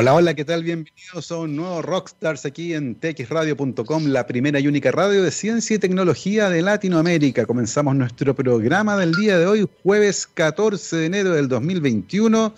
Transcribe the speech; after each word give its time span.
Hola, 0.00 0.14
hola, 0.14 0.34
¿qué 0.34 0.44
tal? 0.44 0.62
Bienvenidos 0.62 1.32
a 1.32 1.38
un 1.38 1.56
nuevo 1.56 1.82
Rockstars 1.82 2.46
aquí 2.46 2.72
en 2.72 3.00
txradio.com, 3.00 4.06
la 4.06 4.28
primera 4.28 4.60
y 4.60 4.68
única 4.68 4.92
radio 4.92 5.24
de 5.24 5.32
ciencia 5.32 5.74
y 5.74 5.80
tecnología 5.80 6.48
de 6.48 6.62
Latinoamérica. 6.62 7.46
Comenzamos 7.46 7.96
nuestro 7.96 8.32
programa 8.32 8.96
del 8.96 9.10
día 9.14 9.40
de 9.40 9.46
hoy, 9.46 9.68
jueves 9.82 10.28
14 10.32 10.98
de 10.98 11.06
enero 11.06 11.32
del 11.32 11.48
2021. 11.48 12.54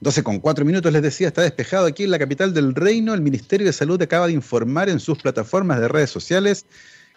12 0.00 0.22
con 0.22 0.40
4 0.40 0.64
minutos, 0.64 0.90
les 0.90 1.02
decía, 1.02 1.28
está 1.28 1.42
despejado 1.42 1.84
aquí 1.84 2.04
en 2.04 2.10
la 2.10 2.18
capital 2.18 2.54
del 2.54 2.74
reino. 2.74 3.12
El 3.12 3.20
Ministerio 3.20 3.66
de 3.66 3.74
Salud 3.74 4.00
acaba 4.00 4.28
de 4.28 4.32
informar 4.32 4.88
en 4.88 4.98
sus 4.98 5.18
plataformas 5.18 5.78
de 5.78 5.88
redes 5.88 6.08
sociales 6.08 6.64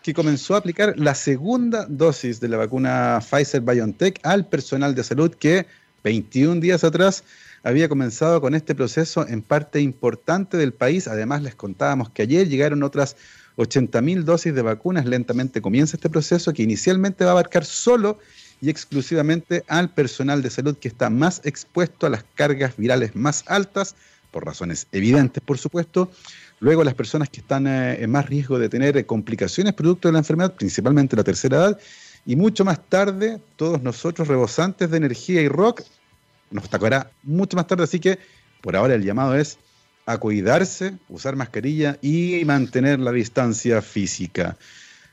que 0.03 0.13
comenzó 0.13 0.55
a 0.55 0.57
aplicar 0.57 0.95
la 0.97 1.15
segunda 1.15 1.85
dosis 1.87 2.41
de 2.41 2.49
la 2.49 2.57
vacuna 2.57 3.21
Pfizer 3.21 3.61
BioNTech 3.61 4.19
al 4.23 4.49
personal 4.49 4.93
de 4.93 5.03
salud 5.05 5.33
que 5.33 5.65
21 6.03 6.59
días 6.59 6.83
atrás 6.83 7.23
había 7.65 7.89
comenzado 7.89 8.41
con 8.41 8.53
este 8.53 8.75
proceso 8.75 9.27
en 9.27 9.41
parte 9.41 9.81
importante 9.81 10.55
del 10.55 10.71
país. 10.71 11.07
Además, 11.07 11.41
les 11.41 11.55
contábamos 11.55 12.11
que 12.11 12.21
ayer 12.21 12.47
llegaron 12.47 12.83
otras 12.83 13.17
80.000 13.57 14.23
dosis 14.23 14.53
de 14.53 14.61
vacunas. 14.61 15.07
Lentamente 15.07 15.61
comienza 15.61 15.97
este 15.97 16.11
proceso 16.11 16.53
que 16.53 16.61
inicialmente 16.61 17.23
va 17.23 17.31
a 17.31 17.33
abarcar 17.33 17.65
solo 17.65 18.19
y 18.61 18.69
exclusivamente 18.69 19.63
al 19.67 19.89
personal 19.89 20.43
de 20.43 20.51
salud 20.51 20.77
que 20.77 20.87
está 20.87 21.09
más 21.09 21.41
expuesto 21.43 22.05
a 22.05 22.11
las 22.11 22.23
cargas 22.35 22.77
virales 22.77 23.15
más 23.15 23.43
altas, 23.47 23.95
por 24.29 24.45
razones 24.45 24.85
evidentes, 24.91 25.41
por 25.43 25.57
supuesto. 25.57 26.11
Luego 26.59 26.83
las 26.83 26.93
personas 26.93 27.29
que 27.29 27.39
están 27.39 27.65
eh, 27.65 28.03
en 28.03 28.11
más 28.11 28.27
riesgo 28.27 28.59
de 28.59 28.69
tener 28.69 28.95
eh, 28.95 29.07
complicaciones 29.07 29.73
producto 29.73 30.07
de 30.07 30.13
la 30.13 30.19
enfermedad, 30.19 30.53
principalmente 30.53 31.15
la 31.15 31.23
tercera 31.23 31.57
edad. 31.57 31.79
Y 32.27 32.35
mucho 32.35 32.63
más 32.63 32.79
tarde, 32.89 33.39
todos 33.55 33.81
nosotros 33.81 34.27
rebosantes 34.27 34.91
de 34.91 34.97
energía 34.97 35.41
y 35.41 35.47
rock, 35.47 35.81
nos 36.51 36.69
tocará 36.69 37.11
mucho 37.23 37.57
más 37.57 37.67
tarde, 37.67 37.83
así 37.83 37.99
que 37.99 38.19
por 38.61 38.75
ahora 38.75 38.95
el 38.95 39.03
llamado 39.03 39.35
es 39.35 39.57
a 40.05 40.17
cuidarse, 40.17 40.93
usar 41.09 41.35
mascarilla 41.35 41.97
y 42.01 42.43
mantener 42.45 42.99
la 42.99 43.11
distancia 43.11 43.81
física. 43.81 44.57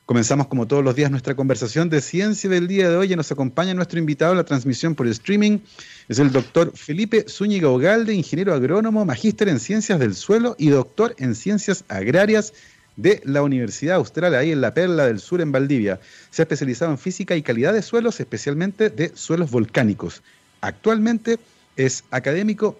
Comenzamos 0.04 0.48
como 0.48 0.66
todos 0.66 0.84
los 0.84 0.96
días 0.96 1.10
nuestra 1.10 1.34
conversación 1.34 1.88
de 1.88 2.00
ciencia 2.00 2.50
del 2.50 2.66
día 2.66 2.90
de 2.90 2.96
hoy 2.96 3.12
y 3.12 3.16
nos 3.16 3.30
acompaña 3.30 3.72
nuestro 3.72 3.98
invitado 3.98 4.32
a 4.32 4.36
la 4.36 4.44
transmisión 4.44 4.94
por 4.94 5.06
streaming. 5.06 5.60
Es 6.08 6.18
el 6.18 6.32
doctor 6.32 6.72
Felipe 6.74 7.24
Zúñiga 7.28 7.68
Ogalde, 7.68 8.12
ingeniero 8.12 8.52
agrónomo, 8.52 9.04
magíster 9.04 9.48
en 9.48 9.60
ciencias 9.60 10.00
del 10.00 10.14
suelo 10.14 10.56
y 10.58 10.68
doctor 10.68 11.14
en 11.18 11.34
ciencias 11.34 11.84
agrarias 11.88 12.52
de 12.96 13.22
la 13.24 13.42
Universidad 13.42 13.96
Austral, 13.96 14.34
ahí 14.34 14.50
en 14.50 14.60
la 14.60 14.74
Perla 14.74 15.06
del 15.06 15.20
Sur, 15.20 15.40
en 15.40 15.52
Valdivia. 15.52 16.00
Se 16.30 16.42
ha 16.42 16.44
especializado 16.44 16.90
en 16.90 16.98
física 16.98 17.36
y 17.36 17.42
calidad 17.42 17.72
de 17.72 17.80
suelos, 17.80 18.20
especialmente 18.20 18.90
de 18.90 19.12
suelos 19.14 19.50
volcánicos. 19.50 20.22
Actualmente 20.62 21.38
es 21.76 22.04
académico 22.12 22.78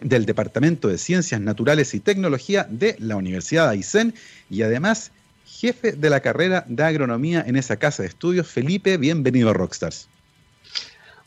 del 0.00 0.24
Departamento 0.24 0.86
de 0.86 0.98
Ciencias 0.98 1.40
Naturales 1.40 1.92
y 1.92 2.00
Tecnología 2.00 2.64
de 2.70 2.94
la 3.00 3.16
Universidad 3.16 3.66
de 3.66 3.72
Aysén 3.72 4.14
y 4.48 4.62
además 4.62 5.10
jefe 5.44 5.92
de 5.92 6.10
la 6.10 6.20
carrera 6.20 6.64
de 6.68 6.84
agronomía 6.84 7.44
en 7.44 7.56
esa 7.56 7.76
casa 7.76 8.04
de 8.04 8.08
estudios. 8.08 8.46
Felipe, 8.46 8.96
bienvenido 8.98 9.50
a 9.50 9.52
Rockstars. 9.52 10.08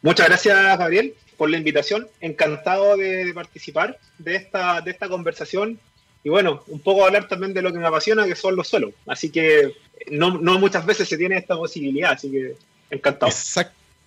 Muchas 0.02 0.28
gracias, 0.30 0.80
Gabriel, 0.80 1.14
por 1.36 1.50
la 1.50 1.58
invitación. 1.58 2.08
Encantado 2.22 2.96
de 2.96 3.30
participar 3.34 4.00
de 4.18 4.38
esta, 4.38 4.80
de 4.80 4.92
esta 4.92 5.10
conversación 5.10 5.78
y 6.24 6.30
bueno, 6.30 6.64
un 6.68 6.80
poco 6.80 7.06
hablar 7.06 7.28
también 7.28 7.54
de 7.54 7.62
lo 7.62 7.74
que 7.74 7.80
me 7.80 7.88
apasiona, 7.88 8.26
que 8.26 8.36
son 8.36 8.56
los 8.56 8.70
suelos. 8.70 8.94
Así 9.08 9.30
que 9.30 9.74
no, 10.10 10.40
no 10.40 10.58
muchas 10.58 10.86
veces 10.86 11.10
se 11.10 11.18
tiene 11.18 11.36
esta 11.36 11.58
posibilidad, 11.58 12.14
así 12.14 12.32
que 12.32 12.56
encantado. 12.90 13.34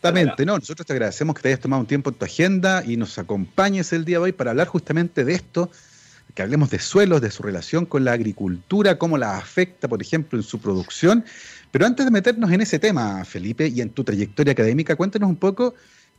Exactamente, 0.05 0.44
no, 0.44 0.58
nosotros 0.58 0.86
te 0.86 0.92
agradecemos 0.92 1.34
que 1.34 1.41
te 1.41 1.48
hayas 1.48 1.60
tomado 1.60 1.80
un 1.80 1.86
tiempo 1.86 2.10
en 2.10 2.16
tu 2.16 2.27
agenda 2.27 2.84
y 2.86 2.98
nos 2.98 3.16
acompañes 3.16 3.91
el 3.94 4.05
día 4.05 4.19
de 4.19 4.24
hoy 4.24 4.33
para 4.33 4.50
hablar 4.50 4.66
justamente 4.66 5.24
de 5.24 5.33
esto, 5.33 5.70
que 6.34 6.42
hablemos 6.42 6.69
de 6.69 6.78
suelos, 6.78 7.22
de 7.22 7.30
su 7.30 7.42
relación 7.42 7.86
con 7.86 8.05
la 8.05 8.12
agricultura, 8.12 8.98
cómo 8.98 9.16
la 9.16 9.38
afecta, 9.38 9.88
por 9.88 10.02
ejemplo, 10.02 10.38
en 10.38 10.42
su 10.42 10.61
producción. 10.61 11.24
Pero 11.70 11.86
antes 11.86 12.05
de 12.05 12.11
meternos 12.11 12.52
en 12.52 12.61
ese 12.61 12.78
tema, 12.78 13.24
Felipe, 13.24 13.68
y 13.68 13.80
en 13.80 13.89
tu 13.89 14.05
trayectoria 14.05 14.52
académica, 14.52 14.95
cuéntanos 14.95 15.30
un 15.30 15.36
poco 15.36 15.74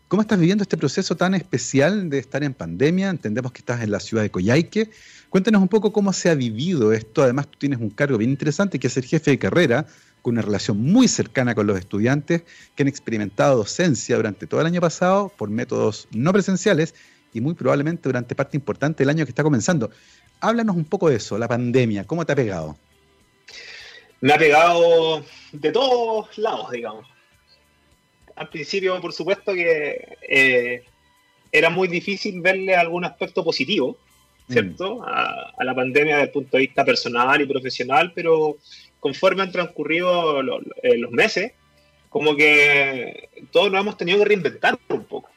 cómo 0.08 0.24
estás 0.24 0.40
viviendo 0.40 0.64
este 0.64 0.78
proceso 0.78 1.16
tan 1.16 1.36
especial 1.36 2.10
de 2.10 2.18
estar 2.18 2.44
en 2.44 2.56
pandemia. 2.56 3.12
Entendemos 3.12 3.52
que 3.52 3.60
estás 3.60 3.84
en 3.84 3.92
la 3.92 4.00
ciudad 4.00 4.24
de 4.24 4.32
Coyhaique. 4.32 4.90
Cuéntanos 5.30 5.62
un 5.62 5.68
poco 5.68 5.94
cómo 5.94 6.12
se 6.12 6.32
ha 6.32 6.34
vivido 6.34 6.92
esto. 6.92 7.22
Además, 7.22 7.52
tú 7.52 7.60
tienes 7.60 7.80
un 7.80 7.92
cargo 7.92 8.18
bien 8.18 8.32
interesante 8.32 8.80
que 8.80 8.88
es 8.88 8.94
ser 8.94 9.06
jefe 9.06 9.30
de 9.30 9.38
carrera, 9.38 9.86
con 10.26 10.34
una 10.34 10.42
relación 10.42 10.82
muy 10.82 11.08
cercana 11.08 11.54
con 11.54 11.68
los 11.68 11.78
estudiantes 11.78 12.42
que 12.74 12.82
han 12.82 12.88
experimentado 12.88 13.58
docencia 13.58 14.16
durante 14.16 14.48
todo 14.48 14.60
el 14.60 14.66
año 14.66 14.82
pasado 14.82 15.32
por 15.38 15.52
métodos 15.52 16.08
no 16.14 16.34
presenciales 16.34 16.96
y 17.32 17.42
muy 17.42 17.54
probablemente 17.54 18.10
durante 18.10 18.34
parte 18.34 18.58
importante 18.58 19.04
del 19.04 19.12
año 19.12 19.24
que 19.24 19.30
está 19.30 19.44
comenzando. 19.44 19.92
Háblanos 20.40 20.76
un 20.76 20.86
poco 20.86 21.10
de 21.10 21.18
eso, 21.18 21.38
la 21.38 21.48
pandemia, 21.48 22.06
¿cómo 22.06 22.26
te 22.26 22.34
ha 22.34 22.36
pegado? 22.36 22.76
Me 24.20 24.34
ha 24.34 24.38
pegado 24.40 25.24
de 25.52 25.72
todos 25.72 26.36
lados, 26.40 26.72
digamos. 26.72 27.06
Al 28.36 28.50
principio, 28.50 29.00
por 29.02 29.14
supuesto 29.14 29.54
que 29.54 30.18
eh, 30.28 30.86
era 31.52 31.70
muy 31.70 31.88
difícil 31.88 32.42
verle 32.42 32.76
algún 32.76 33.06
aspecto 33.06 33.44
positivo, 33.44 33.96
¿cierto? 34.50 35.02
Mm. 35.02 35.04
A, 35.06 35.64
la 35.64 35.76
pandemia 35.76 36.16
desde 36.16 36.28
el 36.30 36.34
punto 36.34 36.58
de 36.58 36.62
vista 36.62 36.84
personal 36.84 37.40
y 37.40 37.46
profesional, 37.46 38.12
pero 38.16 38.58
conforme 39.06 39.44
han 39.44 39.52
transcurrido 39.52 40.42
eh, 40.82 40.98
los 40.98 41.12
meses, 41.12 41.52
como 42.10 42.36
que 42.36 43.30
todos 43.52 43.72
nos 43.72 43.82
hemos 43.82 43.98
tenido 43.98 44.18
que 44.18 44.26
reinventar 44.26 44.80
un 44.90 45.04
poco. 45.04 45.30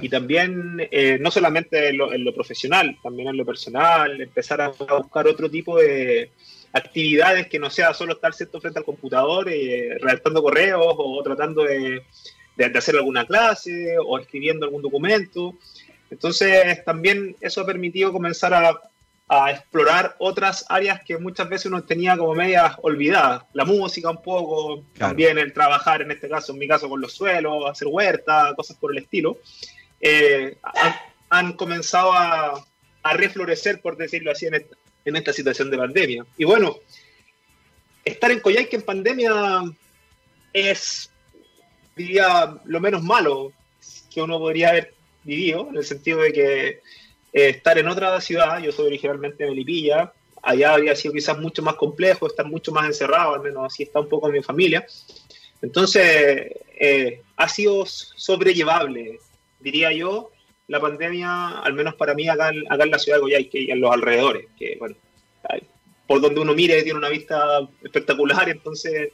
Y 0.00 0.08
también, 0.08 0.88
eh, 0.90 1.18
no 1.20 1.30
solamente 1.30 1.88
en 1.88 1.98
lo, 1.98 2.34
profesional, 2.34 2.96
también 3.02 3.28
en 3.28 3.36
lo 3.36 3.44
personal, 3.44 4.18
empezar 4.18 4.62
a, 4.62 4.68
buscar 4.68 5.26
otro 5.26 5.50
tipo 5.50 5.76
de 5.78 6.30
actividades 6.72 7.46
que 7.48 7.58
no 7.58 7.68
sea 7.68 7.92
solo 7.92 8.14
estar 8.14 8.32
cierto 8.32 8.58
frente 8.58 8.78
al 8.78 8.86
computador, 8.86 9.50
eh, 9.50 9.98
redactando 10.00 10.42
correos 10.42 10.94
o 10.96 11.22
tratando 11.22 11.64
de, 11.64 12.02
hacer 12.74 12.96
alguna 12.96 13.26
clase 13.26 13.96
o 14.02 14.18
escribiendo 14.18 14.64
algún 14.64 14.80
documento. 14.80 15.58
Entonces, 16.10 16.82
también 16.86 17.36
eso 17.42 17.60
ha 17.60 17.66
permitido 17.66 18.14
comenzar 18.14 18.54
a, 18.54 18.80
explorar 19.52 20.16
otras 20.18 20.66
áreas 20.68 21.02
que 21.06 21.16
muchas 21.16 21.48
veces 21.48 21.66
uno 21.66 21.84
tenía 21.84 22.16
como 22.16 22.34
medias 22.34 22.74
olvidadas. 22.82 23.44
La 23.52 23.64
música 23.64 24.10
un 24.10 24.20
poco, 24.22 24.84
también 24.98 25.38
el 25.38 25.52
trabajar, 25.52 26.02
en 26.02 26.10
este 26.10 26.28
caso, 26.28 26.52
en 26.52 26.58
mi 26.58 26.66
caso, 26.66 26.88
con 26.88 27.00
los 27.00 27.12
suelos, 27.12 27.64
hacer 27.70 27.86
huerta, 27.88 28.52
cosas 28.56 28.76
por 28.76 28.90
el 28.90 28.98
estilo. 28.98 29.38
Eh, 30.00 30.56
han, 31.28 31.52
comenzado 31.52 32.12
a, 32.12 32.66
reflorecer, 33.14 33.80
por 33.80 33.96
decirlo 33.96 34.32
así, 34.32 34.46
en 34.46 35.16
esta, 35.16 35.32
situación 35.32 35.70
de 35.70 35.78
pandemia. 35.78 36.26
Y 36.36 36.44
bueno, 36.44 36.78
estar 38.04 38.32
en 38.32 38.40
Coyhaique 38.40 38.76
en 38.76 38.82
pandemia 38.82 39.32
es, 40.52 41.08
diría, 41.94 42.56
lo 42.64 42.80
menos 42.80 43.02
malo 43.04 43.52
que 44.12 44.22
uno 44.22 44.40
podría 44.40 44.70
haber 44.70 44.92
vivido, 45.22 45.68
en 45.70 45.76
el 45.76 45.84
sentido 45.84 46.20
de 46.20 46.32
que 46.32 46.80
eh, 47.32 47.48
estar 47.50 47.78
en 47.78 47.88
otra 47.88 48.20
ciudad, 48.20 48.60
yo 48.60 48.72
soy 48.72 48.86
originalmente 48.86 49.44
de 49.44 49.50
Melipilla, 49.50 50.12
allá 50.42 50.74
habría 50.74 50.96
sido 50.96 51.14
quizás 51.14 51.38
mucho 51.38 51.62
más 51.62 51.74
complejo, 51.74 52.26
estar 52.26 52.46
mucho 52.46 52.72
más 52.72 52.86
encerrado, 52.86 53.34
al 53.34 53.42
menos 53.42 53.66
así 53.66 53.82
está 53.82 54.00
un 54.00 54.08
poco 54.08 54.28
mi 54.28 54.42
familia. 54.42 54.86
Entonces, 55.62 56.52
eh, 56.78 57.22
ha 57.36 57.48
sido 57.48 57.84
sobrellevable 57.86 59.18
diría 59.60 59.92
yo, 59.92 60.30
la 60.66 60.80
pandemia, 60.80 61.60
al 61.60 61.74
menos 61.74 61.94
para 61.94 62.14
mí, 62.14 62.28
acá, 62.28 62.50
acá 62.68 62.84
en 62.84 62.90
la 62.90 62.98
ciudad 62.98 63.18
de 63.18 63.22
Coyhaique 63.22 63.60
y 63.60 63.70
en 63.70 63.80
los 63.80 63.92
alrededores, 63.92 64.46
que 64.58 64.76
bueno, 64.78 64.96
por 66.06 66.20
donde 66.20 66.40
uno 66.40 66.54
mire 66.54 66.82
tiene 66.82 66.98
una 66.98 67.08
vista 67.08 67.60
espectacular, 67.82 68.48
entonces 68.48 69.12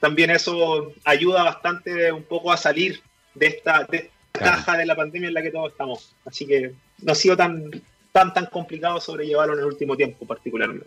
también 0.00 0.30
eso 0.30 0.92
ayuda 1.04 1.44
bastante 1.44 2.10
un 2.10 2.24
poco 2.24 2.50
a 2.50 2.56
salir 2.56 3.00
de 3.34 3.46
esta, 3.46 3.86
caja 4.32 4.76
de 4.76 4.86
la 4.86 4.96
pandemia 4.96 5.28
en 5.28 5.34
la 5.34 5.42
que 5.42 5.50
todos 5.50 5.72
estamos. 5.72 6.16
Así 6.24 6.46
que 6.46 6.72
no 7.02 7.12
ha 7.12 7.14
sido 7.14 7.36
tan, 7.36 7.70
tan, 8.12 8.32
tan 8.32 8.46
complicado 8.46 9.00
sobrellevarlo 9.00 9.54
en 9.54 9.60
el 9.60 9.66
último 9.66 9.96
tiempo 9.96 10.26
particularmente. 10.26 10.86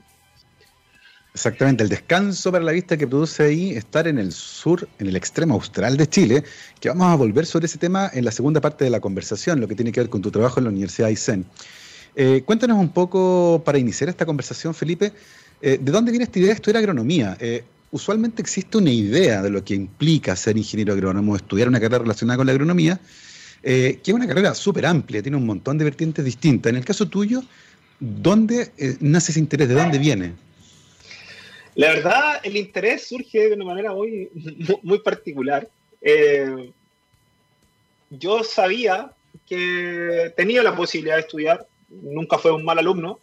Exactamente, 1.34 1.84
el 1.84 1.90
descanso 1.90 2.50
para 2.50 2.64
la 2.64 2.72
vista 2.72 2.96
que 2.96 3.06
produce 3.06 3.44
ahí 3.44 3.72
estar 3.72 4.08
en 4.08 4.20
el 4.20 4.32
sur, 4.32 4.88
en 5.00 5.08
el 5.08 5.18
extremo 5.18 5.56
austral 5.56 5.98
de 5.98 6.08
Chile, 6.08 6.46
que 6.80 6.88
vamos 6.88 7.08
a 7.08 7.16
volver 7.16 7.46
sobre 7.46 7.66
ese 7.66 7.78
tema 7.78 8.10
en 8.14 8.24
la 8.24 8.32
segunda 8.32 8.62
parte 8.62 8.86
de 8.86 8.90
la 8.90 9.02
conversación, 9.02 9.60
lo 9.60 9.68
que 9.68 9.76
tiene 9.76 9.92
que 9.92 10.00
ver 10.00 10.10
con 10.10 10.22
tu 10.22 10.32
trabajo 10.32 10.62
en 10.62 10.64
la 10.64 10.70
Universidad 10.70 11.08
de 11.08 11.12
Aysén. 11.12 11.46
Eh, 12.16 12.44
cuéntanos 12.46 12.80
un 12.80 12.88
poco, 12.88 13.62
para 13.66 13.78
iniciar 13.78 14.10
esta 14.10 14.26
conversación, 14.26 14.74
Felipe, 14.74 15.12
eh, 15.62 15.78
¿de 15.82 15.92
dónde 15.92 16.12
viene 16.12 16.24
esta 16.24 16.40
idea 16.40 16.50
de 16.50 16.56
estudiar 16.56 16.78
agronomía? 16.78 17.36
Eh, 17.42 17.66
usualmente 17.92 18.42
existe 18.42 18.78
una 18.78 18.92
idea 18.92 19.42
de 19.42 19.50
lo 19.50 19.62
que 19.62 19.74
implica 19.74 20.38
ser 20.38 20.56
ingeniero 20.56 20.94
agrónomo, 20.94 21.36
estudiar 21.36 21.68
una 21.68 21.82
carrera 21.82 22.00
relacionada 22.00 22.38
con 22.38 22.46
la 22.46 22.54
agronomía, 22.54 22.98
que 23.66 24.02
es 24.06 24.14
una 24.14 24.28
carrera 24.28 24.54
súper 24.54 24.86
amplia, 24.86 25.22
tiene 25.22 25.38
un 25.38 25.46
montón 25.46 25.78
de 25.78 25.86
vertientes 25.86 26.24
distintas. 26.24 26.70
En 26.70 26.78
el 26.78 26.86
caso 26.86 27.08
tuyo, 27.08 27.42
¿dónde 28.00 28.72
nace 29.00 29.32
ese 29.32 29.40
interés? 29.40 29.68
¿De 29.68 29.74
dónde 29.74 29.98
viene? 29.98 30.34
La 31.74 31.90
verdad, 31.90 32.40
el 32.44 32.56
interés 32.56 33.08
surge 33.08 33.50
de 33.50 33.54
una 33.54 33.66
manera 33.66 33.92
muy, 33.92 34.30
muy 34.84 35.00
particular. 35.00 35.68
Eh, 36.02 36.72
yo 38.12 38.44
sabía 38.44 39.12
que 39.48 40.32
tenía 40.38 40.64
la 40.64 40.76
posibilidad 40.76 41.16
de 41.16 41.22
estudiar 41.22 41.68
nunca 41.90 42.38
fue 42.38 42.52
un 42.52 42.64
mal 42.64 42.80
alumno, 42.80 43.20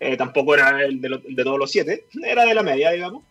eh, 0.00 0.16
tampoco 0.16 0.54
era 0.54 0.84
el 0.84 1.00
de, 1.00 1.20
de, 1.28 1.44
todos 1.44 1.58
los 1.58 1.70
siete, 1.70 2.06
era 2.24 2.44
de 2.44 2.54
la 2.54 2.62
media, 2.62 2.90
digamos, 2.90 3.24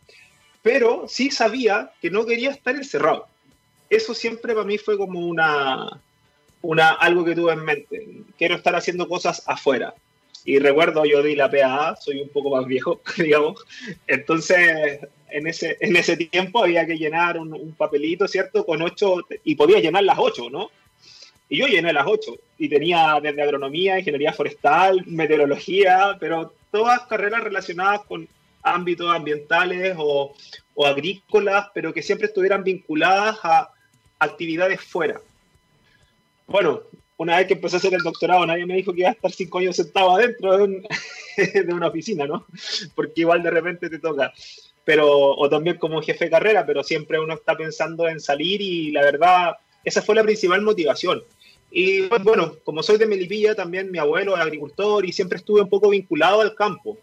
pero 0.62 1.06
sí 1.08 1.30
sabía 1.30 1.92
que 2.02 2.10
no 2.10 2.26
quería 2.26 2.52
estar 2.52 2.76
encerrado. 2.76 3.28
Eso 3.90 4.14
siempre 4.14 4.54
para 4.54 4.66
mí 4.66 4.78
fue 4.78 4.98
como 4.98 5.20
una, 5.28 6.02
una, 6.64 6.92
algo 6.92 7.24
que 7.24 7.36
tuve 7.36 7.54
en 7.54 7.64
mente. 7.64 8.08
Quiero 8.38 8.56
estar 8.56 8.76
haciendo 8.76 9.08
cosas 9.08 9.44
afuera. 9.46 9.94
Y 10.46 10.60
recuerdo, 10.60 11.06
yo 11.06 11.22
di 11.22 11.36
la 11.36 11.52
PAA, 11.52 11.96
soy 11.98 12.22
un 12.22 12.30
poco 12.30 12.50
más 12.50 12.66
viejo, 12.66 13.02
digamos. 13.18 13.64
Entonces, 14.08 15.00
en 15.30 15.48
ese, 15.48 15.78
en 15.80 15.96
ese 15.96 16.18
tiempo 16.18 16.64
había 16.64 16.86
que 16.86 16.98
llenar 16.98 17.38
un, 17.38 17.74
papelito, 17.78 18.28
¿cierto? 18.28 18.66
Con 18.66 18.82
ocho, 18.82 19.18
y 19.44 19.56
podía 19.56 19.80
llenar 19.80 20.04
las 20.04 20.18
ocho, 20.18 20.50
¿no? 20.50 20.72
Y 21.50 21.60
yo 21.60 21.68
llené 21.68 21.94
las 21.94 22.08
ocho. 22.08 22.38
Y 22.58 22.70
tenía 22.70 23.20
desde 23.22 23.42
agronomía, 23.42 24.00
ingeniería 24.00 24.34
forestal, 24.34 25.04
meteorología, 25.06 26.18
pero 26.20 26.54
todas 26.72 27.02
carreras 27.02 27.44
relacionadas 27.44 28.02
con 28.06 28.28
ámbitos 28.64 29.14
ambientales 29.14 29.96
o, 29.98 30.34
o 30.76 30.86
agrícolas, 30.86 31.68
pero 31.74 31.94
que 31.94 32.02
siempre 32.02 32.28
estuvieran 32.28 32.64
vinculadas 32.64 33.38
a 33.44 33.70
actividades 34.20 34.80
fuera. 34.82 35.20
Bueno, 36.48 36.84
una 37.18 37.38
vez 37.38 37.48
que 37.48 37.54
empecé 37.54 37.76
a 37.76 37.80
hacer 37.80 37.94
el 37.94 38.02
doctorado, 38.02 38.46
nadie 38.46 38.66
me 38.66 38.76
dijo 38.76 38.94
que 38.94 39.02
iba 39.02 39.10
a 39.10 39.14
estar 39.14 39.32
cinco 39.32 39.60
años 39.60 39.76
sentado 39.76 40.12
adentro 40.12 40.58
de, 40.58 40.84
una 41.74 41.88
oficina, 41.88 42.26
¿no? 42.26 42.46
Porque 42.96 43.22
igual 43.22 43.44
de 43.44 43.52
repente 43.52 43.90
te 43.90 44.00
toca. 44.00 44.34
Pero, 44.84 45.08
o 45.08 45.50
también 45.50 45.78
como 45.78 46.02
jefe 46.02 46.26
de 46.26 46.32
carrera, 46.32 46.66
pero 46.66 46.84
siempre 46.84 47.20
uno 47.20 47.36
está 47.36 47.56
pensando 47.56 48.08
en 48.08 48.20
salir 48.20 48.62
y 48.62 48.92
la 48.92 49.02
verdad, 49.02 49.56
esa 49.84 50.02
fue 50.02 50.16
la 50.16 50.24
principal 50.24 50.62
motivación. 50.62 51.24
Y 51.72 52.08
bueno, 52.08 52.58
como 52.64 52.84
soy 52.84 52.98
de 52.98 53.08
Melipilla, 53.08 53.56
también 53.56 53.90
mi 53.90 53.98
abuelo 53.98 54.36
es 54.36 54.42
agricultor 54.42 55.06
y 55.06 55.12
siempre 55.12 55.38
estuve 55.38 55.62
un 55.62 55.70
poco 55.70 55.90
vinculado 55.90 56.42
al 56.42 56.54
campo. 56.54 56.98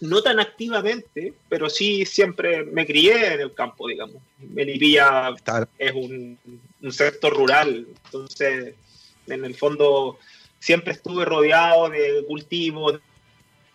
No 0.00 0.22
tan 0.22 0.38
activamente, 0.38 1.32
pero 1.48 1.70
sí 1.70 2.04
siempre 2.04 2.64
me 2.64 2.86
crié 2.86 3.34
en 3.34 3.40
el 3.40 3.54
campo, 3.54 3.88
digamos. 3.88 4.16
Melipilla 4.38 5.34
es 5.78 5.92
un, 5.94 6.38
un 6.82 6.92
sector 6.92 7.32
rural, 7.34 7.86
entonces 8.04 8.74
en 9.26 9.44
el 9.44 9.54
fondo 9.54 10.18
siempre 10.58 10.92
estuve 10.92 11.24
rodeado 11.24 11.88
de 11.88 12.24
cultivos, 12.26 13.00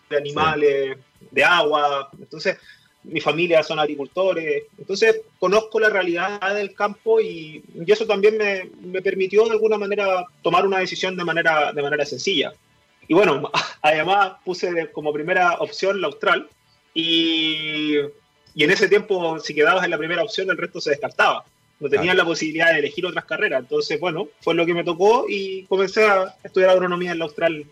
de 0.08 0.16
animales, 0.16 0.96
de 1.30 1.44
agua. 1.44 2.10
Entonces, 2.18 2.56
mi 3.04 3.20
familia 3.20 3.62
son 3.62 3.78
agricultores. 3.78 4.64
Entonces, 4.78 5.20
conozco 5.38 5.80
la 5.80 5.90
realidad 5.90 6.54
del 6.54 6.74
campo 6.74 7.20
y, 7.20 7.62
eso 7.86 8.06
también 8.06 8.38
me, 8.38 8.70
me, 8.80 9.02
permitió 9.02 9.44
de 9.44 9.52
alguna 9.52 9.78
manera 9.78 10.24
tomar 10.42 10.66
una 10.66 10.78
decisión 10.78 11.16
de 11.16 11.24
manera, 11.24 11.72
de 11.72 11.82
manera 11.82 12.06
sencilla. 12.06 12.52
Y 13.06 13.14
bueno, 13.14 13.50
además 13.82 14.32
puse 14.44 14.90
como 14.92 15.12
primera 15.12 15.54
opción 15.58 16.00
la 16.00 16.06
austral 16.08 16.48
y, 16.94 17.96
y 18.54 18.64
en 18.64 18.70
ese 18.70 18.88
tiempo, 18.88 19.38
si 19.40 19.54
quedabas 19.54 19.84
en 19.84 19.90
la 19.90 19.98
primera 19.98 20.22
opción, 20.22 20.50
el 20.50 20.58
resto 20.58 20.80
se 20.80 20.90
descartaba 20.90 21.44
no 21.80 21.88
tenía 21.88 22.14
la 22.14 22.24
posibilidad 22.24 22.72
de 22.72 22.80
elegir 22.80 23.06
otras 23.06 23.24
carreras. 23.24 23.60
Entonces, 23.60 23.98
bueno, 24.00 24.28
fue 24.40 24.54
lo 24.54 24.66
que 24.66 24.74
me 24.74 24.84
tocó 24.84 25.26
y 25.28 25.64
comencé 25.64 26.04
a 26.06 26.36
estudiar 26.42 26.70
agronomía 26.70 27.12
en 27.12 27.18
la 27.18 27.24
Austral 27.24 27.64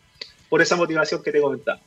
por 0.48 0.62
esa 0.62 0.76
motivación 0.76 1.22
que 1.22 1.32
te 1.32 1.40
comentaba. 1.40 1.80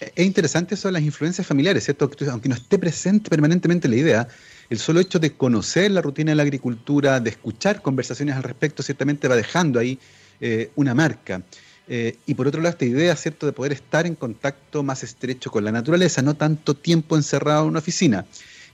Es 0.00 0.24
interesante 0.24 0.74
eso 0.74 0.88
de 0.88 0.92
las 0.92 1.02
influencias 1.02 1.46
familiares, 1.46 1.84
¿cierto? 1.84 2.10
Aunque 2.30 2.48
no 2.48 2.54
esté 2.54 2.78
presente 2.78 3.28
permanentemente 3.28 3.86
la 3.86 3.96
idea, 3.96 4.28
el 4.70 4.78
solo 4.78 5.00
hecho 5.00 5.18
de 5.18 5.32
conocer 5.32 5.90
la 5.90 6.00
rutina 6.00 6.30
de 6.30 6.36
la 6.36 6.42
agricultura, 6.42 7.20
de 7.20 7.30
escuchar 7.30 7.82
conversaciones 7.82 8.34
al 8.34 8.42
respecto, 8.42 8.82
ciertamente 8.82 9.28
va 9.28 9.36
dejando 9.36 9.78
ahí 9.78 9.98
eh, 10.40 10.70
una 10.76 10.94
marca. 10.94 11.42
Eh, 11.86 12.16
y 12.24 12.34
por 12.34 12.46
otro 12.46 12.62
lado, 12.62 12.70
esta 12.70 12.84
idea, 12.86 13.14
¿cierto?, 13.16 13.44
de 13.44 13.52
poder 13.52 13.72
estar 13.72 14.06
en 14.06 14.14
contacto 14.14 14.82
más 14.82 15.02
estrecho 15.02 15.50
con 15.50 15.64
la 15.64 15.72
naturaleza, 15.72 16.22
no 16.22 16.34
tanto 16.34 16.74
tiempo 16.74 17.16
encerrado 17.16 17.64
en 17.64 17.70
una 17.70 17.80
oficina. 17.80 18.24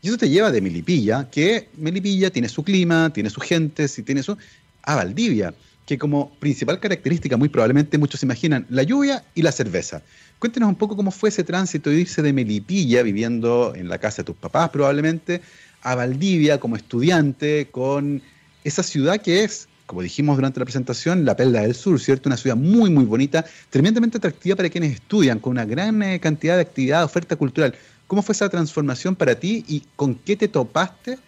Y 0.02 0.08
eso 0.08 0.18
te 0.18 0.28
lleva 0.28 0.50
de 0.52 0.60
Melipilla, 0.60 1.28
que 1.30 1.68
Melipilla 1.76 2.30
tiene 2.30 2.48
su 2.48 2.62
clima, 2.62 3.12
tiene 3.12 3.30
su 3.30 3.40
gente, 3.40 3.86
y 3.96 4.02
tiene 4.02 4.22
su... 4.22 4.36
a 4.82 4.94
Valdivia, 4.94 5.54
que 5.86 5.98
como 5.98 6.34
principal 6.38 6.80
característica, 6.80 7.36
muy 7.36 7.48
probablemente 7.48 7.98
muchos 7.98 8.22
imaginan, 8.22 8.66
la 8.68 8.82
lluvia 8.82 9.24
y 9.34 9.42
la 9.42 9.52
cerveza. 9.52 10.02
Cuéntenos 10.38 10.68
un 10.68 10.74
poco 10.74 10.96
cómo 10.96 11.10
fue 11.10 11.30
ese 11.30 11.44
tránsito 11.44 11.90
de 11.90 12.00
irse 12.00 12.20
de 12.22 12.32
Melipilla, 12.32 13.02
viviendo 13.02 13.72
en 13.74 13.88
la 13.88 13.98
casa 13.98 14.18
de 14.18 14.24
tus 14.26 14.36
papás 14.36 14.70
probablemente, 14.70 15.40
a 15.82 15.94
Valdivia 15.94 16.58
como 16.58 16.76
estudiante, 16.76 17.68
con 17.70 18.20
esa 18.64 18.82
ciudad 18.82 19.22
que 19.22 19.44
es, 19.44 19.68
como 19.86 20.02
dijimos 20.02 20.36
durante 20.36 20.58
la 20.58 20.66
presentación, 20.66 21.24
la 21.24 21.36
Perla 21.36 21.62
del 21.62 21.74
Sur, 21.74 22.00
¿cierto? 22.00 22.28
Una 22.28 22.36
ciudad 22.36 22.56
muy, 22.56 22.90
muy 22.90 23.04
bonita, 23.04 23.46
tremendamente 23.70 24.18
atractiva 24.18 24.56
para 24.56 24.68
quienes 24.68 24.94
estudian, 24.94 25.38
con 25.38 25.52
una 25.52 25.64
gran 25.64 26.02
eh, 26.02 26.18
cantidad 26.18 26.56
de 26.56 26.62
actividad, 26.62 27.04
oferta 27.04 27.36
cultural. 27.36 27.74
¿Cómo 28.06 28.22
fue 28.22 28.34
esa 28.34 28.48
transformación 28.48 29.16
para 29.16 29.38
ti 29.38 29.64
y 29.66 29.82
con 29.96 30.14
qué 30.14 30.36
te 30.36 30.48
topaste 30.48 31.18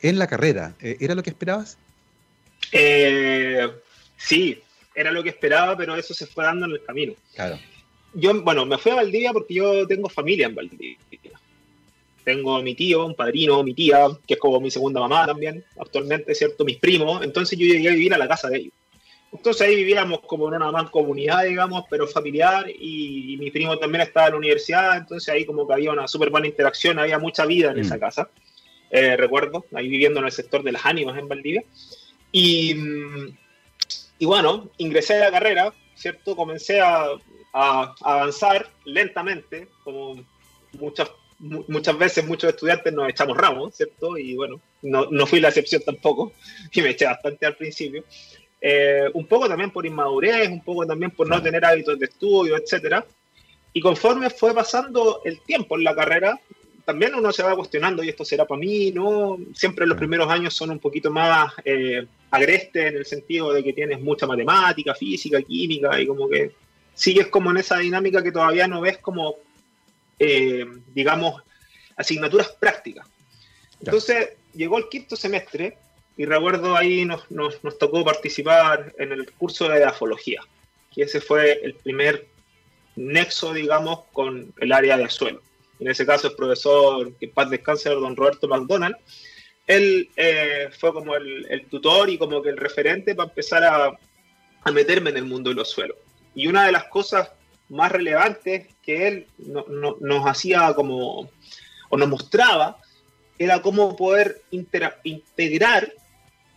en 0.00 0.18
la 0.18 0.26
carrera? 0.26 0.74
Eh, 0.80 0.96
¿Era 1.00 1.14
lo 1.14 1.22
que 1.22 1.30
esperabas? 1.30 1.76
Eh, 2.72 3.68
sí, 4.16 4.60
era 4.94 5.10
lo 5.10 5.22
que 5.22 5.30
esperaba, 5.30 5.76
pero 5.76 5.96
eso 5.96 6.14
se 6.14 6.26
fue 6.26 6.44
dando 6.44 6.66
en 6.66 6.72
el 6.72 6.84
camino. 6.84 7.14
Claro. 7.34 7.58
Yo, 8.14 8.42
bueno, 8.42 8.64
me 8.66 8.78
fui 8.78 8.92
a 8.92 8.96
Valdivia 8.96 9.32
porque 9.32 9.54
yo 9.54 9.86
tengo 9.86 10.08
familia 10.08 10.46
en 10.46 10.54
Valdivia. 10.54 10.96
Tengo 12.22 12.62
mi 12.62 12.74
tío, 12.74 13.06
un 13.06 13.14
padrino, 13.14 13.62
mi 13.62 13.74
tía, 13.74 14.06
que 14.26 14.34
es 14.34 14.40
como 14.40 14.60
mi 14.60 14.70
segunda 14.70 15.00
mamá 15.00 15.26
también, 15.26 15.64
actualmente, 15.78 16.34
¿cierto? 16.34 16.64
Mis 16.64 16.76
primos. 16.76 17.24
Entonces 17.24 17.58
yo 17.58 17.66
llegué 17.66 17.88
a 17.88 17.94
vivir 17.94 18.14
a 18.14 18.18
la 18.18 18.28
casa 18.28 18.48
de 18.48 18.58
ellos. 18.58 18.72
Entonces 19.32 19.62
ahí 19.62 19.76
vivíamos 19.76 20.20
como 20.20 20.48
en 20.48 20.60
una 20.60 20.90
comunidad, 20.90 21.44
digamos, 21.44 21.84
pero 21.88 22.06
familiar, 22.06 22.66
y, 22.68 23.36
mi 23.38 23.50
primo 23.50 23.78
también 23.78 24.02
estaba 24.02 24.26
en 24.26 24.32
la 24.32 24.38
universidad, 24.38 24.96
entonces 24.96 25.28
ahí 25.32 25.44
como 25.44 25.66
que 25.66 25.74
había 25.74 25.92
una 25.92 26.08
súper 26.08 26.30
buena 26.30 26.48
interacción, 26.48 26.98
había 26.98 27.18
mucha 27.18 27.46
vida 27.46 27.70
en 27.70 27.78
esa 27.78 27.96
mm. 27.96 28.00
casa, 28.00 28.30
eh, 28.90 29.16
recuerdo, 29.16 29.64
ahí 29.72 29.88
viviendo 29.88 30.18
en 30.18 30.26
el 30.26 30.32
sector 30.32 30.62
de 30.64 30.72
las 30.72 30.84
ánimas 30.84 31.16
en 31.16 31.28
Valdivia. 31.28 31.62
Y, 32.32 32.74
y 34.18 34.26
bueno, 34.26 34.70
ingresé 34.78 35.14
a 35.14 35.26
la 35.26 35.30
carrera, 35.30 35.72
¿cierto? 35.94 36.34
Comencé 36.34 36.80
a, 36.80 37.06
a, 37.52 37.94
avanzar 38.02 38.70
lentamente, 38.84 39.68
como 39.84 40.24
muchas, 40.72 41.10
muchas 41.38 41.98
veces 41.98 42.26
muchos 42.26 42.50
estudiantes 42.50 42.92
nos 42.92 43.08
echamos 43.08 43.36
ramos, 43.36 43.76
¿cierto? 43.76 44.18
Y 44.18 44.34
bueno, 44.34 44.60
no, 44.82 45.06
no 45.10 45.26
fui 45.26 45.40
la 45.40 45.48
excepción 45.48 45.82
tampoco, 45.84 46.32
y 46.72 46.82
me 46.82 46.90
eché 46.90 47.06
bastante 47.06 47.46
al 47.46 47.56
principio. 47.56 48.04
Eh, 48.60 49.08
un 49.14 49.26
poco 49.26 49.48
también 49.48 49.70
por 49.70 49.86
inmadurez, 49.86 50.48
un 50.48 50.62
poco 50.62 50.86
también 50.86 51.10
por 51.10 51.26
no 51.28 51.40
tener 51.42 51.64
hábitos 51.64 51.98
de 51.98 52.06
estudio, 52.06 52.56
etcétera. 52.56 53.04
Y 53.72 53.80
conforme 53.80 54.28
fue 54.30 54.52
pasando 54.54 55.22
el 55.24 55.40
tiempo 55.40 55.76
en 55.76 55.84
la 55.84 55.94
carrera, 55.94 56.38
también 56.84 57.14
uno 57.14 57.32
se 57.32 57.42
va 57.42 57.54
cuestionando, 57.54 58.02
¿y 58.02 58.08
esto 58.08 58.24
será 58.24 58.44
para 58.44 58.60
mí? 58.60 58.90
¿No? 58.90 59.38
Siempre 59.54 59.86
los 59.86 59.96
primeros 59.96 60.28
años 60.28 60.54
son 60.54 60.70
un 60.70 60.78
poquito 60.78 61.10
más 61.10 61.52
eh, 61.64 62.06
agrestes 62.30 62.86
en 62.86 62.96
el 62.96 63.06
sentido 63.06 63.52
de 63.52 63.62
que 63.62 63.72
tienes 63.72 64.00
mucha 64.00 64.26
matemática, 64.26 64.94
física, 64.94 65.40
química, 65.40 66.00
y 66.00 66.06
como 66.06 66.28
que 66.28 66.50
sigues 66.94 67.28
como 67.28 67.50
en 67.50 67.58
esa 67.58 67.78
dinámica 67.78 68.22
que 68.22 68.32
todavía 68.32 68.66
no 68.66 68.80
ves 68.80 68.98
como, 68.98 69.36
eh, 70.18 70.66
digamos, 70.92 71.42
asignaturas 71.96 72.48
prácticas. 72.58 73.06
Entonces, 73.78 74.30
llegó 74.52 74.78
el 74.78 74.88
quinto 74.88 75.16
semestre 75.16 75.78
y 76.20 76.26
recuerdo 76.26 76.76
ahí 76.76 77.06
nos, 77.06 77.30
nos, 77.30 77.78
tocó 77.78 78.04
participar 78.04 78.92
en 78.98 79.10
el 79.10 79.32
curso 79.32 79.70
de 79.70 79.82
afología, 79.82 80.42
que 80.94 81.04
ese 81.04 81.18
fue 81.18 81.60
el 81.62 81.72
primer 81.76 82.26
nexo, 82.94 83.54
digamos, 83.54 84.00
con 84.12 84.52
el 84.58 84.70
área 84.70 84.98
de 84.98 85.08
suelo. 85.08 85.40
En 85.78 85.88
ese 85.88 86.04
caso, 86.04 86.28
el 86.28 86.34
profesor, 86.34 87.14
que 87.14 87.28
paz 87.28 87.48
descanse, 87.48 87.88
don 87.88 88.14
Roberto 88.14 88.48
McDonald, 88.48 88.96
él 89.66 90.10
eh, 90.14 90.68
fue 90.78 90.92
como 90.92 91.16
el, 91.16 91.66
tutor 91.70 92.10
y 92.10 92.18
como 92.18 92.42
que 92.42 92.50
el 92.50 92.58
referente 92.58 93.14
para 93.14 93.30
empezar 93.30 93.64
a, 93.64 93.98
a, 94.64 94.72
meterme 94.72 95.08
en 95.08 95.16
el 95.16 95.24
mundo 95.24 95.48
de 95.48 95.56
los 95.56 95.70
suelos. 95.70 95.96
Y 96.34 96.48
una 96.48 96.66
de 96.66 96.72
las 96.72 96.84
cosas 96.84 97.32
más 97.70 97.90
relevantes 97.90 98.66
que 98.82 99.08
él 99.08 99.26
nos 99.38 100.26
hacía 100.26 100.74
como, 100.74 101.30
o 101.88 101.96
nos 101.96 102.08
mostraba, 102.10 102.76
era 103.38 103.62
cómo 103.62 103.96
poder 103.96 104.42
integrar 104.50 105.94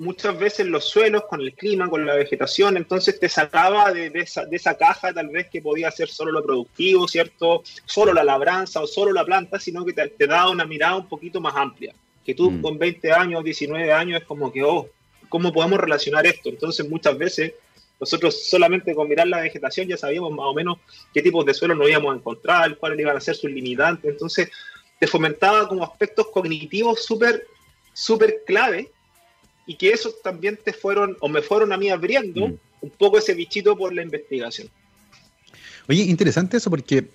muchas 0.04 0.38
veces 0.38 0.68
los 0.68 0.86
suelos 0.86 1.24
con 1.30 1.42
el 1.42 1.54
clima, 1.54 1.90
con 1.90 2.06
la 2.06 2.16
vegetación, 2.16 2.78
entonces 2.78 3.20
te 3.20 3.30
sacaba 3.30 3.92
de, 3.92 4.12
esa, 4.14 4.78
caja 4.78 5.14
tal 5.14 5.30
vez 5.30 5.48
que 5.48 5.62
podía 5.62 5.90
ser 5.92 6.10
solo 6.10 6.32
lo 6.32 6.44
productivo, 6.44 7.08
¿cierto? 7.08 7.64
Solo 7.86 8.14
la 8.14 8.24
labranza 8.24 8.82
o 8.82 8.88
solo 8.88 9.12
la 9.14 9.26
planta, 9.26 9.60
sino 9.60 9.86
que 9.86 9.94
te, 9.94 10.28
daba 10.28 10.50
una 10.50 10.66
mirada 10.66 10.98
un 10.98 11.08
poquito 11.08 11.42
más 11.42 11.56
amplia. 11.56 11.94
Que 12.26 12.36
tú 12.36 12.52
mm. 12.52 12.62
con 12.62 12.78
20 12.78 13.12
años, 13.12 13.44
19 13.44 13.92
años 13.92 14.22
es 14.22 14.28
como 14.28 14.52
que, 14.52 14.64
oh, 14.64 14.90
¿cómo 15.30 15.52
podemos 15.52 15.80
relacionar 15.80 16.26
esto? 16.26 16.50
Entonces 16.50 16.88
muchas 16.88 17.18
veces 17.18 17.54
nosotros 18.00 18.48
solamente 18.50 18.94
con 18.94 19.08
mirar 19.08 19.28
la 19.28 19.42
vegetación 19.42 19.88
ya 19.88 19.98
sabíamos 19.98 20.32
más 20.32 20.46
o 20.46 20.54
menos 20.54 20.78
qué 21.14 21.22
tipos 21.22 21.46
de 21.46 21.54
suelo 21.54 21.74
nos 21.74 21.90
íbamos 21.90 22.14
a 22.14 22.18
encontrar, 22.18 22.78
cuáles 22.78 23.00
iban 23.00 23.16
a 23.16 23.22
ser 23.22 23.36
sus 23.36 23.50
limitantes, 23.50 24.12
entonces 24.12 24.52
te 25.00 25.08
fomentaba 25.08 25.68
como 25.68 25.84
aspectos 25.84 26.28
cognitivos 26.28 27.04
súper, 27.06 27.48
súper 27.94 28.44
clave 28.46 28.92
y 29.66 29.76
que 29.76 29.92
esos 29.92 30.22
también 30.22 30.60
te 30.64 30.74
fueron 30.74 31.18
o 31.20 31.30
me 31.30 31.42
fueron 31.42 31.72
a 31.74 31.78
mí 31.78 31.90
abriendo 31.90 32.48
mm. 32.48 32.58
un 32.82 32.90
poco 32.92 33.18
ese 33.18 33.34
bichito 33.34 33.78
por 33.78 33.94
la 33.94 34.04
investigación. 34.04 34.70
Oye, 35.88 36.04
interesante 36.04 36.58
eso 36.58 36.70
porque 36.70 37.10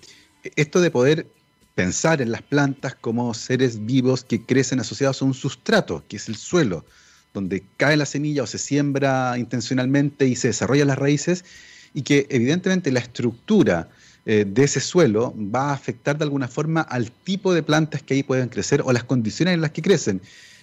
esto 0.55 0.81
de 0.81 0.91
poder 0.91 1.27
pensar 1.75 2.21
en 2.21 2.31
las 2.31 2.41
plantas 2.41 2.95
como 2.95 3.33
seres 3.33 3.85
vivos 3.85 4.23
que 4.23 4.43
crecen 4.45 4.79
asociados 4.79 5.21
a 5.21 5.25
un 5.25 5.33
sustrato, 5.33 6.03
que 6.07 6.17
es 6.17 6.27
el 6.27 6.35
suelo, 6.35 6.85
donde 7.33 7.63
cae 7.77 7.95
la 7.97 8.05
semilla 8.05 8.43
o 8.43 8.47
se 8.47 8.57
siembra 8.57 9.37
intencionalmente 9.37 10.25
y 10.27 10.35
se 10.35 10.49
desarrollan 10.49 10.87
las 10.87 10.97
raíces, 10.97 11.45
y 11.93 12.01
que 12.01 12.27
evidentemente 12.29 12.91
la 12.91 12.99
estructura 12.99 13.89
eh, 14.25 14.45
de 14.47 14.63
ese 14.63 14.79
suelo 14.79 15.33
va 15.37 15.69
a 15.69 15.73
afectar 15.73 16.17
de 16.17 16.25
alguna 16.25 16.47
forma 16.47 16.81
al 16.81 17.11
tipo 17.11 17.53
de 17.53 17.63
plantas 17.63 18.03
que 18.03 18.15
ahí 18.15 18.23
pueden 18.23 18.49
crecer 18.49 18.81
o 18.83 18.91
las 18.91 19.03
condiciones 19.03 19.53
en 19.53 19.61
las 19.61 19.71
que 19.71 19.81
crecen 19.81 20.21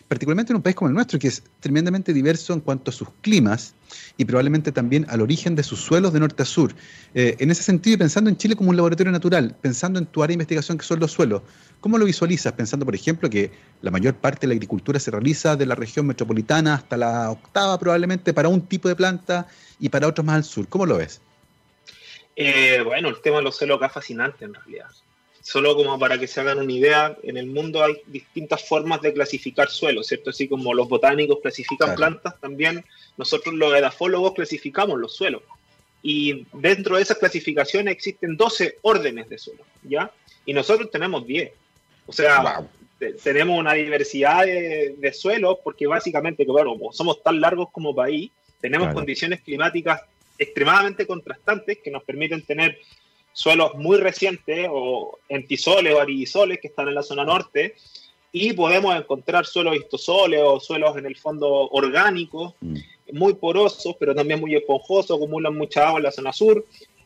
particularmente 0.09 0.53
en 0.53 0.57
un 0.57 0.63
país 0.63 0.77
como 0.77 0.89
el 0.89 0.95
nuestro, 0.95 1.19
que 1.19 1.29
es 1.29 1.43
tremendamente 1.61 2.13
diverso 2.13 2.53
en 2.53 2.61
cuanto 2.61 2.91
a 2.91 2.95
sus 2.95 3.09
climas 3.21 3.75
y 4.17 4.25
probablemente 4.25 4.73
también 4.73 5.07
al 5.09 5.21
origen 5.21 5.55
de 5.55 5.63
sus 5.63 5.81
suelos 5.81 6.13
de 6.13 6.21
norte 6.21 6.43
a 6.43 6.47
sur. 6.47 6.75
Eh, 7.15 7.37
en 7.39 7.51
ese 7.51 7.63
sentido, 7.63 7.99
pensando 7.99 8.31
en 8.31 8.37
Chile 8.37 8.57
como 8.57 8.71
un 8.71 8.77
laboratorio 8.77 9.13
natural, 9.13 9.57
pensando 9.61 9.99
en 9.99 10.07
tu 10.07 10.23
área 10.23 10.29
de 10.29 10.35
investigación 10.35 10.79
que 10.79 10.85
son 10.85 11.01
los 11.01 11.13
suelos, 11.13 11.43
¿cómo 11.81 11.99
lo 11.99 12.05
visualizas? 12.05 12.53
Pensando, 12.53 12.85
por 12.85 12.95
ejemplo, 12.95 13.29
que 13.29 13.51
la 13.83 13.91
mayor 13.91 14.15
parte 14.15 14.43
de 14.43 14.49
la 14.49 14.55
agricultura 14.55 15.01
se 15.01 15.11
realiza 15.11 15.57
de 15.57 15.67
la 15.67 15.75
región 15.75 16.07
metropolitana 16.07 16.75
hasta 16.75 16.97
la 16.97 17.31
octava 17.31 17.79
probablemente 17.79 18.33
para 18.33 18.49
un 18.49 18.63
tipo 18.63 18.89
de 18.89 18.97
planta 18.97 19.47
y 19.79 19.89
para 19.89 20.07
otros 20.07 20.25
más 20.25 20.37
al 20.37 20.45
sur. 20.45 20.69
¿Cómo 20.69 20.87
lo 20.87 20.99
ves? 20.99 21.21
Eh, 22.37 22.83
bueno, 22.85 23.09
el 23.09 23.21
tema 23.23 23.39
de 23.39 23.45
los 23.45 23.57
suelos 23.57 23.79
acá 23.79 23.87
es 23.87 23.93
fascinante 23.93 24.45
en 24.45 24.55
realidad. 24.55 24.89
Solo 25.47 25.77
como 25.77 25.97
para 25.97 26.19
que 26.19 26.27
se 26.27 26.41
hagan 26.41 26.59
una 26.59 26.73
idea, 26.73 27.17
en 27.23 27.37
el 27.37 27.47
mundo 27.47 27.81
hay 27.81 28.03
distintas 28.09 28.67
formas 28.67 29.01
de 29.01 29.13
clasificar 29.13 29.71
suelos, 29.71 30.09
¿cierto? 30.09 30.31
Así 30.31 30.49
como 30.49 30.75
los 30.75 30.89
botánicos 30.89 31.39
clasifican 31.41 31.95
plantas, 31.95 32.35
también 32.41 32.85
nosotros 33.17 33.55
los 33.55 33.73
edafólogos 33.73 34.35
clasificamos 34.35 34.99
los 34.99 35.15
suelos. 35.15 35.43
Y 36.03 36.49
dentro 36.53 36.97
de 36.97 37.03
esas 37.03 37.19
clasificaciones 37.19 37.95
existen 37.95 38.37
12 38.37 38.79
órdenes 38.83 39.29
de 39.29 39.39
suelo, 39.39 39.63
¿ya? 39.85 40.11
Y 40.45 40.53
nosotros 40.53 40.91
tenemos 40.91 41.25
10. 41.25 41.53
O 42.09 42.13
sea, 42.13 42.69
tenemos 43.23 43.57
una 43.57 43.75
diversidad 43.75 44.45
de, 44.45 45.13
suelos 45.13 45.59
porque 45.63 45.87
básicamente, 45.87 46.45
bueno, 46.45 46.77
somos 46.91 47.23
tan 47.23 47.41
largos 47.41 47.71
como 47.71 47.95
país, 47.95 48.33
tenemos 48.61 48.93
condiciones 48.93 49.43
climáticas 49.43 50.01
extremadamente 50.39 51.07
contrastantes 51.07 51.79
que 51.79 51.93
nos 51.93 52.03
permiten 52.03 52.43
tener 52.43 52.81
suelos 53.37 53.75
muy 53.75 53.99
recientes 53.99 54.67
o 54.71 55.19
entisoles 55.29 55.95
o 55.95 56.01
arisoles 56.01 56.59
que 56.59 56.69
están 56.69 56.89
en 56.89 56.95
la 56.95 57.03
zona 57.03 57.23
norte 57.23 57.75
y 58.33 58.55
podemos 58.55 58.97
encontrar 58.97 59.45
suelos 59.45 59.77
histosoles 59.77 60.41
o 60.43 60.59
suelos 60.59 60.97
en 60.97 61.05
el 61.05 61.17
fondo 61.17 61.69
orgánicos, 61.69 62.55
mm. 62.63 62.77
muy 63.13 63.35
porosos, 63.35 63.95
pero 64.01 64.15
también 64.15 64.41
muy 64.41 64.55
esponjosos, 64.55 65.19
acumulan 65.19 65.55
mucha 65.55 65.87
agua 65.87 65.99
en 65.99 66.05
la 66.05 66.13
zona 66.13 66.33
sur, 66.33 66.65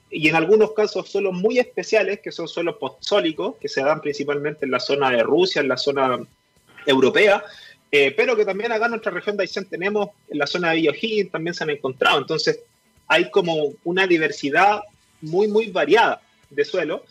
y 0.09 0.29
en 0.29 0.37
algunos 0.37 0.71
casos 0.73 1.09
suelos 1.09 1.33
muy 1.33 1.59
especiales, 1.59 2.21
que 2.21 2.31
son 2.31 2.47
suelos 2.47 2.77
postsólicos, 2.77 3.57
que 3.57 3.69
se 3.69 3.83
dan 3.83 4.01
principalmente 4.01 4.67
en 4.67 4.71
la 4.71 4.81
zona 4.81 5.11
de 5.11 5.25
Rusia, 5.25 5.63
en 5.63 5.69
la 5.69 5.77
zona 5.77 6.17
europea, 6.87 7.43
eh, 7.91 8.13
pero 8.17 8.37
que 8.37 8.45
también 8.45 8.71
acá 8.71 8.85
en 8.85 8.93
nuestra 8.93 9.11
región 9.11 9.37
de 9.37 9.43
Aysén 9.43 9.65
tenemos, 9.65 10.11
en 10.29 10.39
la 10.39 10.47
zona 10.47 10.71
de 10.71 10.77
Villojín 10.77 11.29
también 11.29 11.55
se 11.55 11.65
han 11.65 11.71
encontrado. 11.71 12.19
Entonces, 12.19 12.61
hay 13.09 13.31
como 13.33 13.73
una 13.83 14.07
diversidad 14.07 14.83
muy, 15.21 15.49
muy 15.49 15.71
variada 15.71 16.21
de 16.51 16.65
suelo. 16.65 17.05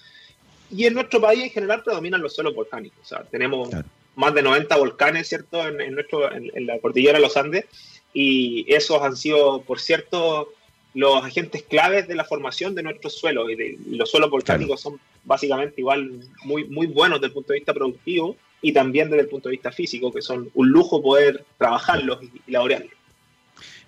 Y 0.72 0.86
en 0.86 0.94
nuestro 0.94 1.20
país 1.20 1.44
en 1.44 1.50
general 1.50 1.84
predominan 1.84 2.22
los 2.22 2.36
suelos 2.36 2.56
volcánicos. 2.56 3.00
O 3.02 3.06
sea, 3.06 3.24
tenemos 3.24 3.70
más 4.16 4.34
de 4.34 4.42
90 4.44 4.76
volcanes, 4.78 5.28
¿cierto?, 5.28 5.68
en, 5.68 5.94
nuestro, 5.96 6.32
en, 6.32 6.68
la 6.68 6.80
cordillera 6.80 7.18
de 7.18 7.24
los 7.24 7.38
Andes. 7.38 7.66
Y 8.14 8.66
esos 8.74 9.02
han 9.02 9.16
sido, 9.16 9.62
por 9.62 9.80
cierto, 9.80 10.54
los 10.94 11.24
agentes 11.24 11.64
claves 11.64 12.08
de 12.08 12.16
la 12.16 12.26
formación 12.26 12.76
de 12.76 12.84
nuestros 12.84 13.14
suelos. 13.14 13.50
Y, 13.50 13.96
los 13.96 14.12
suelos 14.12 14.30
volcánicos 14.30 14.82
son 14.82 15.00
básicamente 15.24 15.76
igual 15.82 16.22
muy, 16.44 16.66
muy 16.66 16.88
buenos 16.88 17.20
desde 17.20 17.28
el 17.28 17.34
punto 17.34 17.54
de 17.54 17.60
vista 17.60 17.74
productivo 17.74 18.36
y 18.62 18.74
también 18.74 19.10
desde 19.10 19.24
el 19.24 19.30
punto 19.30 19.50
de 19.50 19.54
vista 19.54 19.72
físico, 19.72 20.12
que 20.12 20.22
son 20.22 20.52
un 20.54 20.70
lujo 20.70 21.02
poder 21.02 21.46
trabajarlos 21.58 22.22
y, 22.22 22.32
y 22.48 22.52
laborearlos. 22.52 22.99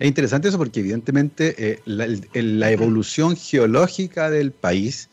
Es 0.01 0.07
interesante 0.07 0.47
eso 0.47 0.57
porque 0.57 0.79
evidentemente 0.79 1.53
eh, 1.59 1.79
la, 1.85 2.71
evolución 2.71 3.37
geológica 3.37 4.31
del 4.31 4.51
país 4.51 5.09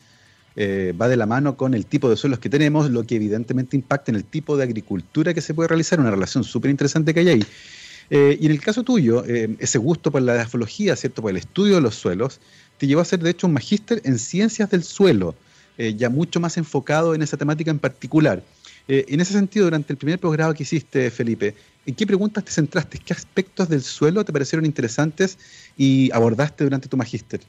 eh, 0.55 0.95
va 0.99 1.07
de 1.07 1.15
la 1.15 1.27
mano 1.27 1.57
con 1.57 1.75
el 1.75 1.85
tipo 1.85 2.09
de 2.09 2.17
suelos 2.17 2.39
que 2.39 2.49
tenemos, 2.49 2.89
lo 2.89 3.03
que 3.03 3.17
evidentemente 3.17 3.77
impacta 3.77 4.09
en 4.09 4.15
el 4.15 4.23
tipo 4.23 4.57
de 4.57 4.63
agricultura 4.63 5.35
que 5.35 5.41
se 5.41 5.53
puede 5.53 5.67
realizar, 5.67 5.99
una 5.99 6.09
relación 6.09 6.43
súper 6.43 6.71
interesante 6.71 7.13
que 7.13 7.19
hay 7.19 7.29
ahí. 7.29 7.45
Eh, 8.09 8.39
y 8.41 8.47
en 8.47 8.51
el 8.51 8.61
caso 8.61 8.81
tuyo, 8.81 9.23
ese 9.25 9.77
gusto 9.77 10.09
por 10.09 10.23
la 10.23 10.33
edafología, 10.33 10.95
¿cierto? 10.95 11.21
por 11.21 11.29
el 11.29 11.37
estudio 11.37 11.75
de 11.75 11.81
los 11.81 11.93
suelos, 11.93 12.39
te 12.79 12.87
llevó 12.87 13.01
a 13.01 13.05
ser 13.05 13.19
de 13.19 13.29
hecho 13.29 13.45
un 13.45 13.53
magíster 13.53 14.01
en 14.05 14.17
ciencias 14.17 14.71
del 14.71 14.81
suelo, 14.81 15.35
ya 15.77 16.09
mucho 16.09 16.39
más 16.39 16.57
enfocado 16.57 17.13
en 17.13 17.21
esa 17.21 17.37
temática 17.37 17.69
en 17.69 17.77
particular. 17.77 18.41
en 18.87 19.21
ese 19.21 19.33
sentido, 19.33 19.65
durante 19.65 19.93
el 19.93 19.97
primer 19.97 20.17
programa 20.17 20.55
que 20.55 20.63
hiciste, 20.63 21.11
Felipe, 21.11 21.53
¿En 21.85 21.95
qué 21.95 22.05
preguntas 22.05 22.45
te 22.45 22.51
centraste? 22.51 22.99
¿Qué 22.99 23.13
aspectos 23.13 23.69
del 23.69 23.81
suelo 23.81 24.23
te 24.23 24.33
parecieron 24.33 24.65
interesantes 24.65 25.37
y 25.77 26.11
abordaste 26.11 26.63
durante 26.63 26.87
tu 26.87 26.97
magíster? 26.97 27.41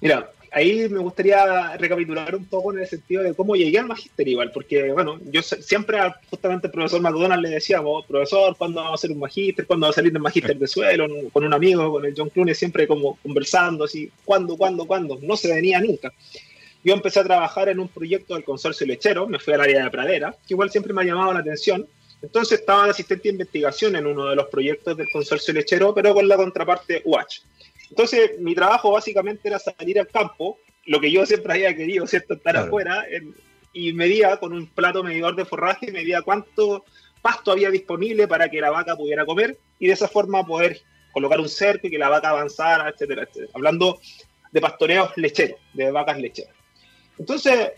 Mira, 0.00 0.30
ahí 0.56 0.88
me 0.88 0.98
gustaría 1.00 1.76
recapitular 1.76 2.34
un 2.34 2.46
poco 2.46 2.72
en 2.72 2.80
el 2.80 2.86
sentido 2.86 3.22
de 3.22 3.34
cómo 3.34 3.56
llegué 3.56 3.78
al 3.78 3.86
magíster 3.86 4.26
igual, 4.26 4.50
porque 4.52 4.90
bueno, 4.90 5.20
yo 5.30 5.42
siempre 5.42 5.98
justamente 6.30 6.68
al 6.68 6.72
profesor 6.72 7.00
McDonald 7.02 7.42
le 7.42 7.50
decíamos, 7.50 8.06
profesor, 8.06 8.56
¿cuándo 8.56 8.80
vamos 8.80 8.92
a 8.92 8.94
hacer 8.94 9.12
un 9.12 9.18
magíster? 9.18 9.66
¿Cuándo 9.66 9.86
va 9.86 9.90
a 9.90 9.94
salir 9.94 10.12
el 10.14 10.20
magíster 10.20 10.58
de 10.58 10.66
suelo? 10.66 11.06
Con 11.30 11.44
un 11.44 11.52
amigo, 11.52 11.92
con 11.92 12.04
el 12.04 12.14
John 12.16 12.30
Clooney, 12.30 12.54
siempre 12.54 12.86
como 12.86 13.16
conversando 13.22 13.84
así, 13.84 14.10
¿cuándo, 14.24 14.56
cuándo, 14.56 14.86
cuándo? 14.86 15.18
No 15.20 15.36
se 15.36 15.54
venía 15.54 15.78
nunca. 15.80 16.12
Yo 16.82 16.94
empecé 16.94 17.20
a 17.20 17.24
trabajar 17.24 17.68
en 17.68 17.80
un 17.80 17.88
proyecto 17.88 18.34
del 18.34 18.44
consorcio 18.44 18.86
lechero, 18.86 19.26
me 19.26 19.38
fui 19.38 19.52
al 19.52 19.60
área 19.60 19.84
de 19.84 19.90
pradera, 19.90 20.36
que 20.46 20.54
igual 20.54 20.70
siempre 20.70 20.92
me 20.92 21.02
ha 21.02 21.04
llamado 21.04 21.32
la 21.32 21.40
atención, 21.40 21.86
entonces 22.26 22.58
estaba 22.58 22.84
de 22.84 22.90
asistente 22.90 23.28
de 23.28 23.34
investigación 23.34 23.94
en 23.94 24.04
uno 24.04 24.26
de 24.26 24.34
los 24.34 24.46
proyectos 24.46 24.96
del 24.96 25.06
consorcio 25.12 25.54
lechero, 25.54 25.94
pero 25.94 26.12
con 26.12 26.26
la 26.26 26.36
contraparte 26.36 27.02
UH. 27.04 27.42
Entonces 27.90 28.40
mi 28.40 28.52
trabajo 28.52 28.90
básicamente 28.90 29.46
era 29.48 29.60
salir 29.60 30.00
al 30.00 30.08
campo, 30.08 30.58
lo 30.86 31.00
que 31.00 31.10
yo 31.12 31.24
siempre 31.24 31.52
había 31.52 31.76
querido, 31.76 32.04
¿cierto? 32.06 32.34
Estar 32.34 32.56
afuera, 32.56 33.04
y 33.72 33.92
medía 33.92 34.38
con 34.38 34.52
un 34.52 34.66
plato 34.66 35.04
medidor 35.04 35.36
de 35.36 35.44
forraje, 35.44 35.92
medía 35.92 36.22
cuánto 36.22 36.84
pasto 37.22 37.52
había 37.52 37.70
disponible 37.70 38.26
para 38.26 38.48
que 38.48 38.60
la 38.60 38.70
vaca 38.70 38.96
pudiera 38.96 39.24
comer 39.24 39.56
y 39.78 39.86
de 39.86 39.92
esa 39.92 40.08
forma 40.08 40.44
poder 40.44 40.80
colocar 41.12 41.38
un 41.40 41.48
cerco 41.48 41.86
y 41.86 41.90
que 41.90 41.98
la 41.98 42.08
vaca 42.08 42.30
avanzara, 42.30 42.88
etcétera, 42.88 43.22
etcétera. 43.22 43.52
Hablando 43.54 44.00
de 44.50 44.60
pastoreos 44.60 45.10
lecheros, 45.16 45.60
de 45.74 45.92
vacas 45.92 46.18
lecheras. 46.18 46.54
Entonces, 47.18 47.70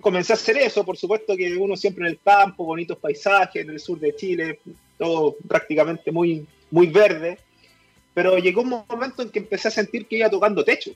comencé 0.00 0.32
a 0.32 0.36
hacer 0.36 0.56
eso, 0.58 0.84
por 0.84 0.96
supuesto 0.96 1.36
que 1.36 1.56
uno 1.56 1.76
siempre 1.76 2.04
en 2.06 2.12
el 2.12 2.20
campo, 2.20 2.64
bonitos 2.64 2.98
paisajes 2.98 3.62
en 3.62 3.70
el 3.70 3.80
sur 3.80 3.98
de 3.98 4.14
Chile, 4.14 4.60
todo 4.98 5.36
prácticamente 5.48 6.10
muy, 6.12 6.46
muy 6.70 6.86
verde, 6.88 7.38
pero 8.12 8.38
llegó 8.38 8.62
un 8.62 8.84
momento 8.88 9.22
en 9.22 9.30
que 9.30 9.40
empecé 9.40 9.68
a 9.68 9.72
sentir 9.72 10.06
que 10.06 10.16
iba 10.16 10.30
tocando 10.30 10.64
techo, 10.64 10.92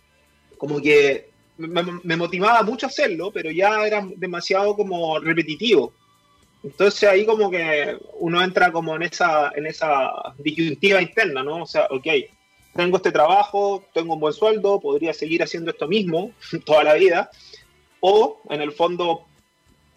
como 0.56 0.80
que 0.80 1.30
me, 1.58 2.16
motivaba 2.16 2.62
mucho 2.62 2.86
hacerlo, 2.86 3.32
pero 3.32 3.50
ya 3.50 3.86
era 3.86 4.06
demasiado 4.16 4.76
como 4.76 5.18
repetitivo. 5.18 5.92
Entonces 6.62 7.08
ahí 7.08 7.24
como 7.24 7.50
que 7.50 7.96
uno 8.18 8.42
entra 8.42 8.72
como 8.72 8.94
en 8.96 9.02
esa, 9.02 9.52
en 9.54 9.66
esa 9.66 10.10
disyuntiva 10.38 11.02
interna, 11.02 11.42
¿no? 11.42 11.62
O 11.62 11.66
sea, 11.66 11.86
ok, 11.90 12.06
tengo 12.74 12.96
este 12.96 13.12
trabajo, 13.12 13.84
tengo 13.92 14.14
un 14.14 14.20
buen 14.20 14.32
sueldo, 14.32 14.80
podría 14.80 15.12
seguir 15.12 15.42
haciendo 15.42 15.70
esto 15.70 15.88
mismo 15.88 16.32
toda 16.64 16.84
la 16.84 16.94
vida, 16.94 17.30
o 18.00 18.40
en 18.50 18.60
el 18.60 18.72
fondo 18.72 19.26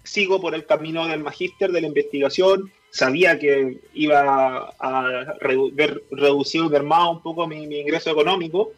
sigo 0.03 0.41
por 0.41 0.55
el 0.55 0.65
camino 0.65 1.07
del 1.07 1.21
magíster, 1.21 1.71
de 1.71 1.81
la 1.81 1.87
investigación, 1.87 2.71
sabía 2.89 3.39
que 3.39 3.79
iba 3.93 4.73
a 4.79 5.35
ver 5.73 6.03
reducido, 6.11 6.69
mermado 6.69 7.11
un 7.11 7.21
poco 7.21 7.47
mi, 7.47 7.63
ingreso 7.63 8.11
económico, 8.11 8.73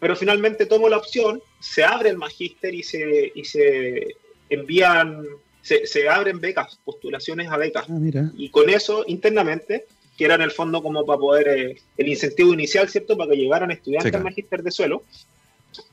pero 0.00 0.16
finalmente 0.16 0.66
tomo 0.66 0.88
la 0.88 0.96
opción, 0.96 1.40
se 1.60 1.84
abre 1.84 2.10
el 2.10 2.16
magíster 2.16 2.74
y 2.74 2.82
se, 2.82 3.32
y 3.34 3.44
se 3.44 4.16
envían, 4.48 5.24
se, 5.62 6.08
abren 6.08 6.40
becas, 6.40 6.78
postulaciones 6.84 7.50
a 7.50 7.56
becas. 7.56 7.86
Ah, 7.88 8.30
y 8.36 8.48
con 8.50 8.70
eso, 8.70 9.04
internamente, 9.06 9.86
que 10.16 10.24
era 10.24 10.34
en 10.36 10.42
el 10.42 10.50
fondo 10.50 10.82
como 10.82 11.04
para 11.04 11.18
poder, 11.18 11.48
eh, 11.48 11.76
el 11.96 12.08
incentivo 12.08 12.52
inicial, 12.52 12.88
¿cierto? 12.88 13.16
Para 13.16 13.30
que 13.30 13.36
llegaran 13.36 13.70
estudiantes 13.70 14.14
al 14.14 14.24
magíster 14.24 14.62
de 14.62 14.70
suelo. 14.70 15.04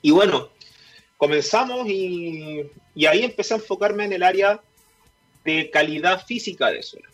Y 0.00 0.10
bueno, 0.10 0.50
comenzamos 1.22 1.88
y, 1.88 2.68
ahí 3.06 3.22
empecé 3.22 3.54
a 3.54 3.58
enfocarme 3.58 4.04
en 4.04 4.12
el 4.12 4.24
área 4.24 4.60
de 5.44 5.70
calidad 5.70 6.26
física 6.26 6.68
de 6.72 6.82
suelo, 6.82 7.08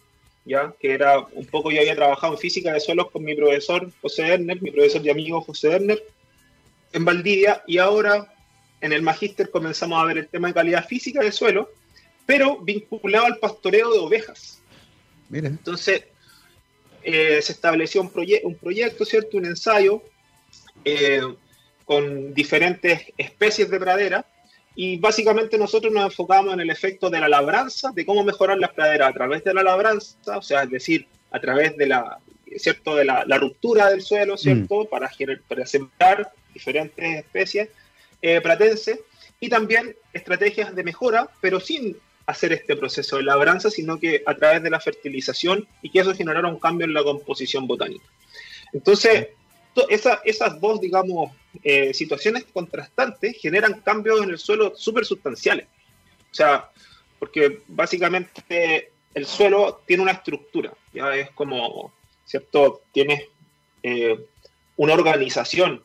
¿ya? 0.46 0.72
Que 0.80 0.92
era 0.92 1.18
un 1.18 1.44
poco, 1.44 1.70
yo 1.70 1.80
había 1.80 1.94
trabajado 1.94 2.32
en 2.32 2.38
física 2.38 2.72
de 2.72 2.80
suelos 2.80 3.10
con 3.10 3.22
mi 3.22 3.34
profesor 3.34 3.92
José 4.00 4.28
Erner, 4.28 4.62
mi 4.62 4.70
profesor 4.70 5.02
de 5.02 5.10
amigo 5.10 5.42
José 5.42 5.72
Erner, 5.72 6.02
en 6.94 7.04
Valdivia, 7.04 7.62
y 7.66 7.76
ahora 7.76 8.32
en 8.80 8.94
el 8.94 9.02
magíster 9.02 9.50
comenzamos 9.50 10.02
a 10.02 10.06
ver 10.06 10.16
el 10.16 10.28
tema 10.28 10.48
de 10.48 10.54
calidad 10.54 10.86
física 10.86 11.20
de 11.20 11.30
suelo, 11.30 11.68
pero 12.24 12.56
vinculado 12.62 13.26
al 13.26 13.36
pastoreo 13.36 13.92
de 13.92 13.98
ovejas. 13.98 14.62
Entonces, 15.30 16.04
eh, 17.02 17.42
se 17.42 17.52
estableció 17.52 18.00
un, 18.00 18.10
un 18.44 18.54
proyecto, 18.54 19.04
¿cierto? 19.04 19.36
Un 19.36 19.44
ensayo. 19.44 20.02
Eh, 20.82 21.20
con 21.88 22.34
diferentes 22.34 23.00
especies 23.16 23.70
de 23.70 23.80
pradera 23.80 24.26
y 24.76 24.98
básicamente 24.98 25.56
nosotros 25.56 25.90
nos 25.90 26.04
enfocamos 26.04 26.52
en 26.52 26.60
el 26.60 26.68
efecto 26.68 27.08
de 27.08 27.18
la 27.18 27.30
labranza, 27.30 27.92
de 27.94 28.04
cómo 28.04 28.24
mejorar 28.24 28.58
las 28.58 28.74
praderas 28.74 29.08
a 29.08 29.14
través 29.14 29.42
de 29.42 29.54
la 29.54 29.62
labranza, 29.62 30.36
o 30.36 30.42
sea, 30.42 30.64
es 30.64 30.70
decir, 30.70 31.06
a 31.30 31.40
través 31.40 31.78
de 31.78 31.86
la, 31.86 32.18
¿cierto? 32.58 32.94
De 32.94 33.06
la, 33.06 33.24
ruptura 33.38 33.88
del 33.88 34.02
suelo, 34.02 34.34
mm. 34.34 34.38
¿cierto? 34.38 34.84
Para, 34.84 35.10
para 35.48 35.64
sembrar 35.64 36.30
diferentes 36.52 37.24
especies 37.24 37.70
eh, 38.20 38.42
pratenses 38.42 39.00
y 39.40 39.48
también 39.48 39.96
estrategias 40.12 40.74
de 40.76 40.84
mejora, 40.84 41.30
pero 41.40 41.58
sin 41.58 41.96
hacer 42.26 42.52
este 42.52 42.76
proceso 42.76 43.16
de 43.16 43.22
labranza, 43.22 43.70
sino 43.70 43.98
que 43.98 44.22
a 44.26 44.34
través 44.34 44.62
de 44.62 44.68
la 44.68 44.78
fertilización 44.78 45.66
y 45.80 45.88
que 45.88 46.00
eso 46.00 46.14
generara 46.14 46.48
un 46.48 46.58
cambio 46.58 46.86
en 46.86 46.92
la 46.92 47.02
composición 47.02 47.66
botánica. 47.66 48.04
Entonces, 48.74 49.28
esas 50.24 50.60
dos, 50.60 50.80
digamos, 50.80 51.32
eh, 51.62 51.92
situaciones 51.94 52.44
contrastantes 52.52 53.36
generan 53.40 53.80
cambios 53.80 54.22
en 54.22 54.30
el 54.30 54.38
suelo 54.38 54.74
súper 54.76 55.04
sustanciales. 55.04 55.66
O 56.30 56.34
sea, 56.34 56.70
porque 57.18 57.62
básicamente 57.68 58.90
el 59.14 59.26
suelo 59.26 59.82
tiene 59.86 60.02
una 60.02 60.12
estructura, 60.12 60.72
ya 60.92 61.14
es 61.14 61.30
como, 61.30 61.92
¿cierto? 62.24 62.82
Tiene 62.92 63.28
eh, 63.82 64.18
una 64.76 64.94
organización 64.94 65.82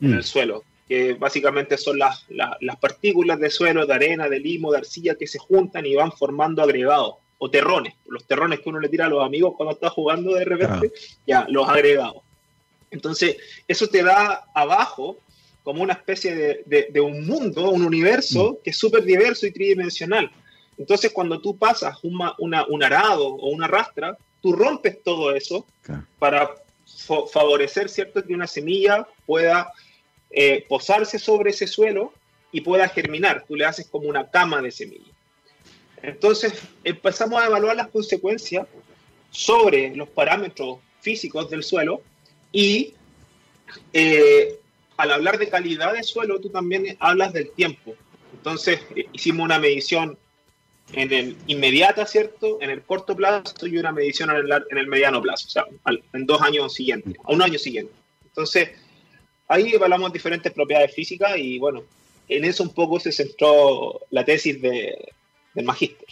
en 0.00 0.12
el 0.12 0.18
mm. 0.20 0.22
suelo, 0.22 0.64
que 0.88 1.14
básicamente 1.14 1.78
son 1.78 1.98
las, 1.98 2.26
las, 2.28 2.76
partículas 2.76 3.40
de 3.40 3.50
suelo, 3.50 3.86
de 3.86 3.94
arena, 3.94 4.28
de 4.28 4.38
limo, 4.38 4.70
de 4.72 4.78
arcilla 4.78 5.14
que 5.14 5.26
se 5.26 5.38
juntan 5.38 5.86
y 5.86 5.94
van 5.94 6.12
formando 6.12 6.62
agregados 6.62 7.16
o 7.38 7.50
terrones, 7.50 7.94
los 8.06 8.24
terrones 8.26 8.60
que 8.60 8.68
uno 8.68 8.80
le 8.80 8.88
tira 8.88 9.06
a 9.06 9.08
los 9.08 9.24
amigos 9.24 9.54
cuando 9.56 9.74
está 9.74 9.90
jugando 9.90 10.34
de 10.34 10.44
repente, 10.44 10.92
ya, 11.26 11.46
los 11.48 11.68
agregados. 11.68 12.22
Entonces, 12.90 13.36
eso 13.66 13.88
te 13.88 14.02
da 14.02 14.46
abajo 14.54 15.18
como 15.62 15.82
una 15.82 15.94
especie 15.94 16.62
de, 16.64 17.00
un 17.00 17.26
mundo, 17.26 17.70
un 17.70 17.84
universo 17.84 18.52
mm. 18.52 18.62
que 18.62 18.70
es 18.70 18.78
súper 18.78 19.04
diverso 19.04 19.46
y 19.46 19.52
tridimensional. 19.52 20.30
Entonces, 20.78 21.10
cuando 21.12 21.40
tú 21.40 21.56
pasas 21.56 21.96
un 22.02 22.84
arado 22.84 23.26
o 23.26 23.48
una 23.48 23.66
rastra, 23.66 24.16
tú 24.40 24.52
rompes 24.52 25.02
todo 25.02 25.34
eso 25.34 25.66
para 26.18 26.54
favorecer, 27.32 27.88
¿cierto?, 27.88 28.24
que 28.24 28.34
una 28.34 28.46
semilla 28.46 29.06
pueda 29.26 29.72
eh, 30.30 30.64
posarse 30.68 31.18
sobre 31.18 31.50
ese 31.50 31.66
suelo 31.66 32.12
y 32.52 32.60
pueda 32.60 32.88
germinar. 32.88 33.44
Tú 33.46 33.56
le 33.56 33.64
haces 33.64 33.88
como 33.88 34.08
una 34.08 34.30
cama 34.30 34.62
de 34.62 34.70
semilla. 34.70 35.12
Entonces, 36.02 36.52
empezamos 36.84 37.42
a 37.42 37.46
evaluar 37.46 37.74
las 37.76 37.88
consecuencias 37.88 38.66
sobre 39.30 39.94
los 39.96 40.08
parámetros 40.08 40.78
físicos 41.00 41.50
del 41.50 41.64
suelo 41.64 42.02
y 42.56 42.94
eh, 43.92 44.58
al 44.96 45.12
hablar 45.12 45.38
de 45.38 45.50
calidad 45.50 45.92
de 45.92 46.02
suelo, 46.02 46.40
tú 46.40 46.48
también 46.48 46.96
hablas 47.00 47.34
del 47.34 47.50
tiempo. 47.50 47.94
Entonces, 48.32 48.80
eh, 48.96 49.04
hicimos 49.12 49.44
una 49.44 49.58
medición 49.58 50.16
en 50.94 51.12
el 51.12 51.36
inmediata, 51.48 52.06
¿cierto? 52.06 52.56
En 52.62 52.70
el 52.70 52.80
corto 52.80 53.14
plazo 53.14 53.66
y 53.66 53.76
una 53.76 53.92
medición 53.92 54.30
en 54.30 54.36
el, 54.36 54.50
en 54.70 54.78
el 54.78 54.86
mediano 54.86 55.20
plazo, 55.20 55.48
o 55.48 55.50
sea, 55.50 55.64
en 56.14 56.24
dos 56.24 56.40
años 56.40 56.72
siguientes, 56.72 57.14
a 57.24 57.32
un 57.32 57.42
año 57.42 57.58
siguiente. 57.58 57.92
Entonces, 58.24 58.70
ahí 59.48 59.74
evaluamos 59.74 60.10
diferentes 60.10 60.50
propiedades 60.50 60.94
físicas 60.94 61.32
y 61.36 61.58
bueno, 61.58 61.82
en 62.26 62.46
eso 62.46 62.62
un 62.62 62.72
poco 62.72 62.98
se 62.98 63.12
centró 63.12 64.00
la 64.10 64.24
tesis 64.24 64.62
de, 64.62 65.12
del 65.52 65.64
magíster. 65.66 66.08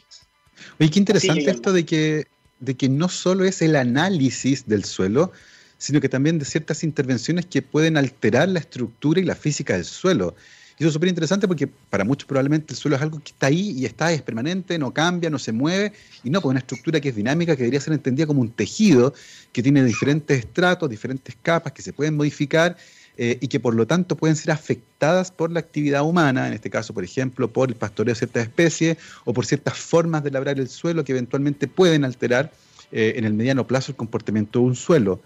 Oye, 0.79 0.91
qué 0.91 0.99
interesante 0.99 1.51
esto 1.51 1.73
de 1.73 1.87
que, 1.87 2.27
de 2.59 2.77
que 2.77 2.91
no 2.91 3.09
solo 3.09 3.47
es 3.47 3.63
el 3.63 3.77
análisis 3.77 4.69
del 4.69 4.85
suelo, 4.85 5.33
sino 5.79 6.01
que 6.01 6.09
también 6.09 6.39
de 6.39 6.45
ciertas 6.45 6.85
intervenciones 6.85 7.47
que 7.47 7.63
pueden 7.63 7.97
alterar 7.97 8.49
la 8.49 8.59
estructura 8.61 9.21
y 9.21 9.25
la 9.25 9.35
física 9.35 9.75
del 9.75 9.85
suelo. 9.85 10.35
Y 10.77 10.83
eso 10.83 10.89
es 10.89 10.95
súper 10.95 11.09
interesante 11.09 11.47
porque 11.47 11.69
para 11.69 12.05
muchos 12.05 12.27
probablemente 12.27 12.73
el 12.73 12.79
suelo 12.79 12.97
es 12.97 13.03
algo 13.03 13.21
que 13.21 13.31
está 13.31 13.47
ahí 13.47 13.71
y 13.79 13.87
está, 13.87 14.13
es 14.13 14.23
permanente, 14.23 14.77
no 14.79 14.93
cambia, 14.93 15.31
no 15.31 15.39
se 15.39 15.53
mueve, 15.53 15.93
y 16.25 16.31
no, 16.31 16.41
pues 16.41 16.51
una 16.51 16.59
estructura 16.59 17.01
que 17.01 17.11
es 17.11 17.17
dinámica, 17.17 17.55
que 17.55 17.63
debería 17.63 17.81
ser 17.81 17.93
entendida 17.93 18.27
como 18.27 18.41
un 18.41 18.51
tejido 18.51 19.15
que 19.53 19.63
tiene 19.63 19.85
diferentes 19.85 20.37
estratos, 20.37 20.91
diferentes 20.91 21.37
capas 21.43 21.73
que 21.73 21.83
se 21.83 21.93
pueden 21.93 22.17
modificar 22.17 22.77
eh, 23.17 23.39
y 23.41 23.47
que 23.47 23.61
por 23.61 23.77
lo 23.77 23.87
tanto 23.87 24.17
pueden 24.17 24.35
ser 24.35 24.51
afectadas 24.51 25.31
por 25.31 25.53
la 25.53 25.61
actividad 25.61 26.03
humana, 26.03 26.49
en 26.49 26.55
este 26.55 26.69
caso, 26.69 26.93
por 26.93 27.05
ejemplo, 27.05 27.53
por 27.53 27.69
el 27.69 27.77
pastoreo 27.77 28.13
de 28.13 28.19
ciertas 28.19 28.43
especies 28.43 28.97
o 29.25 29.33
por 29.33 29.47
ciertas 29.47 29.79
formas 29.79 30.25
de 30.25 30.33
labrar 30.33 30.59
el 30.59 30.69
suelo 30.69 31.05
que 31.05 31.13
eventualmente 31.13 31.69
pueden 31.69 32.05
alterar 32.05 32.51
eh, 32.91 33.15
en 33.17 33.25
el 33.25 33.35
mediano 33.35 33.69
plazo 33.69 33.93
el 33.93 33.97
comportamiento 33.97 34.59
de 34.59 34.65
un 34.65 34.75
suelo. 34.75 35.23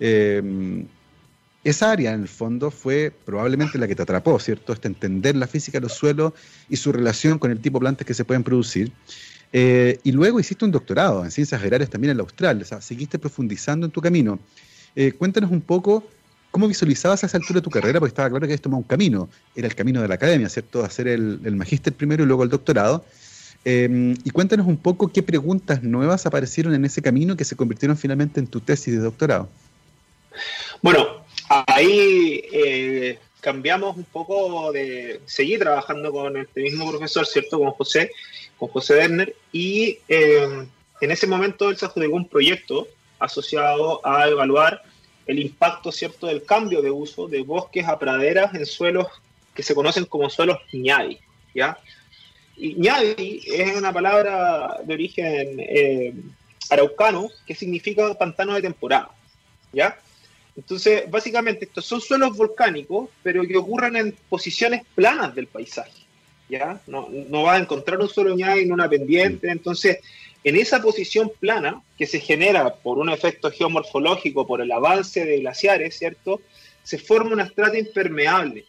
Eh, 0.00 0.86
esa 1.62 1.92
área, 1.92 2.14
en 2.14 2.22
el 2.22 2.28
fondo, 2.28 2.70
fue 2.70 3.12
probablemente 3.24 3.76
la 3.76 3.86
que 3.86 3.94
te 3.94 4.02
atrapó, 4.02 4.38
¿cierto? 4.38 4.72
Este 4.72 4.88
entender 4.88 5.36
la 5.36 5.46
física 5.46 5.78
de 5.78 5.82
los 5.82 5.92
suelos 5.92 6.32
y 6.70 6.76
su 6.76 6.90
relación 6.90 7.38
con 7.38 7.50
el 7.50 7.60
tipo 7.60 7.78
de 7.78 7.80
plantas 7.80 8.06
que 8.06 8.14
se 8.14 8.24
pueden 8.24 8.42
producir. 8.42 8.90
Eh, 9.52 9.98
y 10.02 10.12
luego 10.12 10.40
hiciste 10.40 10.64
un 10.64 10.70
doctorado 10.70 11.22
en 11.22 11.30
ciencias 11.30 11.60
agrarias 11.60 11.90
también 11.90 12.12
en 12.12 12.16
la 12.16 12.22
Austral, 12.22 12.62
o 12.62 12.64
sea, 12.64 12.80
seguiste 12.80 13.18
profundizando 13.18 13.84
en 13.84 13.92
tu 13.92 14.00
camino. 14.00 14.38
Eh, 14.96 15.12
cuéntanos 15.12 15.50
un 15.50 15.60
poco 15.60 16.02
cómo 16.50 16.66
visualizabas 16.66 17.22
a 17.24 17.26
esa 17.26 17.36
altura 17.36 17.58
de 17.58 17.64
tu 17.64 17.70
carrera, 17.70 18.00
porque 18.00 18.10
estaba 18.10 18.30
claro 18.30 18.40
que 18.40 18.46
habías 18.46 18.62
tomado 18.62 18.78
un 18.78 18.88
camino, 18.88 19.28
era 19.54 19.68
el 19.68 19.74
camino 19.74 20.00
de 20.00 20.08
la 20.08 20.14
academia, 20.14 20.48
¿cierto? 20.48 20.82
Hacer 20.82 21.08
el, 21.08 21.40
el 21.44 21.56
magíster 21.56 21.92
primero 21.92 22.24
y 22.24 22.26
luego 22.26 22.42
el 22.42 22.48
doctorado. 22.48 23.04
y 23.66 24.30
cuéntanos 24.30 24.66
un 24.66 24.78
poco 24.78 25.08
qué 25.08 25.22
preguntas 25.22 25.82
nuevas 25.82 26.24
aparecieron 26.24 26.72
en 26.74 26.86
ese 26.86 27.02
camino 27.02 27.36
que 27.36 27.44
se 27.44 27.54
convirtieron 27.54 27.98
finalmente 27.98 28.40
en 28.40 28.46
tu 28.46 28.60
tesis 28.60 28.94
de 28.94 29.00
doctorado. 29.00 29.50
Bueno, 30.82 31.24
ahí 31.48 32.42
eh, 32.52 33.18
cambiamos 33.40 33.96
un 33.96 34.04
poco 34.04 34.72
de 34.72 35.20
seguir 35.26 35.58
trabajando 35.58 36.10
con 36.10 36.38
este 36.38 36.62
mismo 36.62 36.90
profesor, 36.90 37.26
¿cierto? 37.26 37.58
Con 37.58 37.72
José, 37.72 38.12
con 38.58 38.68
José 38.70 38.94
Werner, 38.94 39.36
y 39.52 39.98
eh, 40.08 40.66
en 41.00 41.10
ese 41.10 41.26
momento 41.26 41.68
él 41.68 41.76
se 41.76 41.84
adjudicó 41.84 42.16
un 42.16 42.28
proyecto 42.28 42.88
asociado 43.18 44.00
a 44.06 44.26
evaluar 44.28 44.82
el 45.26 45.38
impacto, 45.38 45.92
¿cierto?, 45.92 46.26
del 46.26 46.44
cambio 46.44 46.80
de 46.80 46.90
uso 46.90 47.28
de 47.28 47.42
bosques 47.42 47.86
a 47.86 47.98
praderas 47.98 48.54
en 48.54 48.64
suelos 48.64 49.06
que 49.54 49.62
se 49.62 49.74
conocen 49.74 50.06
como 50.06 50.30
suelos 50.30 50.58
ñadi, 50.72 51.18
¿ya? 51.54 51.78
Y 52.56 52.74
ñadi 52.74 53.42
es 53.46 53.76
una 53.76 53.92
palabra 53.92 54.78
de 54.82 54.94
origen 54.94 55.56
eh, 55.58 56.14
araucano 56.70 57.28
que 57.46 57.54
significa 57.54 58.14
pantano 58.14 58.54
de 58.54 58.62
temporada, 58.62 59.10
¿ya? 59.72 59.98
Entonces, 60.56 61.10
básicamente, 61.10 61.64
estos 61.64 61.84
son 61.84 62.00
suelos 62.00 62.36
volcánicos, 62.36 63.08
pero 63.22 63.42
que 63.44 63.56
ocurren 63.56 63.96
en 63.96 64.16
posiciones 64.28 64.82
planas 64.94 65.34
del 65.34 65.46
paisaje. 65.46 66.00
¿ya? 66.48 66.80
No, 66.86 67.08
no 67.28 67.44
vas 67.44 67.58
a 67.58 67.62
encontrar 67.62 68.00
un 68.00 68.08
suelo 68.08 68.36
en 68.36 68.72
una 68.72 68.88
pendiente. 68.88 69.50
Entonces, 69.50 69.98
en 70.42 70.56
esa 70.56 70.82
posición 70.82 71.30
plana, 71.38 71.82
que 71.96 72.06
se 72.06 72.20
genera 72.20 72.74
por 72.74 72.98
un 72.98 73.10
efecto 73.10 73.50
geomorfológico, 73.50 74.46
por 74.46 74.60
el 74.60 74.72
avance 74.72 75.24
de 75.24 75.40
glaciares, 75.40 75.96
¿cierto? 75.98 76.40
Se 76.82 76.98
forma 76.98 77.32
una 77.32 77.44
estrata 77.44 77.78
impermeable, 77.78 78.64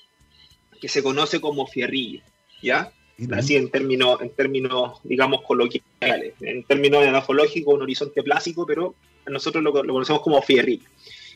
que 0.80 0.88
se 0.88 1.02
conoce 1.02 1.40
como 1.40 1.68
fierrilla, 1.68 2.24
¿ya? 2.62 2.92
Así 3.32 3.56
en 3.56 3.70
términos, 3.70 4.20
en 4.22 4.32
términos, 4.32 5.00
digamos, 5.04 5.44
coloquiales. 5.44 6.34
En 6.42 6.64
términos 6.64 7.06
anafológicos, 7.06 7.74
un 7.74 7.84
horizonte 7.84 8.24
plástico, 8.24 8.66
pero 8.66 8.96
nosotros 9.28 9.64
lo, 9.64 9.72
lo 9.84 9.94
conocemos 9.94 10.22
como 10.24 10.42
fierrilla. 10.42 10.88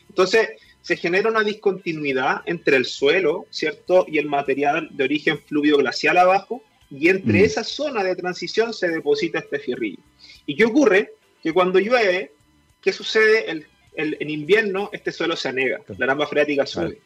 Entonces, 0.08 0.50
se 0.82 0.96
genera 0.96 1.30
una 1.30 1.42
discontinuidad 1.42 2.42
entre 2.46 2.76
el 2.76 2.84
suelo, 2.84 3.46
¿cierto? 3.50 4.06
Y 4.08 4.18
el 4.18 4.26
material 4.26 4.88
de 4.92 5.04
origen 5.04 5.40
fluvio 5.40 5.78
glacial 5.78 6.16
abajo, 6.16 6.62
y 6.90 7.08
entre 7.08 7.40
mm. 7.40 7.44
esa 7.44 7.64
zona 7.64 8.04
de 8.04 8.14
transición 8.14 8.72
se 8.72 8.88
deposita 8.88 9.40
este 9.40 9.58
fierrillo. 9.58 9.98
¿Y 10.46 10.54
qué 10.54 10.64
ocurre? 10.64 11.14
Que 11.42 11.52
cuando 11.52 11.80
llueve, 11.80 12.32
¿qué 12.80 12.92
sucede? 12.92 13.50
El, 13.50 13.66
en 13.96 14.30
invierno 14.30 14.90
este 14.92 15.10
suelo 15.10 15.36
se 15.36 15.48
anega, 15.48 15.80
la 15.96 16.06
rama 16.06 16.26
freática 16.26 16.66
sube, 16.66 17.00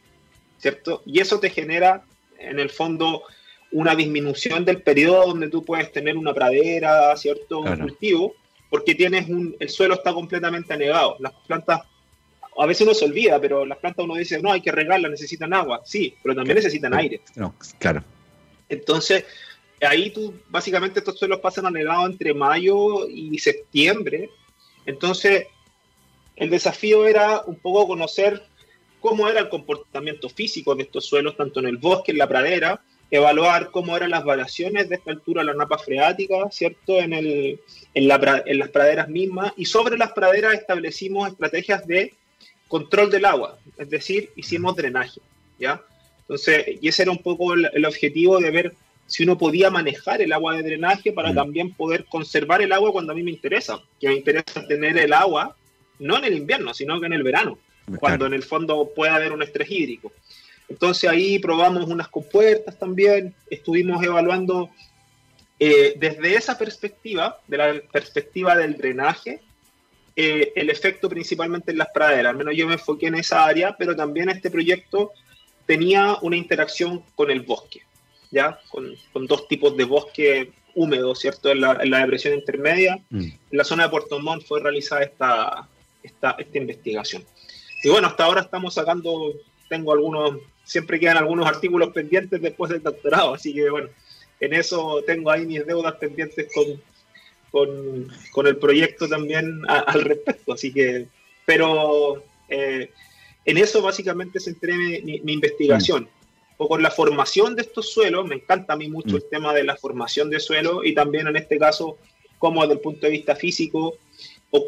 ¿cierto? 0.59 1.03
Y 1.07 1.21
eso 1.21 1.39
te 1.39 1.49
genera, 1.49 2.05
en 2.39 2.59
el 2.59 2.69
fondo, 2.69 3.23
una 3.73 3.95
disminución 3.95 4.65
del 4.65 4.83
periodo 4.83 5.29
donde 5.29 5.49
tú 5.49 5.65
puedes 5.65 5.93
tener 5.93 6.17
una 6.17 6.35
pradera, 6.35 7.17
¿cierto? 7.17 7.61
Un 7.61 7.79
cultivo, 7.79 8.35
porque 8.69 8.95
tienes 8.95 9.29
un, 9.29 9.57
el 9.61 9.69
suelo 9.69 9.95
está 9.95 10.13
completamente 10.13 10.75
anegado. 10.75 11.17
Las 11.21 11.33
plantas 11.47 11.83
a 12.57 12.67
veces 12.67 12.83
uno 12.83 12.95
se 12.95 13.05
olvida, 13.05 13.41
pero 13.41 13.65
las 13.65 13.79
plantas 13.79 14.05
uno 14.05 14.15
dice, 14.15 14.41
no, 14.41 14.53
hay 14.53 14.61
que 14.61 14.73
regarlas, 14.73 15.11
necesitan 15.11 15.53
agua. 15.55 15.81
Sí, 15.85 16.15
pero 16.23 16.35
también 16.35 16.57
necesitan 16.57 16.95
aire. 16.95 17.21
No, 17.37 17.55
claro. 17.79 18.05
Entonces, 18.69 19.25
ahí 19.81 20.11
tú, 20.11 20.35
básicamente 20.49 21.01
estos 21.01 21.19
suelos 21.19 21.41
pasan 21.41 21.67
anegado 21.67 22.07
entre 22.07 22.35
mayo 22.35 23.09
y 23.09 23.39
septiembre. 23.39 24.31
Entonces, 24.87 25.47
el 26.37 26.51
desafío 26.51 27.07
era 27.07 27.43
un 27.47 27.57
poco 27.57 27.89
conocer 27.89 28.43
cómo 29.01 29.29
era 29.29 29.41
el 29.41 29.49
comportamiento 29.49 30.29
físico 30.29 30.75
de 30.75 30.83
estos 30.85 31.07
suelos, 31.07 31.37
tanto 31.37 31.61
en 31.61 31.67
el 31.67 31.79
bosque, 31.79 32.13
en 32.13 32.19
la 32.19 32.29
pradera, 32.29 32.83
evaluar 33.11 33.71
cómo 33.71 33.97
eran 33.97 34.11
las 34.11 34.25
variaciones 34.25 34.89
de 34.89 34.97
esta 34.97 35.11
altura 35.11 35.43
de 35.43 35.47
la 35.47 35.55
napa 35.55 35.79
freática, 35.79 36.51
¿cierto? 36.51 36.99
En, 36.99 37.13
el, 37.13 37.61
en, 37.95 38.09
la, 38.09 38.43
en 38.47 38.59
las 38.59 38.69
praderas 38.69 39.09
mismas. 39.09 39.53
Y 39.57 39.65
sobre 39.65 39.97
las 39.97 40.13
praderas 40.13 40.55
establecimos 40.55 41.29
estrategias 41.29 41.87
de 41.87 42.15
control 42.71 43.11
del 43.11 43.25
agua, 43.25 43.59
es 43.77 43.91
decir, 43.91 44.31
hicimos 44.37 44.77
drenaje, 44.77 45.21
¿ya? 45.59 45.83
Entonces, 46.21 46.79
y 46.81 46.87
ese 46.87 47.03
era 47.03 47.11
un 47.11 47.19
poco 47.19 47.55
el, 47.55 47.85
objetivo 47.85 48.39
de 48.39 48.53
ver 48.53 48.75
si 49.09 49.25
uno 49.25 49.37
podía 49.37 49.71
manejar 49.71 50.23
el 50.23 50.33
agua 50.33 50.55
de 50.55 50.63
drenaje 50.63 51.13
para 51.13 51.33
mm. 51.33 51.35
también 51.35 51.75
poder 51.75 52.05
conservar 52.05 52.63
el 52.63 52.71
agua 52.71 52.93
cuando 52.93 53.11
a 53.11 53.17
mí 53.17 53.25
me 53.25 53.33
interesa, 53.33 53.81
que 54.01 54.07
me 54.07 54.15
interesa 54.15 54.65
tener 54.69 54.97
el 54.99 55.13
agua 55.13 55.57
no 55.99 56.17
en 56.17 56.25
el 56.25 56.37
invierno, 56.37 56.73
sino 56.73 57.01
que 57.01 57.07
en 57.07 57.13
el 57.13 57.25
verano, 57.25 57.59
cuando 57.99 58.27
en 58.27 58.35
el 58.35 58.45
fondo 58.45 58.93
puede 58.95 59.11
haber 59.11 59.33
un 59.33 59.43
estrés 59.43 59.69
hídrico. 59.69 60.13
Entonces 60.69 61.11
ahí 61.11 61.41
probamos 61.41 61.89
unas 61.89 62.07
compuertas 62.07 62.79
también, 62.79 63.35
estuvimos 63.51 64.01
evaluando 64.05 64.71
eh, 65.59 65.95
desde 65.99 66.37
esa 66.37 66.57
perspectiva, 66.57 67.41
de 67.49 67.57
la 67.57 67.81
perspectiva 67.93 68.57
del 68.57 68.77
drenaje, 68.77 69.41
eh, 70.17 70.53
el 70.57 70.71
efecto 70.71 71.09
principalmente 71.09 71.71
en 71.73 71.79
las 71.79 71.89
praderas. 71.89 72.31
Al 72.31 72.37
menos 72.37 72.55
yo 72.57 72.67
me 72.67 72.75
enfoqué 72.75 73.07
en 73.07 73.17
esa 73.17 73.45
área, 73.45 73.77
pero 73.77 73.95
también 73.95 74.29
este 74.29 74.51
proyecto 74.51 75.13
tenía 75.67 76.17
una 76.23 76.37
interacción 76.37 77.03
con 77.15 77.31
el 77.31 77.43
bosque, 77.43 77.83
¿ya? 78.31 78.59
Con, 78.71 78.97
dos 79.27 79.47
tipos 79.49 79.77
de 79.77 79.85
bosque 79.85 80.53
húmedo, 80.75 81.15
¿cierto? 81.15 81.51
En 81.51 81.61
la, 81.61 81.75
depresión 81.75 82.35
intermedia. 82.35 83.01
Mm. 83.11 83.23
En 83.23 83.59
la 83.59 83.65
zona 83.65 83.85
de 83.85 83.91
Puerto 83.91 84.19
Montt 84.19 84.45
fue 84.45 84.61
realizada 84.61 85.03
esta, 85.03 85.69
esta, 86.03 86.33
esta 86.39 86.59
investigación. 86.59 87.25
Y 87.83 87.89
bueno, 87.89 88.09
hasta 88.09 88.25
ahora 88.25 88.43
estamos 88.43 88.75
sacando, 88.75 89.33
tengo 89.69 89.93
algunos, 89.93 90.39
siempre 90.65 91.01
quedan 91.01 91.17
algunos 91.17 91.47
artículos 91.47 91.91
pendientes 91.93 92.41
después 92.43 92.71
del 92.71 92.83
doctorado, 92.83 93.35
así 93.35 93.55
que 93.55 93.71
bueno, 93.71 93.89
en 94.41 94.55
eso 94.55 95.03
tengo 95.07 95.31
ahí 95.31 95.47
mis 95.47 95.65
deudas 95.67 95.95
pendientes 95.95 96.49
con, 96.53 96.81
con, 97.51 98.47
el 98.47 98.57
proyecto 98.57 99.09
también 99.09 99.63
al 99.69 100.03
respecto, 100.03 100.53
así 100.53 100.73
que, 100.73 101.09
pero 101.45 102.23
eh, 102.49 102.91
en 103.45 103.59
eso 103.59 103.83
básicamente 103.83 104.41
centré 104.41 104.77
mi, 104.77 105.21
mi 105.21 105.33
investigación. 105.33 106.09
O 106.63 106.69
con 106.69 106.83
la 106.83 106.91
formación 106.91 107.57
de 107.57 107.63
estos 107.63 107.91
suelos, 107.91 108.27
me 108.27 108.35
encanta 108.35 108.75
a 108.75 108.77
mí 108.77 108.89
mucho 108.89 109.17
el 109.17 109.25
mm. 109.25 109.31
tema 109.31 109.55
de 109.55 109.65
la 109.65 109.77
formación 109.77 110.29
de 110.29 110.41
suelo 110.41 110.85
y 110.85 110.95
también 110.95 111.27
en 111.27 111.37
este 111.37 111.59
caso, 111.59 111.97
como 112.39 112.61
desde 112.61 112.75
el 112.75 112.81
punto 112.81 113.07
de 113.07 113.13
vista 113.13 113.35
físico, 113.35 113.97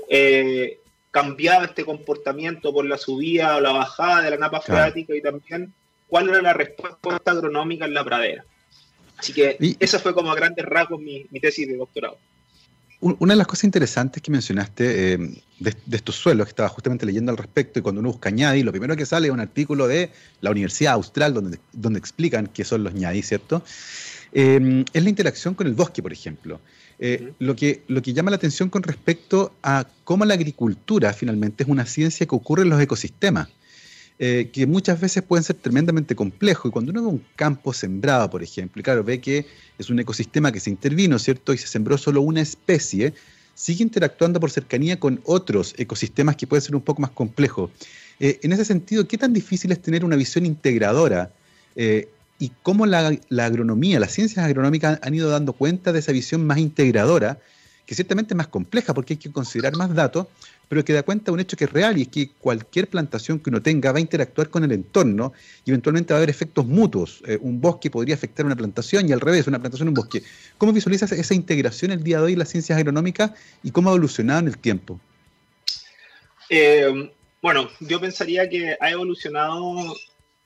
eh, 0.08 0.80
cambiaba 1.10 1.66
este 1.66 1.84
comportamiento 1.84 2.72
por 2.72 2.86
la 2.86 2.96
subida 2.96 3.56
o 3.56 3.60
la 3.60 3.72
bajada 3.72 4.22
de 4.22 4.30
la 4.30 4.38
napa 4.38 4.62
freática 4.62 5.14
y 5.14 5.20
también 5.20 5.72
cuál 6.08 6.30
era 6.30 6.40
la 6.40 6.54
respuesta 6.54 7.30
agronómica 7.30 7.84
en 7.84 7.94
la 7.94 8.04
pradera. 8.04 8.44
Así 9.18 9.32
que 9.32 9.56
esa 9.78 9.98
fue 9.98 10.14
como 10.14 10.32
a 10.32 10.34
grandes 10.34 10.64
rasgos 10.64 11.00
mi, 11.00 11.24
tesis 11.40 11.68
de 11.68 11.76
doctorado. 11.76 12.18
Una 13.04 13.34
de 13.34 13.38
las 13.38 13.48
cosas 13.48 13.64
interesantes 13.64 14.22
que 14.22 14.30
mencionaste 14.30 15.14
eh, 15.14 15.42
de, 15.58 15.74
estos 15.90 16.14
suelos, 16.14 16.46
que 16.46 16.50
estaba 16.50 16.68
justamente 16.68 17.04
leyendo 17.04 17.32
al 17.32 17.36
respecto, 17.36 17.80
y 17.80 17.82
cuando 17.82 18.00
uno 18.00 18.12
busca 18.12 18.30
ñadi, 18.30 18.62
lo 18.62 18.70
primero 18.70 18.94
que 18.94 19.04
sale 19.04 19.26
es 19.26 19.32
un 19.32 19.40
artículo 19.40 19.88
de 19.88 20.10
la 20.40 20.52
Universidad 20.52 20.92
Austral 20.92 21.34
donde, 21.34 21.58
donde 21.72 21.98
explican 21.98 22.46
qué 22.46 22.64
son 22.64 22.84
los 22.84 22.94
ñadi, 22.94 23.22
¿cierto? 23.22 23.64
Eh, 24.32 24.84
es 24.92 25.02
la 25.02 25.08
interacción 25.08 25.54
con 25.54 25.66
el 25.66 25.74
bosque, 25.74 26.00
por 26.00 26.12
ejemplo. 26.12 26.60
Eh, 27.00 27.32
lo, 27.40 27.56
que, 27.56 27.82
lo 27.88 28.00
que 28.02 28.12
llama 28.12 28.30
la 28.30 28.36
atención 28.36 28.70
con 28.70 28.84
respecto 28.84 29.52
a 29.64 29.84
cómo 30.04 30.24
la 30.24 30.34
agricultura 30.34 31.12
finalmente 31.12 31.64
es 31.64 31.68
una 31.68 31.84
ciencia 31.84 32.24
que 32.26 32.36
ocurre 32.36 32.62
en 32.62 32.70
los 32.70 32.80
ecosistemas, 32.80 33.48
eh, 34.24 34.50
que 34.52 34.68
muchas 34.68 35.00
veces 35.00 35.20
pueden 35.24 35.42
ser 35.42 35.56
tremendamente 35.56 36.14
complejos. 36.14 36.68
Y 36.68 36.72
cuando 36.72 36.92
uno 36.92 37.02
ve 37.02 37.08
un 37.08 37.24
campo 37.34 37.72
sembrado, 37.72 38.30
por 38.30 38.40
ejemplo, 38.40 38.78
y 38.78 38.82
claro, 38.84 39.02
ve 39.02 39.20
que 39.20 39.46
es 39.76 39.90
un 39.90 39.98
ecosistema 39.98 40.52
que 40.52 40.60
se 40.60 40.70
intervino, 40.70 41.18
¿cierto? 41.18 41.52
Y 41.52 41.58
se 41.58 41.66
sembró 41.66 41.98
solo 41.98 42.20
una 42.20 42.40
especie, 42.40 43.14
sigue 43.56 43.82
interactuando 43.82 44.38
por 44.38 44.52
cercanía 44.52 45.00
con 45.00 45.20
otros 45.24 45.74
ecosistemas 45.76 46.36
que 46.36 46.46
pueden 46.46 46.62
ser 46.62 46.76
un 46.76 46.82
poco 46.82 47.02
más 47.02 47.10
complejos. 47.10 47.72
Eh, 48.20 48.38
en 48.44 48.52
ese 48.52 48.64
sentido, 48.64 49.08
¿qué 49.08 49.18
tan 49.18 49.32
difícil 49.32 49.72
es 49.72 49.82
tener 49.82 50.04
una 50.04 50.14
visión 50.14 50.46
integradora 50.46 51.32
y 51.74 52.52
cómo 52.62 52.86
la, 52.86 53.18
agronomía, 53.38 53.98
las 53.98 54.12
ciencias 54.12 54.46
agronómicas 54.46 55.00
han 55.02 55.14
ido 55.16 55.30
dando 55.30 55.52
cuenta 55.52 55.92
de 55.92 55.98
esa 55.98 56.12
visión 56.12 56.46
más 56.46 56.58
integradora, 56.58 57.40
que 57.86 57.96
ciertamente 57.96 58.34
es 58.34 58.36
más 58.36 58.46
compleja 58.46 58.94
porque 58.94 59.14
hay 59.14 59.18
que 59.18 59.32
considerar 59.32 59.74
más 59.74 59.92
datos, 59.92 60.28
pero 60.72 60.86
que 60.86 60.94
da 60.94 61.02
cuenta 61.02 61.26
de 61.26 61.32
un 61.32 61.40
hecho 61.40 61.54
que 61.54 61.64
es 61.64 61.70
real 61.70 61.98
y 61.98 62.02
es 62.02 62.08
que 62.08 62.30
cualquier 62.30 62.88
plantación 62.88 63.38
que 63.38 63.50
uno 63.50 63.60
tenga 63.60 63.92
va 63.92 63.98
a 63.98 64.00
interactuar 64.00 64.48
con 64.48 64.64
el 64.64 64.72
entorno 64.72 65.34
y 65.66 65.70
eventualmente 65.70 66.14
va 66.14 66.16
a 66.16 66.20
haber 66.20 66.30
efectos 66.30 66.64
mutuos. 66.64 67.22
Eh, 67.26 67.36
un 67.42 67.60
bosque 67.60 67.90
podría 67.90 68.14
afectar 68.14 68.44
a 68.44 68.46
una 68.46 68.56
plantación 68.56 69.06
y 69.06 69.12
al 69.12 69.20
revés, 69.20 69.46
una 69.46 69.58
plantación 69.58 69.88
a 69.88 69.90
un 69.90 69.94
bosque. 69.96 70.22
¿Cómo 70.56 70.72
visualizas 70.72 71.12
esa 71.12 71.34
integración 71.34 71.90
el 71.90 72.02
día 72.02 72.20
de 72.20 72.24
hoy 72.24 72.32
en 72.32 72.38
las 72.38 72.48
ciencias 72.48 72.78
agronómicas 72.78 73.32
y 73.62 73.70
cómo 73.70 73.90
ha 73.90 73.92
evolucionado 73.92 74.40
en 74.40 74.46
el 74.46 74.56
tiempo? 74.56 74.98
Eh, 76.48 77.12
bueno, 77.42 77.68
yo 77.80 78.00
pensaría 78.00 78.48
que 78.48 78.74
ha 78.80 78.90
evolucionado 78.90 79.94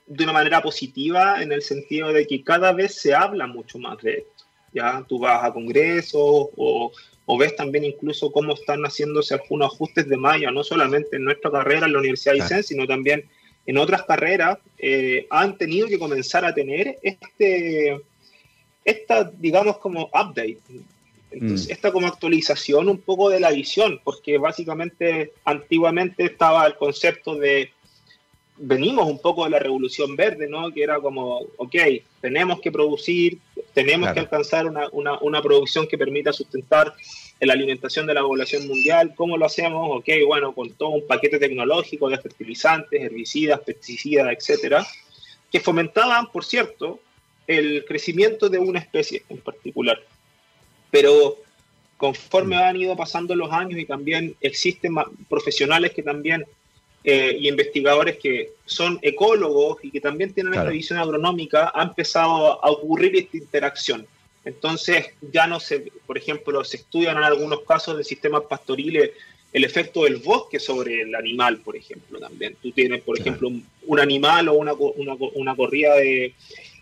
de 0.09 0.25
una 0.25 0.33
manera 0.33 0.61
positiva 0.61 1.41
en 1.41 1.53
el 1.53 1.63
sentido 1.63 2.13
de 2.13 2.27
que 2.27 2.43
cada 2.43 2.73
vez 2.73 2.97
se 2.97 3.15
habla 3.15 3.47
mucho 3.47 3.79
más 3.79 3.99
de 3.99 4.13
esto. 4.15 4.45
Ya 4.73 5.05
tú 5.09 5.21
vas 5.21 5.45
a 5.45 5.53
congresos 5.53 6.49
o, 6.57 6.91
o 7.27 7.37
ves 7.37 7.55
también 7.57 7.85
incluso 7.85 8.31
cómo 8.31 8.55
están 8.55 8.83
haciéndose 8.83 9.35
algunos 9.35 9.75
ajustes 9.75 10.09
de 10.09 10.17
malla, 10.17 10.51
no 10.51 10.63
solamente 10.63 11.17
en 11.17 11.25
nuestra 11.25 11.51
carrera 11.51 11.87
en 11.87 11.93
la 11.93 11.99
Universidad 11.99 12.35
de 12.35 12.39
Isen, 12.39 12.63
sino 12.63 12.87
también 12.87 13.25
en 13.67 13.79
otras 13.79 14.05
carreras, 14.05 14.59
eh, 14.79 15.27
han 15.31 15.59
tenido 15.59 15.89
que 15.89 15.99
comenzar 15.99 16.45
a 16.45 16.55
tener 16.55 16.99
este, 17.03 18.01
esta, 18.85 19.25
digamos, 19.25 19.79
como 19.79 20.05
update. 20.07 20.59
Entonces, 21.33 21.69
mm. 21.69 21.73
esta 21.73 21.91
como 21.91 22.07
actualización 22.07 22.89
un 22.89 22.99
poco 22.99 23.29
de 23.29 23.41
la 23.41 23.51
visión, 23.51 24.01
porque 24.05 24.39
básicamente 24.39 25.33
antiguamente 25.45 26.25
estaba 26.25 26.65
el 26.65 26.77
concepto 26.77 27.35
de 27.35 27.71
venimos 28.59 29.07
un 29.07 29.21
poco 29.21 29.45
de 29.45 29.51
la 29.51 29.59
revolución 29.59 30.17
verde, 30.17 30.49
¿no? 30.49 30.71
Que 30.73 30.83
era 30.83 30.99
como, 31.01 31.41
ok, 31.57 31.75
tenemos 32.21 32.61
que 32.61 32.73
producir, 32.73 33.39
tenemos 33.75 34.13
que 34.13 34.21
alcanzar 34.21 34.67
una, 34.67 34.89
una, 34.93 35.19
una, 35.19 35.43
producción 35.43 35.87
que 35.87 35.99
permita 35.99 36.33
sustentar 36.33 36.95
la 37.41 37.53
alimentación 37.53 38.07
de 38.07 38.15
la 38.15 38.23
población 38.23 38.67
mundial. 38.67 39.15
¿Cómo 39.15 39.37
lo 39.37 39.47
hacemos? 39.47 39.99
Ok, 39.99 40.09
bueno, 40.27 40.55
con 40.55 40.71
todo 40.71 40.91
un 40.91 41.07
paquete 41.07 41.39
tecnológico 41.39 42.09
de 42.09 42.19
fertilizantes, 42.19 43.03
herbicidas, 43.03 43.61
pesticidas, 43.61 44.33
etcétera, 44.33 44.87
que 45.51 45.61
fomentaban, 45.61 46.27
por 46.33 46.45
cierto, 46.45 47.01
el 47.47 47.85
crecimiento 47.87 48.49
de 48.49 48.59
una 48.59 48.79
especie 48.79 49.23
en 49.29 49.39
particular. 49.39 50.01
Pero 50.91 51.37
conforme 51.97 52.57
mm. 52.57 52.61
han 52.61 52.77
ido 52.77 52.97
pasando 52.97 53.35
los 53.35 53.53
años 53.53 53.79
y 53.79 53.85
también 53.85 54.35
existen 54.41 54.95
profesionales 55.29 55.93
que 55.93 56.03
también 56.03 56.45
eh, 57.09 57.37
y 57.39 57.49
investigadores 57.49 58.19
que 58.19 58.55
son 58.65 58.99
ecólogos 59.01 59.79
y 59.85 59.93
que 59.93 60.01
también 60.01 60.33
tienen 60.33 60.55
esta 60.55 60.71
visión 60.71 60.99
agronómica, 60.99 61.71
ha 61.73 61.85
empezado 61.85 62.65
a 62.65 62.69
ocurrir 62.69 63.15
esta 63.15 63.37
interacción. 63.37 64.05
Entonces, 64.45 65.07
ya 65.21 65.47
no 65.47 65.61
se, 65.61 65.93
por 66.05 66.19
ejemplo, 66.19 66.65
se 66.65 66.79
estudian 66.79 67.17
en 67.17 67.23
algunos 67.23 67.61
casos 67.61 67.97
de 67.97 68.03
sistemas 68.03 68.43
pastoriles 68.49 69.13
el 69.53 69.63
efecto 69.63 70.03
del 70.03 70.17
bosque 70.17 70.59
sobre 70.59 71.03
el 71.03 71.15
animal, 71.15 71.59
por 71.59 71.77
ejemplo, 71.77 72.19
también. 72.19 72.57
Tú 72.61 72.73
tienes, 72.73 73.03
por 73.03 73.21
ejemplo, 73.21 73.53
un, 73.87 74.01
animal 74.01 74.49
o 74.49 74.55
una, 74.55 74.73
una, 74.73 75.15
una, 75.15 75.55
corrida 75.55 75.95
de 75.95 76.35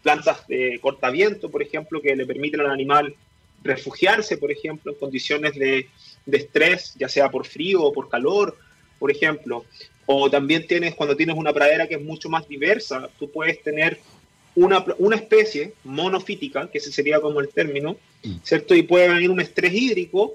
plantas 0.03 0.47
de 0.49 0.79
cortaviento, 0.81 1.51
por 1.51 1.63
ejemplo, 1.63 2.01
que 2.01 2.17
le 2.17 2.25
permiten 2.25 2.61
al 2.61 2.71
animal 2.71 3.15
refugiarse, 3.63 4.39
por 4.39 4.51
ejemplo, 4.51 4.91
en 4.91 4.99
condiciones 4.99 5.55
de, 5.55 5.87
de 6.25 6.37
estrés, 6.39 6.95
ya 6.99 7.11
sea 7.11 7.31
por 7.31 7.47
frío 7.47 7.83
o 7.83 7.93
por 7.93 8.09
calor, 8.09 8.57
por 8.99 9.11
ejemplo. 9.11 9.67
O 10.07 10.31
también 10.31 10.67
tienes, 10.67 10.95
cuando 10.95 11.17
tienes 11.17 11.37
una 11.37 11.53
pradera 11.53 11.87
que 11.87 11.95
es 11.95 12.03
mucho 12.03 12.29
más 12.29 12.47
diversa, 12.49 13.09
tú 13.19 13.31
puedes 13.31 13.63
tener 13.63 13.99
una, 14.55 14.85
una 14.99 15.17
especie 15.17 15.75
monofítica, 15.85 16.71
que 16.71 16.79
ese 16.79 16.93
sería 16.93 17.21
como 17.21 17.41
el 17.41 17.49
término, 17.49 17.97
mm. 18.23 18.37
¿cierto? 18.43 18.75
Y 18.75 18.83
puede 18.83 19.09
venir 19.09 19.31
un 19.31 19.41
estrés 19.41 19.73
hídrico 19.73 20.35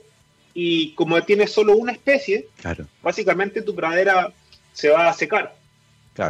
y 0.53 0.93
como 0.95 1.21
tienes 1.23 1.51
solo 1.51 1.75
una 1.75 1.91
especie, 1.91 2.47
básicamente 3.01 3.61
tu 3.61 3.75
pradera 3.75 4.33
se 4.73 4.89
va 4.89 5.09
a 5.09 5.13
secar. 5.13 5.55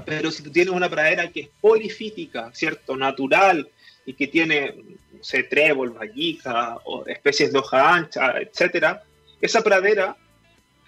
Pero 0.06 0.30
si 0.30 0.43
tú 0.43 0.52
tienes 0.52 0.73
una 0.73 0.89
pradera 0.89 1.32
que 1.32 1.41
es 1.41 1.49
polifítica, 1.60 2.52
¿cierto? 2.54 2.95
Natural 2.95 3.67
y 4.06 4.13
que 4.13 4.28
tiene, 4.28 4.75
no 5.12 5.23
sé, 5.23 5.43
trébol, 5.43 5.91
vallica 5.91 6.78
o 6.86 7.06
especies 7.08 7.52
de 7.52 7.60
hoja 7.60 7.95
ancha, 7.95 8.39
etcétera, 8.39 9.04
esa 9.41 9.63
pradera 9.63 10.15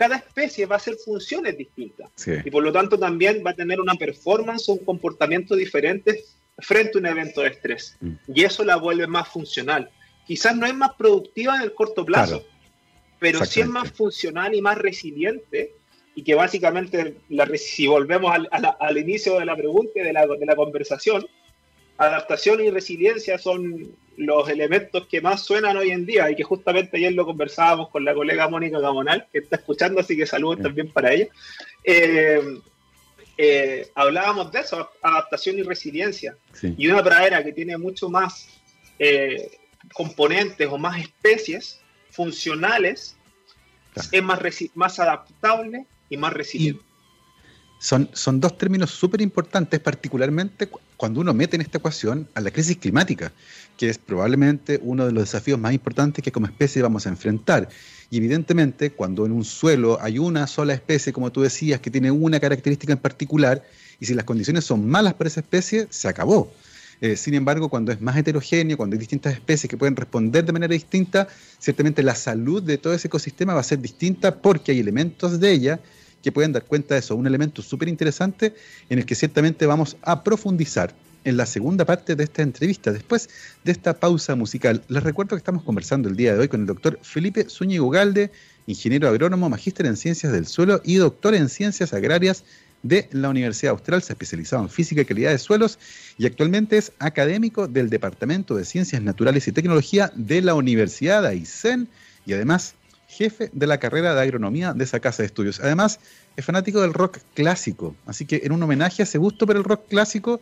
cada 0.01 0.15
especie 0.15 0.65
va 0.65 0.77
a 0.77 0.77
hacer 0.77 0.95
funciones 0.95 1.55
distintas. 1.55 2.09
Y 2.43 2.49
por 2.49 2.63
lo 2.63 2.71
tanto 2.71 2.97
también 2.97 3.43
va 3.45 3.51
a 3.51 3.55
tener 3.55 3.79
una 3.79 3.93
performance 3.93 4.67
o 4.67 4.73
un 4.73 4.83
comportamiento 4.83 5.55
diferente 5.55 6.23
frente 6.57 6.97
a 6.97 7.01
un 7.01 7.05
evento 7.05 7.41
de 7.41 7.49
estrés. 7.49 7.97
Mm. 7.99 8.13
Y 8.33 8.43
eso 8.43 8.63
la 8.63 8.77
vuelve 8.77 9.05
más 9.05 9.27
funcional. 9.27 9.91
Quizás 10.25 10.55
no 10.55 10.65
es 10.65 10.73
más 10.73 10.93
productiva 10.95 11.55
en 11.55 11.61
el 11.61 11.75
corto 11.75 12.03
plazo, 12.03 12.43
pero 13.19 13.45
sí 13.45 13.61
es 13.61 13.67
más 13.67 13.91
funcional 13.91 14.55
y 14.55 14.61
más 14.63 14.79
resiliente. 14.79 15.75
Y 16.15 16.23
que 16.23 16.33
básicamente, 16.33 17.17
la, 17.29 17.47
si 17.55 17.85
volvemos 17.85 18.33
al, 18.33 18.49
al, 18.79 18.97
inicio 18.97 19.37
de 19.37 19.45
la 19.45 19.55
pregunta 19.55 20.01
de 20.01 20.13
la, 20.13 20.25
de 20.25 20.45
la 20.47 20.55
conversación, 20.55 21.27
adaptación 22.01 22.61
y 22.61 22.71
resiliencia 22.71 23.37
son 23.37 23.95
los 24.17 24.49
elementos 24.49 25.07
que 25.07 25.21
más 25.21 25.43
suenan 25.43 25.77
hoy 25.77 25.91
en 25.91 26.05
día 26.05 26.29
y 26.31 26.35
que 26.35 26.43
justamente 26.43 26.97
ayer 26.97 27.13
lo 27.13 27.25
conversábamos 27.25 27.89
con 27.89 28.03
la 28.03 28.13
colega 28.13 28.49
Mónica 28.49 28.79
Gamonal, 28.79 29.27
que 29.31 29.39
está 29.39 29.57
escuchando, 29.57 29.99
así 29.99 30.17
que 30.17 30.25
saludos 30.25 30.61
también 30.61 30.91
para 30.91 31.13
ella. 31.13 31.27
Eh, 31.83 32.59
eh, 33.37 33.91
hablábamos 33.93 34.51
de 34.51 34.59
eso, 34.59 34.89
adaptación 35.01 35.59
y 35.59 35.63
resiliencia. 35.63 36.35
Y 36.61 36.87
una 36.87 37.03
pradera 37.03 37.43
que 37.43 37.53
tiene 37.53 37.77
mucho 37.77 38.09
más 38.09 38.47
eh, 38.97 39.51
componentes 39.93 40.67
o 40.69 40.77
más 40.79 40.99
especies 40.99 41.79
funcionales 42.09 43.15
es 44.11 44.23
más, 44.23 44.39
más 44.73 44.99
adaptable 44.99 45.85
y 46.09 46.17
más 46.17 46.33
resiliente. 46.33 46.83
son, 47.79 48.09
son 48.13 48.39
dos 48.39 48.57
términos 48.57 48.89
súper 48.89 49.21
importantes, 49.21 49.79
particularmente 49.79 50.67
cuando 51.01 51.19
uno 51.19 51.33
mete 51.33 51.55
en 51.55 51.63
esta 51.63 51.79
ecuación 51.79 52.27
a 52.35 52.41
la 52.41 52.51
crisis 52.51 52.77
climática, 52.77 53.33
que 53.75 53.89
es 53.89 53.97
probablemente 53.97 54.79
uno 54.83 55.07
de 55.07 55.11
los 55.11 55.23
desafíos 55.23 55.59
más 55.59 55.73
importantes 55.73 56.23
que 56.23 56.31
como 56.31 56.45
especie 56.45 56.79
vamos 56.83 57.07
a 57.07 57.09
enfrentar. 57.09 57.69
Y 58.11 58.17
evidentemente, 58.17 58.91
cuando 58.91 59.25
en 59.25 59.31
un 59.31 59.43
suelo 59.43 59.97
hay 59.99 60.19
una 60.19 60.45
sola 60.45 60.75
especie, 60.75 61.11
como 61.11 61.31
tú 61.31 61.41
decías, 61.41 61.79
que 61.79 61.89
tiene 61.89 62.11
una 62.11 62.39
característica 62.39 62.93
en 62.93 62.99
particular, 62.99 63.63
y 63.99 64.05
si 64.05 64.13
las 64.13 64.25
condiciones 64.25 64.63
son 64.63 64.87
malas 64.87 65.15
para 65.15 65.27
esa 65.27 65.39
especie, 65.39 65.87
se 65.89 66.07
acabó. 66.07 66.53
Eh, 67.01 67.15
sin 67.15 67.33
embargo, 67.33 67.67
cuando 67.67 67.91
es 67.91 67.99
más 67.99 68.15
heterogéneo, 68.15 68.77
cuando 68.77 68.93
hay 68.93 68.99
distintas 68.99 69.33
especies 69.33 69.67
que 69.71 69.77
pueden 69.77 69.95
responder 69.95 70.45
de 70.45 70.51
manera 70.53 70.71
distinta, 70.71 71.27
ciertamente 71.57 72.03
la 72.03 72.13
salud 72.13 72.61
de 72.61 72.77
todo 72.77 72.93
ese 72.93 73.07
ecosistema 73.07 73.55
va 73.55 73.61
a 73.61 73.63
ser 73.63 73.81
distinta 73.81 74.39
porque 74.39 74.71
hay 74.71 74.79
elementos 74.79 75.39
de 75.39 75.51
ella 75.51 75.79
que 76.21 76.31
pueden 76.31 76.51
dar 76.51 76.65
cuenta 76.65 76.95
de 76.95 76.99
eso. 76.99 77.15
Un 77.15 77.27
elemento 77.27 77.61
súper 77.61 77.87
interesante 77.87 78.53
en 78.89 78.99
el 78.99 79.05
que 79.05 79.15
ciertamente 79.15 79.65
vamos 79.65 79.97
a 80.01 80.23
profundizar 80.23 80.93
en 81.23 81.37
la 81.37 81.45
segunda 81.45 81.85
parte 81.85 82.15
de 82.15 82.23
esta 82.23 82.41
entrevista, 82.41 82.91
después 82.91 83.29
de 83.63 83.71
esta 83.71 83.99
pausa 83.99 84.35
musical. 84.35 84.83
Les 84.87 85.03
recuerdo 85.03 85.35
que 85.35 85.39
estamos 85.39 85.63
conversando 85.63 86.09
el 86.09 86.15
día 86.15 86.33
de 86.33 86.39
hoy 86.39 86.47
con 86.47 86.61
el 86.61 86.67
doctor 86.67 86.99
Felipe 87.01 87.45
Zúñiga 87.49 87.83
Ugalde, 87.83 88.31
ingeniero 88.67 89.07
agrónomo, 89.07 89.49
magíster 89.49 89.85
en 89.85 89.97
ciencias 89.97 90.31
del 90.31 90.47
suelo 90.47 90.81
y 90.83 90.95
doctor 90.95 91.35
en 91.35 91.49
ciencias 91.49 91.93
agrarias 91.93 92.43
de 92.83 93.07
la 93.11 93.29
Universidad 93.29 93.73
Austral, 93.73 94.01
se 94.01 94.11
ha 94.11 94.15
especializado 94.15 94.63
en 94.63 94.69
física 94.69 95.01
y 95.01 95.05
calidad 95.05 95.31
de 95.31 95.37
suelos 95.37 95.77
y 96.17 96.25
actualmente 96.25 96.77
es 96.77 96.91
académico 96.97 97.67
del 97.67 97.89
Departamento 97.89 98.55
de 98.55 98.65
Ciencias 98.65 99.01
Naturales 99.01 99.47
y 99.47 99.51
Tecnología 99.51 100.11
de 100.15 100.41
la 100.41 100.55
Universidad 100.55 101.21
de 101.21 101.29
Aysén 101.29 101.87
y 102.25 102.33
además 102.33 102.73
jefe 103.11 103.49
de 103.51 103.67
la 103.67 103.77
carrera 103.77 104.15
de 104.15 104.21
agronomía 104.21 104.73
de 104.73 104.83
esa 104.83 104.99
casa 104.99 105.21
de 105.23 105.27
estudios. 105.27 105.59
Además, 105.59 105.99
es 106.35 106.45
fanático 106.45 106.81
del 106.81 106.93
rock 106.93 107.19
clásico, 107.33 107.95
así 108.05 108.25
que 108.25 108.41
en 108.43 108.53
un 108.53 108.63
homenaje 108.63 109.01
a 109.01 109.05
ese 109.05 109.17
gusto 109.17 109.45
por 109.45 109.55
el 109.55 109.63
rock 109.63 109.87
clásico, 109.89 110.39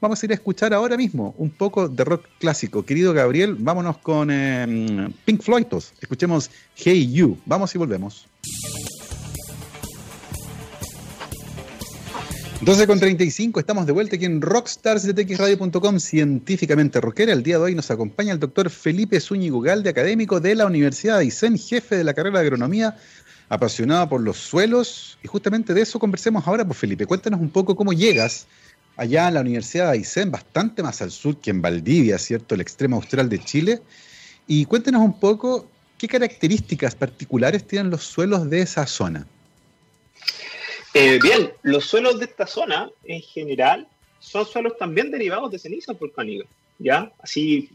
vamos 0.00 0.22
a 0.22 0.26
ir 0.26 0.32
a 0.32 0.34
escuchar 0.34 0.72
ahora 0.72 0.96
mismo 0.96 1.34
un 1.36 1.50
poco 1.50 1.88
de 1.88 2.04
rock 2.04 2.26
clásico. 2.38 2.84
Querido 2.84 3.12
Gabriel, 3.12 3.54
vámonos 3.58 3.98
con 3.98 4.30
eh, 4.30 5.08
Pink 5.24 5.42
Floyd. 5.42 5.66
Escuchemos 6.00 6.50
Hey 6.74 7.12
You. 7.12 7.38
Vamos 7.44 7.74
y 7.74 7.78
volvemos. 7.78 8.26
12 12.62 12.86
con 12.86 12.98
35, 12.98 13.60
estamos 13.60 13.84
de 13.84 13.92
vuelta 13.92 14.16
aquí 14.16 14.24
en 14.24 14.40
rockstarsdetxradio.com, 14.40 16.00
científicamente 16.00 17.02
rockera. 17.02 17.34
El 17.34 17.42
día 17.42 17.58
de 17.58 17.64
hoy 17.64 17.74
nos 17.74 17.90
acompaña 17.90 18.32
el 18.32 18.40
doctor 18.40 18.70
Felipe 18.70 19.20
Zúñiga 19.20 19.58
Galde, 19.62 19.90
académico 19.90 20.40
de 20.40 20.54
la 20.54 20.64
Universidad 20.64 21.16
de 21.16 21.24
Aysén, 21.24 21.58
jefe 21.58 21.98
de 21.98 22.04
la 22.04 22.14
carrera 22.14 22.38
de 22.38 22.46
agronomía, 22.46 22.96
apasionado 23.50 24.08
por 24.08 24.22
los 24.22 24.38
suelos. 24.38 25.18
Y 25.22 25.28
justamente 25.28 25.74
de 25.74 25.82
eso 25.82 25.98
conversemos 25.98 26.46
ahora, 26.48 26.64
pues 26.64 26.78
Felipe, 26.78 27.04
cuéntanos 27.04 27.40
un 27.40 27.50
poco 27.50 27.76
cómo 27.76 27.92
llegas 27.92 28.46
allá 28.96 29.26
a 29.26 29.30
la 29.30 29.42
Universidad 29.42 29.92
de 29.92 29.98
Aysén, 29.98 30.30
bastante 30.30 30.82
más 30.82 31.02
al 31.02 31.10
sur 31.10 31.38
que 31.38 31.50
en 31.50 31.60
Valdivia, 31.60 32.18
¿cierto? 32.18 32.54
El 32.54 32.62
extremo 32.62 32.96
austral 32.96 33.28
de 33.28 33.38
Chile. 33.38 33.82
Y 34.46 34.64
cuéntenos 34.64 35.02
un 35.02 35.20
poco 35.20 35.68
qué 35.98 36.08
características 36.08 36.94
particulares 36.94 37.66
tienen 37.66 37.90
los 37.90 38.02
suelos 38.02 38.48
de 38.48 38.62
esa 38.62 38.86
zona. 38.86 39.26
Eh, 40.98 41.18
bien, 41.22 41.52
los 41.62 41.84
suelos 41.84 42.18
de 42.18 42.24
esta 42.24 42.46
zona, 42.46 42.90
en 43.04 43.20
general, 43.20 43.86
son 44.18 44.46
suelos 44.46 44.78
también 44.78 45.10
derivados 45.10 45.50
de 45.50 45.58
cenizas 45.58 45.98
volcánicas, 45.98 46.48
¿ya? 46.78 47.12
Así, 47.18 47.68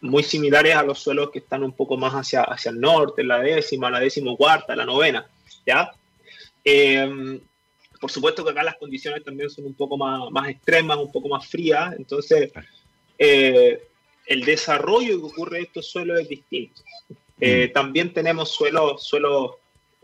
muy 0.00 0.24
similares 0.24 0.74
a 0.74 0.82
los 0.82 0.98
suelos 0.98 1.30
que 1.30 1.38
están 1.38 1.62
un 1.62 1.70
poco 1.70 1.96
más 1.96 2.12
hacia, 2.14 2.42
hacia 2.42 2.72
el 2.72 2.80
norte, 2.80 3.22
la 3.22 3.38
décima, 3.38 3.88
la 3.88 4.00
decimocuarta, 4.00 4.74
la 4.74 4.84
novena, 4.84 5.30
¿ya? 5.64 5.92
Eh, 6.64 7.40
por 8.00 8.10
supuesto 8.10 8.44
que 8.44 8.50
acá 8.50 8.64
las 8.64 8.78
condiciones 8.78 9.22
también 9.22 9.48
son 9.48 9.66
un 9.66 9.74
poco 9.74 9.96
más, 9.96 10.28
más 10.32 10.48
extremas, 10.48 10.98
un 10.98 11.12
poco 11.12 11.28
más 11.28 11.46
frías, 11.46 11.94
entonces 11.96 12.50
eh, 13.16 13.80
el 14.26 14.44
desarrollo 14.44 15.20
que 15.20 15.26
ocurre 15.26 15.58
en 15.58 15.64
estos 15.66 15.88
suelos 15.88 16.18
es 16.18 16.28
distinto. 16.28 16.82
Mm. 17.36 17.72
También 17.72 18.12
tenemos 18.12 18.50
suelos, 18.50 19.04
suelos 19.06 19.52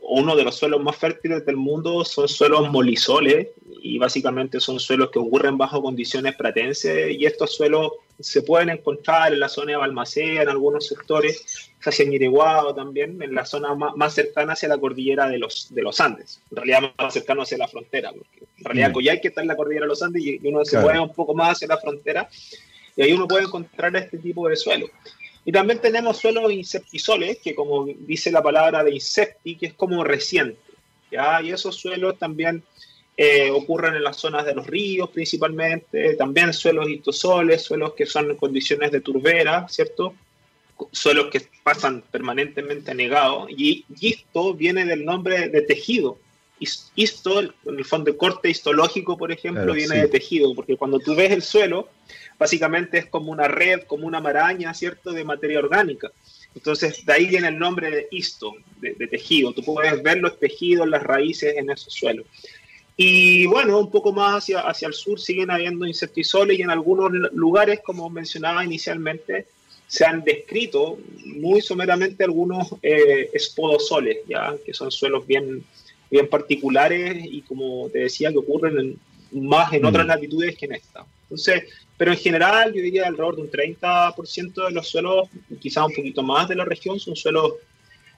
uno 0.03 0.37
de 0.37 0.45
los 0.45 0.57
suelos 0.57 0.83
más 0.83 0.97
fértiles 0.97 1.47
del 1.47 1.57
mundo 1.57 2.05
son 2.05 2.29
suelos 2.29 2.71
molisoles 2.71 3.49
y 3.81 3.99
básicamente 3.99 4.61
son 4.61 4.81
suelos 4.81 5.11
que 5.11 5.19
ocurren 5.19 5.57
bajo 5.57 5.83
condiciones 5.83 6.35
pratenses 6.37 7.17
y 7.17 7.25
estos 7.25 7.55
suelos 7.55 7.93
se 8.19 8.43
pueden 8.43 8.71
encontrar 8.71 9.33
en 9.33 9.41
la 9.41 9.49
zona 9.49 9.73
de 9.73 9.79
Balmaceda, 9.79 10.43
en 10.43 10.49
algunos 10.49 10.87
sectores, 10.87 11.73
hacia 11.85 12.05
Ñireguado 12.05 12.75
también, 12.75 13.21
en 13.23 13.35
la 13.35 13.45
zona 13.45 13.75
más, 13.75 14.15
cercana 14.15 14.53
hacia 14.53 14.69
la 14.69 14.79
cordillera 14.79 15.29
de 15.29 15.39
los, 15.39 15.75
de 15.75 15.83
los 15.83 16.01
Andes, 16.01 16.41
en 16.51 16.57
realidad 16.57 16.93
más 16.99 17.13
cercano 17.13 17.43
hacia 17.43 17.59
la 17.59 17.69
frontera, 17.69 18.13
porque 18.13 18.45
en 18.59 18.65
realidad 18.65 18.91
mm. 18.91 18.93
Coyhaique 18.93 19.29
está 19.29 19.41
en 19.41 19.49
la 19.49 19.57
cordillera 19.57 19.85
de 19.85 19.89
los 19.89 20.03
Andes 20.03 20.23
y 20.23 20.41
uno 20.45 20.65
se 20.65 20.79
mueve 20.79 21.01
un 21.01 21.13
poco 21.13 21.35
más 21.35 21.53
hacia 21.53 21.69
la 21.69 21.79
frontera 21.79 22.29
y 22.97 23.03
ahí 23.03 23.13
uno 23.13 23.27
puede 23.27 23.45
encontrar 23.45 23.97
este 23.97 24.19
tipo 24.19 24.49
de 24.49 24.57
suelo. 24.57 24.87
Y 25.45 25.53
también 25.53 25.81
tenemos 25.81 26.19
suelos 26.19 26.53
insectisoles, 26.53 27.39
que 27.39 27.55
como 27.55 27.87
dice 27.87 28.31
la 28.31 28.43
palabra 28.43 28.85
de 28.85 28.93
insecti, 28.93 29.57
que 29.57 29.67
es 29.67 29.75
como 29.75 30.05
reciente. 30.05 30.61
¿ya? 31.11 31.43
Y 31.43 31.51
esos 31.51 31.77
suelos 31.77 32.19
también 32.19 32.63
eh, 33.17 33.51
ocurren 33.51 33.95
en 33.95 34.05
las 34.05 34.17
zonas 34.17 34.47
de 34.47 34.55
los 34.55 34.67
ríos 34.67 35.11
principalmente, 35.11 36.15
también 36.15 36.53
suelos 36.53 36.89
histosoles, 36.89 37.63
suelos 37.63 37.93
que 37.93 38.07
son 38.07 38.31
en 38.31 38.37
condiciones 38.37 38.91
de 38.91 39.01
turbera, 39.01 39.67
¿cierto? 39.69 40.15
Suelos 40.91 41.27
que 41.31 41.43
pasan 41.63 42.03
permanentemente 42.11 42.91
anegados. 42.91 43.51
Y 43.51 43.85
histo 44.01 44.55
viene 44.55 44.85
del 44.85 45.05
nombre 45.05 45.49
de 45.49 45.63
tejido. 45.63 46.19
Histo, 46.95 47.41
en 47.41 47.53
el 47.67 47.85
fondo, 47.85 48.13
de 48.13 48.17
corte 48.17 48.49
histológico, 48.49 49.19
por 49.19 49.33
ejemplo, 49.33 49.73
viene 49.75 49.97
de 49.97 50.09
tejido, 50.09 50.55
porque 50.55 50.77
cuando 50.77 51.01
tú 51.01 51.15
ves 51.17 51.33
el 51.33 51.43
suelo, 51.43 51.89
básicamente 52.39 52.99
es 52.99 53.07
como 53.07 53.33
una 53.33 53.49
red, 53.49 53.83
como 53.83 54.07
una 54.07 54.21
maraña, 54.21 54.75
¿cierto?, 54.75 55.13
de 55.13 55.25
materia 55.25 55.59
orgánica. 55.59 56.11
Entonces, 56.55 57.05
de 57.05 57.13
ahí 57.13 57.27
viene 57.27 57.49
el 57.49 57.59
nombre 57.59 57.91
de 57.91 58.09
histo, 58.11 58.55
de, 58.81 58.95
tejido. 59.07 59.53
Tú 59.53 59.63
puedes 59.63 60.03
ver 60.03 60.19
los 60.19 60.39
tejidos, 60.39 60.89
las 60.89 61.03
raíces 61.03 61.57
en 61.57 61.71
esos 61.71 61.93
suelos. 61.95 62.27
Y 62.97 63.47
bueno, 63.47 63.79
un 63.79 63.91
poco 63.91 64.13
más 64.13 64.43
hacia, 64.43 64.61
hacia 64.61 64.89
el 64.89 64.95
sur 64.95 65.19
siguen 65.19 65.51
habiendo 65.51 65.87
insectisoles 65.87 66.59
y 66.59 66.63
en 66.63 66.71
algunos 66.71 67.11
lugares, 67.33 67.81
como 67.81 68.11
mencionaba 68.11 68.65
inicialmente, 68.65 69.47
se 69.93 70.05
han 70.05 70.25
descrito 70.25 70.99
muy 71.27 71.61
someramente 71.61 72.25
algunos 72.25 72.69
eh, 72.83 73.29
espodosoles, 73.33 74.19
¿ya? 74.27 74.55
que 74.65 74.73
son 74.73 74.91
suelos 74.91 75.27
bien, 75.27 75.65
bien 76.11 76.29
particulares 76.29 77.23
y 77.23 77.43
como 77.43 77.91
te 77.91 78.01
decía, 78.01 78.31
que 78.31 78.39
ocurren 78.39 78.99
más 79.33 79.73
en 79.73 79.85
otras 79.85 80.07
mm. 80.07 80.09
latitudes 80.09 80.57
que 80.57 80.67
en 80.67 80.75
esta. 80.75 81.05
Entonces, 81.25 81.65
pero 82.03 82.11
en 82.11 82.19
general, 82.19 82.73
yo 82.75 82.83
diría 82.83 83.07
alrededor 83.07 83.37
de 83.37 83.43
un 83.43 83.51
30% 83.53 84.67
de 84.67 84.73
los 84.73 84.89
suelos, 84.89 85.29
quizás 85.61 85.87
un 85.87 85.95
poquito 85.95 86.21
más 86.25 86.49
de 86.49 86.57
la 86.57 86.65
región, 86.65 86.99
son 86.99 87.15
suelos 87.15 87.53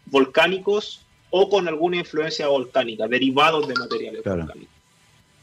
volcánicos 0.07 1.05
o 1.29 1.51
con 1.51 1.69
alguna 1.69 1.99
influencia 1.99 2.49
volcánica, 2.49 3.07
derivados 3.07 3.69
de 3.69 3.75
materiales 3.75 4.25
volcánicos. 4.25 4.75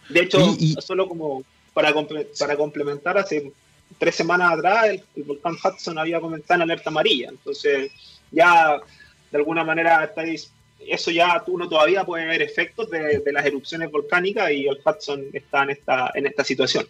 De 0.10 0.22
hecho, 0.22 0.58
solo 0.80 1.08
como 1.08 1.44
para, 1.72 1.94
para 2.40 2.58
complementar, 2.58 3.20
hace 3.20 3.54
tres 4.00 4.16
semanas 4.16 4.54
atrás 4.54 4.86
el, 4.86 5.24
volcán 5.24 5.56
Hudson 5.64 6.00
había 6.00 6.20
comenzado 6.20 6.56
en 6.56 6.62
alerta 6.64 6.90
amarilla. 6.90 7.30
Entonces, 7.30 7.92
ya 8.32 8.82
de 9.30 9.38
alguna 9.38 9.64
manera 9.64 10.04
estáis, 10.04 10.52
eso 10.80 11.12
ya 11.12 11.44
uno 11.46 11.70
todavía 11.70 12.04
puede 12.06 12.26
ver 12.26 12.42
efectos 12.42 12.90
de, 12.90 13.20
de, 13.20 13.32
las 13.32 13.46
erupciones 13.46 13.92
volcánicas 13.92 14.50
y 14.50 14.66
el 14.66 14.80
Hudson 14.84 15.26
está 15.32 15.62
en 15.62 15.70
esta, 15.70 16.12
en 16.16 16.26
esta 16.26 16.44
situación. 16.44 16.88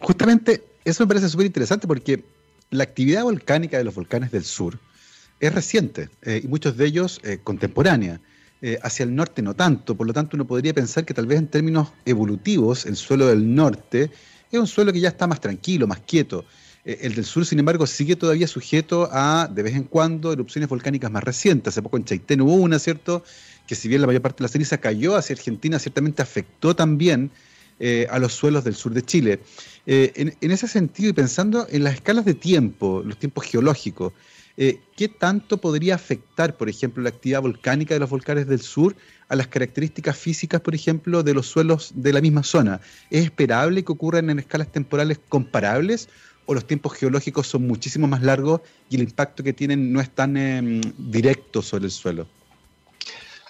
Justamente 0.00 0.64
eso 0.84 1.02
me 1.02 1.08
parece 1.08 1.28
súper 1.28 1.46
interesante 1.46 1.86
porque 1.86 2.22
la 2.70 2.84
actividad 2.84 3.24
volcánica 3.24 3.78
de 3.78 3.84
los 3.84 3.94
volcanes 3.94 4.30
del 4.30 4.44
sur 4.44 4.78
es 5.40 5.54
reciente 5.54 6.08
eh, 6.22 6.40
y 6.42 6.48
muchos 6.48 6.76
de 6.76 6.86
ellos 6.86 7.20
eh, 7.22 7.38
contemporánea. 7.42 8.20
Eh, 8.62 8.78
hacia 8.82 9.02
el 9.02 9.14
norte 9.14 9.42
no 9.42 9.54
tanto, 9.54 9.94
por 9.94 10.06
lo 10.06 10.14
tanto 10.14 10.34
uno 10.34 10.46
podría 10.46 10.72
pensar 10.72 11.04
que 11.04 11.12
tal 11.12 11.26
vez 11.26 11.38
en 11.38 11.46
términos 11.46 11.92
evolutivos 12.06 12.86
el 12.86 12.96
suelo 12.96 13.26
del 13.26 13.54
norte 13.54 14.10
es 14.50 14.58
un 14.58 14.66
suelo 14.66 14.94
que 14.94 15.00
ya 15.00 15.10
está 15.10 15.26
más 15.26 15.40
tranquilo, 15.40 15.86
más 15.86 16.00
quieto. 16.00 16.46
el 16.84 17.14
del 17.14 17.24
sur, 17.26 17.44
sin 17.44 17.58
embargo, 17.58 17.86
sigue 17.86 18.16
todavía 18.16 18.46
sujeto 18.46 19.10
a, 19.12 19.46
de 19.52 19.62
vez 19.62 19.74
en 19.74 19.84
cuando, 19.84 20.32
erupciones 20.32 20.70
volcánicas 20.70 21.10
más 21.10 21.22
recientes. 21.22 21.74
Hace 21.74 21.82
poco 21.82 21.98
en 21.98 22.04
Chaitén 22.04 22.40
hubo 22.40 22.54
una, 22.54 22.78
¿cierto? 22.78 23.24
Que 23.66 23.74
si 23.74 23.88
bien 23.88 24.00
la 24.00 24.06
mayor 24.06 24.22
parte 24.22 24.38
de 24.38 24.44
la 24.44 24.48
ceniza 24.48 24.78
cayó 24.78 25.16
hacia 25.16 25.34
Argentina, 25.34 25.78
ciertamente 25.78 26.22
afectó 26.22 26.74
también 26.74 27.30
a 28.10 28.18
los 28.18 28.32
suelos 28.32 28.64
del 28.64 28.74
sur 28.74 28.94
de 28.94 29.02
Chile. 29.02 29.40
Eh, 29.86 30.34
en, 30.40 30.50
ese 30.50 30.66
sentido 30.66 31.10
y 31.10 31.12
pensando 31.12 31.66
en 31.70 31.84
las 31.84 31.94
escalas 31.94 32.24
de 32.24 32.34
tiempo, 32.34 33.02
los 33.04 33.18
tiempos 33.18 33.44
geológicos, 33.44 34.12
eh, 34.56 34.80
¿qué 34.96 35.06
tanto 35.08 35.58
podría 35.58 35.94
afectar, 35.94 36.56
por 36.56 36.68
ejemplo, 36.68 37.04
la 37.04 37.10
actividad 37.10 37.40
volcánica 37.40 37.94
de 37.94 38.00
los 38.00 38.10
volcanes 38.10 38.48
del 38.48 38.60
sur 38.60 38.96
a 39.28 39.36
las 39.36 39.46
características 39.46 40.18
físicas, 40.18 40.60
por 40.60 40.74
ejemplo, 40.74 41.22
de 41.22 41.34
los 41.34 41.46
suelos 41.46 41.92
de 41.94 42.12
la 42.12 42.20
misma 42.20 42.42
zona? 42.42 42.80
¿Es 43.10 43.24
esperable 43.24 43.84
que 43.84 43.92
ocurran 43.92 44.28
en 44.28 44.40
escalas 44.40 44.72
temporales 44.72 45.20
comparables 45.28 46.08
o 46.46 46.54
los 46.54 46.66
tiempos 46.66 46.94
geológicos 46.94 47.46
son 47.46 47.66
muchísimo 47.68 48.08
más 48.08 48.22
largos 48.22 48.62
y 48.90 48.96
el 48.96 49.02
impacto 49.02 49.44
que 49.44 49.52
tienen 49.52 49.92
no 49.92 50.00
es 50.00 50.10
tan 50.10 50.36
em, 50.36 50.80
directo 50.98 51.62
sobre 51.62 51.84
el 51.84 51.92
suelo? 51.92 52.26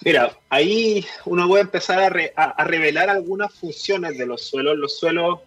Mira, 0.05 0.37
ahí 0.49 1.05
uno 1.25 1.47
puede 1.47 1.63
empezar 1.63 2.31
a, 2.35 2.63
revelar 2.65 3.09
algunas 3.09 3.53
funciones 3.53 4.17
de 4.17 4.25
los 4.25 4.41
suelos. 4.43 4.77
Los 4.77 4.99
suelos, 4.99 5.39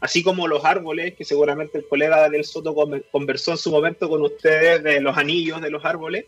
así 0.00 0.22
como 0.22 0.46
los 0.46 0.64
árboles, 0.64 1.14
que 1.14 1.24
seguramente 1.24 1.78
el 1.78 1.88
colega 1.88 2.20
Daniel 2.20 2.44
Soto 2.44 2.74
conversó 3.10 3.52
en 3.52 3.58
su 3.58 3.70
momento 3.70 4.08
con 4.08 4.22
ustedes 4.22 4.82
de 4.82 5.00
los 5.00 5.16
anillos 5.16 5.60
de 5.62 5.70
los 5.70 5.84
árboles, 5.84 6.26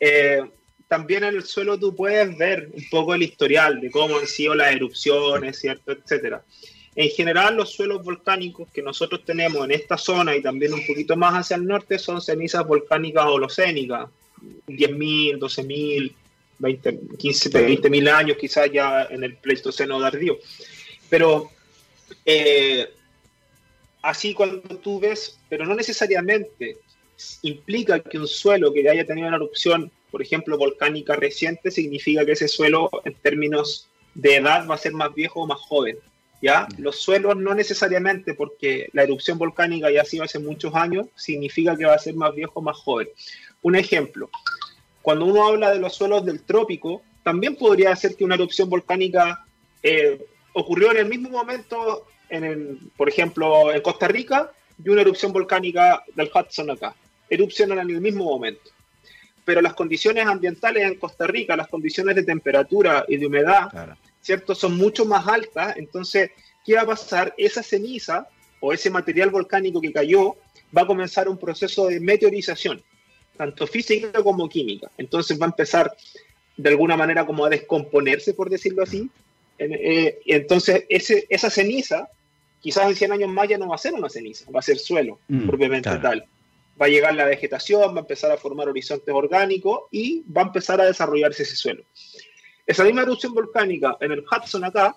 eh, 0.00 0.42
también 0.86 1.24
en 1.24 1.34
el 1.36 1.44
suelo 1.44 1.78
tú 1.78 1.96
puedes 1.96 2.36
ver 2.36 2.68
un 2.72 2.84
poco 2.90 3.14
el 3.14 3.22
historial 3.22 3.80
de 3.80 3.90
cómo 3.90 4.18
han 4.18 4.26
sido 4.26 4.54
las 4.54 4.74
erupciones, 4.74 5.58
¿cierto? 5.58 5.92
Etcétera. 5.92 6.44
En 6.94 7.08
general, 7.08 7.56
los 7.56 7.72
suelos 7.72 8.04
volcánicos 8.04 8.68
que 8.70 8.82
nosotros 8.82 9.24
tenemos 9.24 9.64
en 9.64 9.72
esta 9.72 9.96
zona 9.96 10.36
y 10.36 10.42
también 10.42 10.74
un 10.74 10.86
poquito 10.86 11.16
más 11.16 11.34
hacia 11.34 11.56
el 11.56 11.66
norte 11.66 11.98
son 11.98 12.20
cenizas 12.20 12.64
volcánicas 12.66 13.24
holocénicas, 13.24 14.08
10.000, 14.68 15.38
12.000, 15.38 16.14
20, 16.58 17.00
15, 17.18 17.48
20 17.50 17.90
mil 17.90 18.08
años, 18.08 18.36
quizás 18.38 18.70
ya 18.72 19.04
en 19.04 19.24
el 19.24 19.36
Pleistoceno 19.36 20.00
tardío. 20.00 20.38
Pero 21.08 21.50
eh, 22.24 22.88
así 24.02 24.34
cuando 24.34 24.60
tú 24.78 25.00
ves, 25.00 25.38
pero 25.48 25.66
no 25.66 25.74
necesariamente 25.74 26.78
implica 27.42 28.00
que 28.00 28.18
un 28.18 28.28
suelo 28.28 28.72
que 28.72 28.88
haya 28.88 29.06
tenido 29.06 29.28
una 29.28 29.36
erupción, 29.36 29.90
por 30.10 30.22
ejemplo, 30.22 30.58
volcánica 30.58 31.16
reciente, 31.16 31.70
significa 31.70 32.24
que 32.24 32.32
ese 32.32 32.48
suelo 32.48 32.90
en 33.04 33.14
términos 33.14 33.88
de 34.14 34.36
edad 34.36 34.66
va 34.68 34.74
a 34.74 34.78
ser 34.78 34.92
más 34.92 35.14
viejo 35.14 35.42
o 35.42 35.46
más 35.46 35.58
joven. 35.60 35.98
¿ya? 36.40 36.66
Mm. 36.66 36.82
Los 36.82 37.00
suelos 37.00 37.36
no 37.36 37.54
necesariamente 37.54 38.34
porque 38.34 38.88
la 38.92 39.02
erupción 39.02 39.38
volcánica 39.38 39.90
ya 39.90 40.02
ha 40.02 40.04
sido 40.04 40.24
hace 40.24 40.38
muchos 40.38 40.74
años, 40.74 41.06
significa 41.16 41.76
que 41.76 41.86
va 41.86 41.94
a 41.94 41.98
ser 41.98 42.14
más 42.14 42.34
viejo 42.34 42.52
o 42.56 42.62
más 42.62 42.76
joven. 42.76 43.08
Un 43.62 43.76
ejemplo, 43.76 44.30
cuando 45.04 45.26
uno 45.26 45.46
habla 45.46 45.70
de 45.70 45.78
los 45.78 45.94
suelos 45.94 46.24
del 46.24 46.44
trópico, 46.44 47.02
también 47.22 47.56
podría 47.56 47.94
ser 47.94 48.16
que 48.16 48.24
una 48.24 48.36
erupción 48.36 48.70
volcánica 48.70 49.44
eh, 49.82 50.24
ocurrió 50.54 50.92
en 50.92 50.96
el 50.96 51.08
mismo 51.10 51.28
momento, 51.28 52.06
en 52.30 52.90
por 52.96 53.10
ejemplo, 53.10 53.70
en 53.70 53.82
Costa 53.82 54.08
Rica, 54.08 54.50
y 54.82 54.88
una 54.88 55.02
erupción 55.02 55.30
volcánica 55.30 56.02
del 56.14 56.30
Hudson 56.34 56.70
acá. 56.70 56.94
Erupcionan 57.28 57.80
en 57.80 57.96
el 57.96 58.00
mismo 58.00 58.24
momento. 58.24 58.70
Pero 59.44 59.60
las 59.60 59.74
condiciones 59.74 60.26
ambientales 60.26 60.84
en 60.84 60.94
Costa 60.98 61.26
Rica, 61.26 61.54
las 61.54 61.68
condiciones 61.68 62.16
de 62.16 62.22
temperatura 62.22 63.04
y 63.06 63.18
de 63.18 63.26
humedad, 63.26 63.98
¿cierto? 64.22 64.54
Son 64.54 64.74
mucho 64.74 65.04
más 65.04 65.28
altas. 65.28 65.76
Entonces, 65.76 66.30
¿qué 66.64 66.76
va 66.76 66.80
a 66.80 66.86
pasar? 66.86 67.34
Esa 67.36 67.62
ceniza 67.62 68.26
o 68.58 68.72
ese 68.72 68.88
material 68.88 69.28
volcánico 69.28 69.82
que 69.82 69.92
cayó 69.92 70.36
va 70.74 70.80
a 70.80 70.86
comenzar 70.86 71.28
un 71.28 71.36
proceso 71.36 71.88
de 71.88 72.00
meteorización 72.00 72.82
tanto 73.36 73.66
física 73.66 74.22
como 74.22 74.48
química. 74.48 74.90
Entonces 74.98 75.40
va 75.40 75.46
a 75.46 75.50
empezar 75.50 75.94
de 76.56 76.68
alguna 76.68 76.96
manera 76.96 77.26
como 77.26 77.44
a 77.44 77.50
descomponerse, 77.50 78.34
por 78.34 78.50
decirlo 78.50 78.82
así. 78.82 79.10
Eh, 79.58 80.20
entonces 80.26 80.84
ese, 80.88 81.26
esa 81.28 81.50
ceniza, 81.50 82.08
quizás 82.60 82.88
en 82.88 82.96
100 82.96 83.12
años 83.12 83.30
más 83.30 83.48
ya 83.48 83.58
no 83.58 83.68
va 83.68 83.74
a 83.74 83.78
ser 83.78 83.94
una 83.94 84.08
ceniza, 84.08 84.50
va 84.50 84.60
a 84.60 84.62
ser 84.62 84.78
suelo, 84.78 85.18
mm, 85.28 85.46
propiamente 85.46 85.90
tal. 85.98 86.24
Va 86.80 86.86
a 86.86 86.88
llegar 86.88 87.14
la 87.14 87.24
vegetación, 87.24 87.94
va 87.94 87.98
a 87.98 88.00
empezar 88.00 88.32
a 88.32 88.36
formar 88.36 88.68
horizontes 88.68 89.14
orgánicos 89.14 89.82
y 89.90 90.24
va 90.30 90.42
a 90.42 90.46
empezar 90.46 90.80
a 90.80 90.86
desarrollarse 90.86 91.44
ese 91.44 91.56
suelo. 91.56 91.84
Esa 92.66 92.82
misma 92.84 93.02
erupción 93.02 93.34
volcánica 93.34 93.96
en 94.00 94.12
el 94.12 94.24
Hudson 94.24 94.64
acá, 94.64 94.96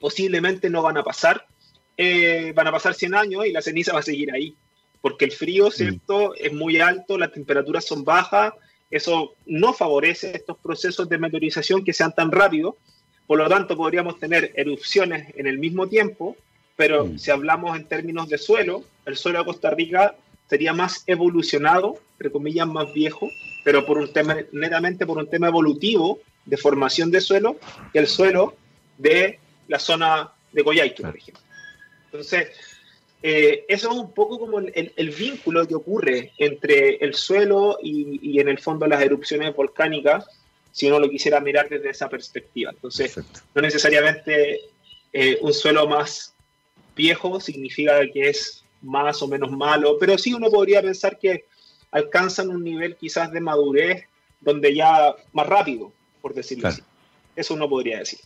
posiblemente 0.00 0.70
no 0.70 0.82
van 0.82 0.96
a 0.96 1.02
pasar, 1.02 1.46
eh, 1.96 2.52
van 2.54 2.66
a 2.66 2.72
pasar 2.72 2.94
100 2.94 3.14
años 3.14 3.46
y 3.46 3.52
la 3.52 3.62
ceniza 3.62 3.92
va 3.92 4.00
a 4.00 4.02
seguir 4.02 4.32
ahí 4.32 4.54
porque 5.06 5.26
el 5.26 5.30
frío, 5.30 5.68
mm. 5.68 5.70
¿cierto?, 5.70 6.34
es 6.34 6.52
muy 6.52 6.80
alto, 6.80 7.16
las 7.16 7.30
temperaturas 7.30 7.84
son 7.84 8.02
bajas, 8.02 8.52
eso 8.90 9.36
no 9.46 9.72
favorece 9.72 10.32
estos 10.34 10.58
procesos 10.58 11.08
de 11.08 11.16
meteorización 11.16 11.84
que 11.84 11.92
sean 11.92 12.12
tan 12.12 12.32
rápidos, 12.32 12.74
por 13.24 13.38
lo 13.38 13.48
tanto 13.48 13.76
podríamos 13.76 14.18
tener 14.18 14.52
erupciones 14.56 15.32
en 15.36 15.46
el 15.46 15.60
mismo 15.60 15.86
tiempo, 15.86 16.36
pero 16.74 17.06
mm. 17.06 17.20
si 17.20 17.30
hablamos 17.30 17.76
en 17.76 17.84
términos 17.84 18.28
de 18.28 18.36
suelo, 18.36 18.82
el 19.04 19.16
suelo 19.16 19.38
de 19.38 19.44
Costa 19.44 19.70
Rica 19.70 20.16
sería 20.50 20.72
más 20.72 21.04
evolucionado, 21.06 22.00
entre 22.14 22.32
comillas, 22.32 22.66
más 22.66 22.92
viejo, 22.92 23.28
pero 23.62 23.86
por 23.86 23.98
un 23.98 24.12
tema, 24.12 24.38
netamente 24.50 25.06
por 25.06 25.18
un 25.18 25.30
tema 25.30 25.46
evolutivo 25.46 26.18
de 26.46 26.56
formación 26.56 27.12
de 27.12 27.20
suelo, 27.20 27.60
que 27.92 28.00
el 28.00 28.08
suelo 28.08 28.56
de 28.98 29.38
la 29.68 29.78
zona 29.78 30.32
de 30.50 30.64
Coyhaique, 30.64 31.04
por 31.04 31.16
ejemplo. 31.16 31.44
Entonces, 32.06 32.48
eh, 33.28 33.64
eso 33.66 33.90
es 33.90 33.96
un 33.96 34.12
poco 34.12 34.38
como 34.38 34.60
el, 34.60 35.10
vínculo 35.10 35.66
que 35.66 35.74
ocurre 35.74 36.30
entre 36.38 36.94
el 37.04 37.12
suelo 37.12 37.76
y, 37.82 38.38
en 38.38 38.46
el 38.46 38.60
fondo 38.60 38.86
las 38.86 39.02
erupciones 39.02 39.52
volcánicas, 39.52 40.26
si 40.70 40.86
uno 40.86 41.00
lo 41.00 41.10
quisiera 41.10 41.40
mirar 41.40 41.68
desde 41.68 41.90
esa 41.90 42.08
perspectiva. 42.08 42.70
Entonces, 42.70 43.18
no 43.52 43.62
necesariamente 43.62 44.60
eh, 45.12 45.38
un 45.40 45.52
suelo 45.52 45.88
más 45.88 46.36
viejo 46.94 47.40
significa 47.40 48.00
que 48.12 48.28
es 48.28 48.62
más 48.80 49.20
o 49.20 49.26
menos 49.26 49.50
malo, 49.50 49.96
pero 49.98 50.16
sí 50.18 50.32
uno 50.32 50.48
podría 50.48 50.80
pensar 50.80 51.18
que 51.18 51.46
alcanzan 51.90 52.50
un 52.50 52.62
nivel 52.62 52.94
quizás 52.94 53.32
de 53.32 53.40
madurez 53.40 54.04
donde 54.40 54.72
ya 54.72 55.16
más 55.32 55.48
rápido, 55.48 55.92
por 56.22 56.32
decirlo 56.32 56.68
así. 56.68 56.82
Eso 57.34 57.54
uno 57.54 57.68
podría 57.68 57.98
decir. 57.98 58.20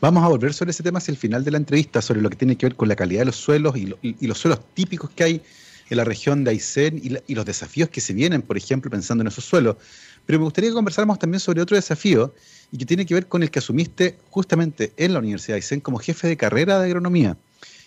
Vamos 0.00 0.24
a 0.24 0.28
volver 0.28 0.54
sobre 0.54 0.70
ese 0.70 0.82
tema 0.82 0.96
hacia 0.96 1.12
el 1.12 1.18
final 1.18 1.44
de 1.44 1.50
la 1.50 1.58
entrevista, 1.58 2.00
sobre 2.00 2.22
lo 2.22 2.30
que 2.30 2.36
tiene 2.36 2.56
que 2.56 2.64
ver 2.64 2.74
con 2.74 2.88
la 2.88 2.96
calidad 2.96 3.20
de 3.20 3.26
los 3.26 3.36
suelos 3.36 3.76
y, 3.76 3.94
los 4.26 4.38
suelos 4.38 4.60
típicos 4.72 5.10
que 5.10 5.24
hay 5.24 5.42
en 5.90 5.96
la 5.98 6.04
región 6.04 6.42
de 6.42 6.52
Aysén 6.52 6.98
y, 7.02 7.34
los 7.34 7.44
desafíos 7.44 7.90
que 7.90 8.00
se 8.00 8.14
vienen, 8.14 8.40
por 8.40 8.56
ejemplo, 8.56 8.90
pensando 8.90 9.20
en 9.20 9.28
esos 9.28 9.44
suelos. 9.44 9.76
Pero 10.24 10.38
me 10.38 10.44
gustaría 10.44 10.70
que 10.70 10.74
conversáramos 10.74 11.18
también 11.18 11.40
sobre 11.40 11.60
otro 11.60 11.76
desafío 11.76 12.34
y 12.72 12.78
que 12.78 12.86
tiene 12.86 13.04
que 13.04 13.12
ver 13.12 13.26
con 13.26 13.42
el 13.42 13.50
que 13.50 13.58
asumiste 13.58 14.18
justamente 14.30 14.94
en 14.96 15.12
la 15.12 15.18
Universidad 15.18 15.56
de 15.56 15.56
Aysén 15.56 15.80
como 15.80 15.98
jefe 15.98 16.28
de 16.28 16.36
carrera 16.38 16.80
de 16.80 16.86
agronomía, 16.86 17.36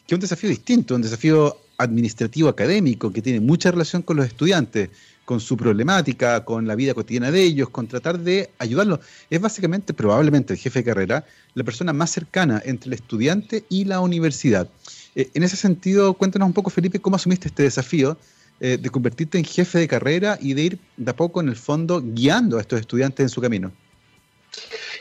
que 0.07 0.13
es 0.13 0.17
un 0.17 0.21
desafío 0.21 0.49
distinto, 0.49 0.95
un 0.95 1.01
desafío 1.01 1.57
administrativo 1.77 2.49
académico 2.49 3.11
que 3.11 3.21
tiene 3.21 3.39
mucha 3.39 3.71
relación 3.71 4.01
con 4.01 4.17
los 4.17 4.25
estudiantes 4.25 4.89
con 5.25 5.39
su 5.39 5.55
problemática, 5.55 6.43
con 6.43 6.67
la 6.67 6.75
vida 6.75 6.93
cotidiana 6.93 7.31
de 7.31 7.43
ellos, 7.43 7.69
con 7.69 7.87
tratar 7.87 8.19
de 8.19 8.49
ayudarlos. 8.59 8.99
Es 9.29 9.39
básicamente, 9.39 9.93
probablemente, 9.93 10.53
el 10.53 10.59
jefe 10.59 10.79
de 10.79 10.85
carrera, 10.85 11.25
la 11.53 11.63
persona 11.63 11.93
más 11.93 12.11
cercana 12.11 12.61
entre 12.65 12.89
el 12.89 12.93
estudiante 12.93 13.63
y 13.69 13.85
la 13.85 14.01
universidad. 14.01 14.69
Eh, 15.15 15.29
en 15.33 15.43
ese 15.43 15.55
sentido, 15.55 16.13
cuéntanos 16.13 16.47
un 16.47 16.53
poco, 16.53 16.69
Felipe, 16.69 16.99
cómo 16.99 17.15
asumiste 17.15 17.47
este 17.47 17.63
desafío 17.63 18.17
eh, 18.59 18.77
de 18.77 18.89
convertirte 18.89 19.37
en 19.37 19.45
jefe 19.45 19.79
de 19.79 19.87
carrera 19.87 20.37
y 20.41 20.53
de 20.53 20.61
ir 20.61 20.79
de 20.97 21.11
a 21.11 21.15
poco, 21.15 21.41
en 21.41 21.49
el 21.49 21.55
fondo, 21.55 22.01
guiando 22.03 22.57
a 22.57 22.61
estos 22.61 22.79
estudiantes 22.79 23.23
en 23.23 23.29
su 23.29 23.41
camino. 23.41 23.71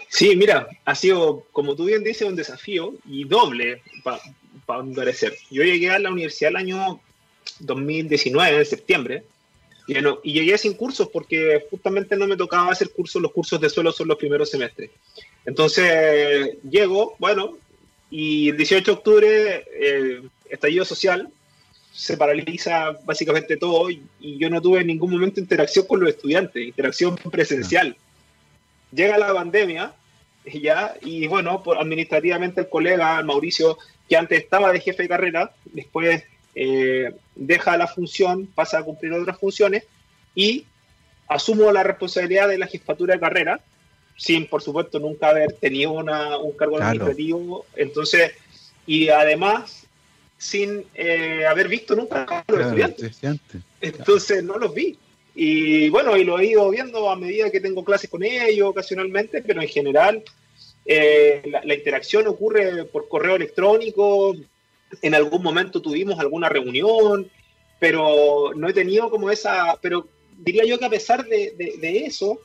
Sí, 0.08 0.36
mira, 0.36 0.68
ha 0.84 0.94
sido, 0.94 1.46
como 1.52 1.74
tú 1.74 1.86
bien 1.86 2.04
dices, 2.04 2.28
un 2.28 2.36
desafío 2.36 2.94
y 3.06 3.24
doble, 3.24 3.82
para 4.66 4.82
mi 4.82 4.94
parecer. 4.94 5.34
Yo 5.50 5.62
llegué 5.62 5.90
a 5.90 5.98
la 5.98 6.10
universidad 6.10 6.50
el 6.50 6.56
año 6.56 7.00
2019, 7.60 8.58
en 8.58 8.66
septiembre, 8.66 9.24
y, 9.86 10.32
llegué 10.32 10.56
sin 10.58 10.74
cursos 10.74 11.08
porque 11.12 11.66
justamente 11.70 12.16
no 12.16 12.26
me 12.26 12.36
tocaba 12.36 12.70
hacer 12.70 12.90
cursos, 12.90 13.20
los 13.20 13.32
cursos 13.32 13.60
de 13.60 13.68
suelo 13.68 13.92
son 13.92 14.08
los 14.08 14.16
primeros 14.16 14.50
semestres. 14.50 14.90
Entonces 15.44 16.56
llego, 16.68 17.16
bueno, 17.18 17.58
y 18.10 18.50
el 18.50 18.56
18 18.56 18.84
de 18.84 18.92
octubre, 18.92 19.64
eh, 19.72 20.22
estallido 20.48 20.84
social, 20.84 21.28
se 21.92 22.16
paraliza 22.16 22.98
básicamente 23.04 23.56
todo 23.56 23.90
y, 23.90 24.02
yo 24.20 24.48
no 24.48 24.62
tuve 24.62 24.80
en 24.80 24.86
ningún 24.86 25.10
momento 25.10 25.40
interacción 25.40 25.86
con 25.86 26.00
los 26.00 26.10
estudiantes, 26.10 26.62
interacción 26.66 27.16
presencial. 27.16 27.96
Llega 28.92 29.18
la 29.18 29.32
pandemia 29.34 29.92
y 29.92 30.01
ya, 30.62 30.94
y 31.00 31.26
bueno, 31.26 31.62
administrativamente 31.78 32.62
el 32.62 32.68
colega 32.68 33.22
Mauricio, 33.22 33.78
que 34.08 34.16
antes 34.16 34.42
estaba 34.42 34.72
de 34.72 34.80
jefe 34.80 35.04
de 35.04 35.08
carrera, 35.08 35.52
después 35.64 36.24
eh, 36.54 37.14
deja 37.34 37.76
la 37.76 37.86
función, 37.86 38.46
pasa 38.46 38.78
a 38.78 38.82
cumplir 38.82 39.12
otras 39.12 39.38
funciones 39.38 39.84
y 40.34 40.66
asumo 41.28 41.72
la 41.72 41.82
responsabilidad 41.82 42.48
de 42.48 42.58
la 42.58 42.66
jefatura 42.66 43.14
de 43.14 43.20
carrera, 43.20 43.60
sin 44.16 44.46
por 44.46 44.62
supuesto 44.62 44.98
nunca 44.98 45.30
haber 45.30 45.52
tenido 45.54 45.92
una, 45.92 46.36
un 46.36 46.52
cargo 46.52 46.76
administrativo, 46.76 47.64
entonces, 47.76 48.32
y 48.86 49.08
además 49.08 49.86
sin 50.36 50.84
eh, 50.94 51.46
haber 51.48 51.68
visto 51.68 51.94
nunca 51.94 52.24
a 52.24 52.44
los 52.48 52.60
estudiantes. 52.60 53.20
Entonces 53.80 54.42
no 54.42 54.58
los 54.58 54.74
vi. 54.74 54.98
Y 55.34 55.88
bueno, 55.88 56.16
y 56.16 56.24
lo 56.24 56.38
he 56.38 56.46
ido 56.46 56.68
viendo 56.68 57.08
a 57.08 57.16
medida 57.16 57.50
que 57.50 57.60
tengo 57.60 57.84
clases 57.84 58.10
con 58.10 58.22
ellos 58.22 58.68
ocasionalmente, 58.68 59.42
pero 59.42 59.62
en 59.62 59.68
general 59.68 60.22
eh, 60.84 61.42
la, 61.64 61.74
interacción 61.74 62.26
ocurre 62.26 62.84
por 62.84 63.08
correo 63.08 63.36
electrónico, 63.36 64.34
en 65.00 65.14
algún 65.14 65.42
momento 65.42 65.80
tuvimos 65.80 66.18
alguna 66.18 66.48
reunión, 66.48 67.30
pero 67.78 68.52
no 68.54 68.68
he 68.68 68.72
tenido 68.72 69.10
como 69.10 69.30
esa, 69.30 69.78
pero 69.80 70.08
diría 70.38 70.64
yo 70.64 70.78
que 70.78 70.84
a 70.84 70.90
pesar 70.90 71.24
de, 71.24 72.04
eso, 72.04 72.40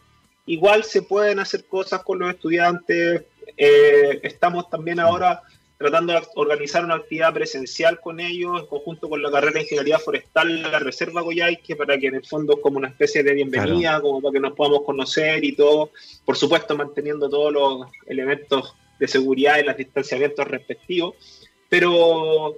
igual 0.45 0.83
se 0.83 1.01
pueden 1.01 1.39
hacer 1.39 1.65
cosas 1.65 2.03
con 2.03 2.19
los 2.19 2.29
estudiantes. 2.29 3.23
Eh, 3.55 4.19
estamos 4.23 4.69
también 4.69 4.99
ahora 4.99 5.41
tratando 5.77 6.13
de 6.13 6.21
organizar 6.35 6.83
una 6.83 6.95
actividad 6.95 7.33
presencial 7.33 7.99
con 7.99 8.19
ellos, 8.19 8.59
en 8.59 8.65
conjunto 8.65 9.09
con 9.09 9.21
la 9.21 9.29
carrera 9.29 9.53
de 9.53 9.61
Ingeniería 9.61 9.99
Forestal, 9.99 10.63
la 10.63 10.79
Reserva 10.79 11.21
Goyaique, 11.21 11.75
para 11.75 11.97
que 11.99 12.07
en 12.07 12.15
el 12.15 12.25
fondo 12.25 12.53
es 12.53 12.59
como 12.61 12.77
una 12.77 12.87
especie 12.87 13.23
de 13.23 13.33
bienvenida, 13.33 14.01
como 14.01 14.21
para 14.21 14.33
que 14.33 14.39
nos 14.39 14.53
podamos 14.53 14.83
conocer 14.83 15.43
y 15.43 15.55
todo, 15.55 15.91
por 16.25 16.35
supuesto 16.35 16.75
manteniendo 16.75 17.29
todos 17.29 17.53
los 17.53 17.91
elementos 18.07 18.75
de 18.99 19.07
seguridad 19.07 19.59
y 19.59 19.63
los 19.63 19.77
distanciamientos 19.77 20.47
respectivos, 20.47 21.15
pero 21.69 22.57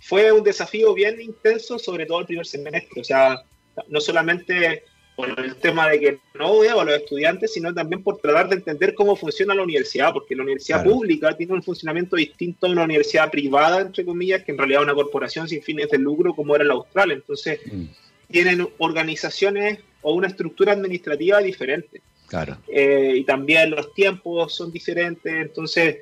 fue 0.00 0.32
un 0.32 0.42
desafío 0.42 0.94
bien 0.94 1.20
intenso, 1.20 1.78
sobre 1.78 2.06
todo 2.06 2.20
el 2.20 2.26
primer 2.26 2.46
semestre, 2.46 3.00
o 3.00 3.04
sea, 3.04 3.42
no 3.88 4.00
solamente 4.00 4.84
por 5.16 5.40
el 5.40 5.56
tema 5.56 5.88
de 5.88 5.98
que 5.98 6.18
no 6.34 6.58
veo 6.58 6.78
a 6.78 6.84
los 6.84 6.94
estudiantes, 6.94 7.54
sino 7.54 7.72
también 7.72 8.02
por 8.02 8.18
tratar 8.18 8.50
de 8.50 8.56
entender 8.56 8.94
cómo 8.94 9.16
funciona 9.16 9.54
la 9.54 9.62
universidad, 9.62 10.12
porque 10.12 10.36
la 10.36 10.42
universidad 10.42 10.84
pública 10.84 11.34
tiene 11.34 11.54
un 11.54 11.62
funcionamiento 11.62 12.16
distinto 12.16 12.66
a 12.66 12.70
una 12.70 12.84
universidad 12.84 13.30
privada, 13.30 13.80
entre 13.80 14.04
comillas, 14.04 14.44
que 14.44 14.52
en 14.52 14.58
realidad 14.58 14.82
es 14.82 14.84
una 14.84 14.94
corporación 14.94 15.48
sin 15.48 15.62
fines 15.62 15.88
de 15.88 15.96
lucro 15.96 16.34
como 16.34 16.54
era 16.54 16.64
la 16.64 16.74
Austral. 16.74 17.12
Entonces, 17.12 17.60
mm. 17.64 17.84
tienen 18.30 18.68
organizaciones 18.76 19.78
o 20.02 20.12
una 20.12 20.26
estructura 20.26 20.72
administrativa 20.72 21.38
diferente. 21.38 22.02
Claro. 22.26 22.58
Eh, 22.68 23.14
y 23.16 23.24
también 23.24 23.70
los 23.70 23.94
tiempos 23.94 24.54
son 24.54 24.70
diferentes. 24.70 25.32
Entonces, 25.32 25.96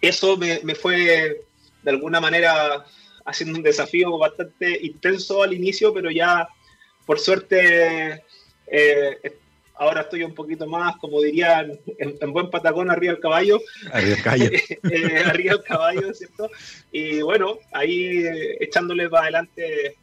eso 0.00 0.36
me, 0.36 0.58
me 0.64 0.74
fue 0.74 1.40
de 1.84 1.90
alguna 1.90 2.20
manera 2.20 2.84
haciendo 3.24 3.56
un 3.56 3.62
desafío 3.62 4.18
bastante 4.18 4.76
intenso 4.82 5.42
al 5.42 5.52
inicio, 5.52 5.94
pero 5.94 6.10
ya 6.10 6.48
por 7.06 7.18
suerte, 7.18 8.22
eh, 8.66 9.36
ahora 9.76 10.02
estoy 10.02 10.22
un 10.22 10.34
poquito 10.34 10.66
más, 10.66 10.96
como 10.96 11.20
dirían, 11.20 11.78
en, 11.98 12.32
buen 12.32 12.50
patacón 12.50 12.90
arriba 12.90 13.12
del 13.12 13.22
caballo. 13.22 13.60
Arriba 13.92 14.14
del 14.14 14.22
caballo. 14.22 14.50
Eh, 14.90 15.22
arriba 15.26 15.54
del 15.54 15.62
caballo, 15.62 16.14
¿cierto? 16.14 16.50
Y 16.92 17.22
bueno, 17.22 17.58
ahí 17.72 18.18
eh, 18.18 18.56
echándole 18.60 19.08
para 19.08 19.24
adelante 19.24 19.96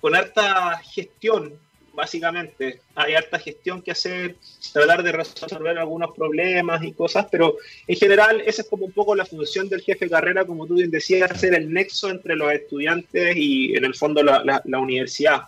con 0.00 0.14
harta 0.14 0.78
gestión, 0.78 1.58
básicamente. 1.92 2.80
Hay 2.94 3.14
harta 3.14 3.38
gestión 3.38 3.82
que 3.82 3.90
hacer, 3.90 4.36
tratar 4.72 5.02
de 5.02 5.12
resolver 5.12 5.76
algunos 5.78 6.14
problemas 6.16 6.82
y 6.84 6.92
cosas, 6.92 7.26
pero 7.30 7.56
en 7.86 7.96
general 7.96 8.40
esa 8.46 8.62
es 8.62 8.68
como 8.68 8.86
un 8.86 8.92
poco 8.92 9.16
la 9.16 9.26
función 9.26 9.68
del 9.68 9.82
jefe 9.82 10.04
de 10.04 10.10
carrera, 10.10 10.44
como 10.44 10.66
tú 10.66 10.74
bien 10.74 10.90
decías, 10.90 11.30
hacer 11.30 11.54
el 11.54 11.72
nexo 11.72 12.10
entre 12.10 12.36
los 12.36 12.52
estudiantes 12.52 13.36
y 13.36 13.74
en 13.74 13.84
el 13.84 13.94
fondo 13.94 14.22
la, 14.22 14.62
la 14.64 14.78
universidad. 14.78 15.42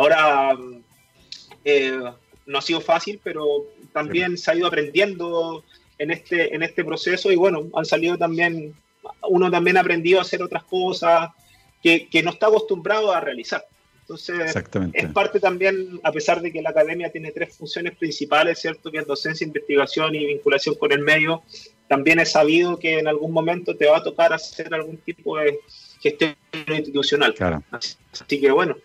Ahora, 0.00 0.56
eh, 1.62 2.00
no 2.46 2.58
ha 2.58 2.62
sido 2.62 2.80
fácil, 2.80 3.20
pero 3.22 3.66
también 3.92 4.38
se 4.38 4.50
ha 4.50 4.54
ido 4.54 4.66
aprendiendo 4.66 5.62
en 5.98 6.10
este, 6.10 6.54
en 6.54 6.62
este 6.62 6.86
proceso 6.86 7.30
y 7.30 7.36
bueno, 7.36 7.68
han 7.74 7.84
salido 7.84 8.16
también, 8.16 8.74
uno 9.28 9.50
también 9.50 9.76
ha 9.76 9.80
aprendido 9.80 10.18
a 10.18 10.22
hacer 10.22 10.42
otras 10.42 10.64
cosas 10.64 11.28
que, 11.82 12.08
no 12.24 12.30
está 12.30 12.46
acostumbrado 12.46 13.12
a 13.12 13.20
realizar. 13.20 13.62
Entonces, 14.00 14.56
es 14.94 15.12
parte 15.12 15.38
también, 15.38 16.00
a 16.02 16.10
pesar 16.12 16.40
de 16.40 16.50
que 16.50 16.62
la 16.62 16.70
academia 16.70 17.12
tiene 17.12 17.30
tres 17.30 17.54
funciones 17.54 17.94
principales, 17.94 18.58
¿cierto? 18.58 18.90
Que 18.90 18.98
es 19.00 19.06
docencia, 19.06 19.46
investigación 19.46 20.14
y 20.14 20.24
vinculación 20.24 20.76
con 20.76 20.92
el 20.92 21.00
medio, 21.00 21.42
también 21.88 22.20
he 22.20 22.26
sabido 22.26 22.78
que 22.78 23.00
en 23.00 23.06
algún 23.06 23.32
momento 23.32 23.76
te 23.76 23.86
va 23.86 23.98
a 23.98 24.02
tocar 24.02 24.32
hacer 24.32 24.72
algún 24.72 24.96
tipo 24.96 25.36
de 25.36 25.60
gestión 26.00 26.34
institucional. 26.68 27.34
así 27.70 28.40
que 28.40 28.50
bueno, 28.50 28.76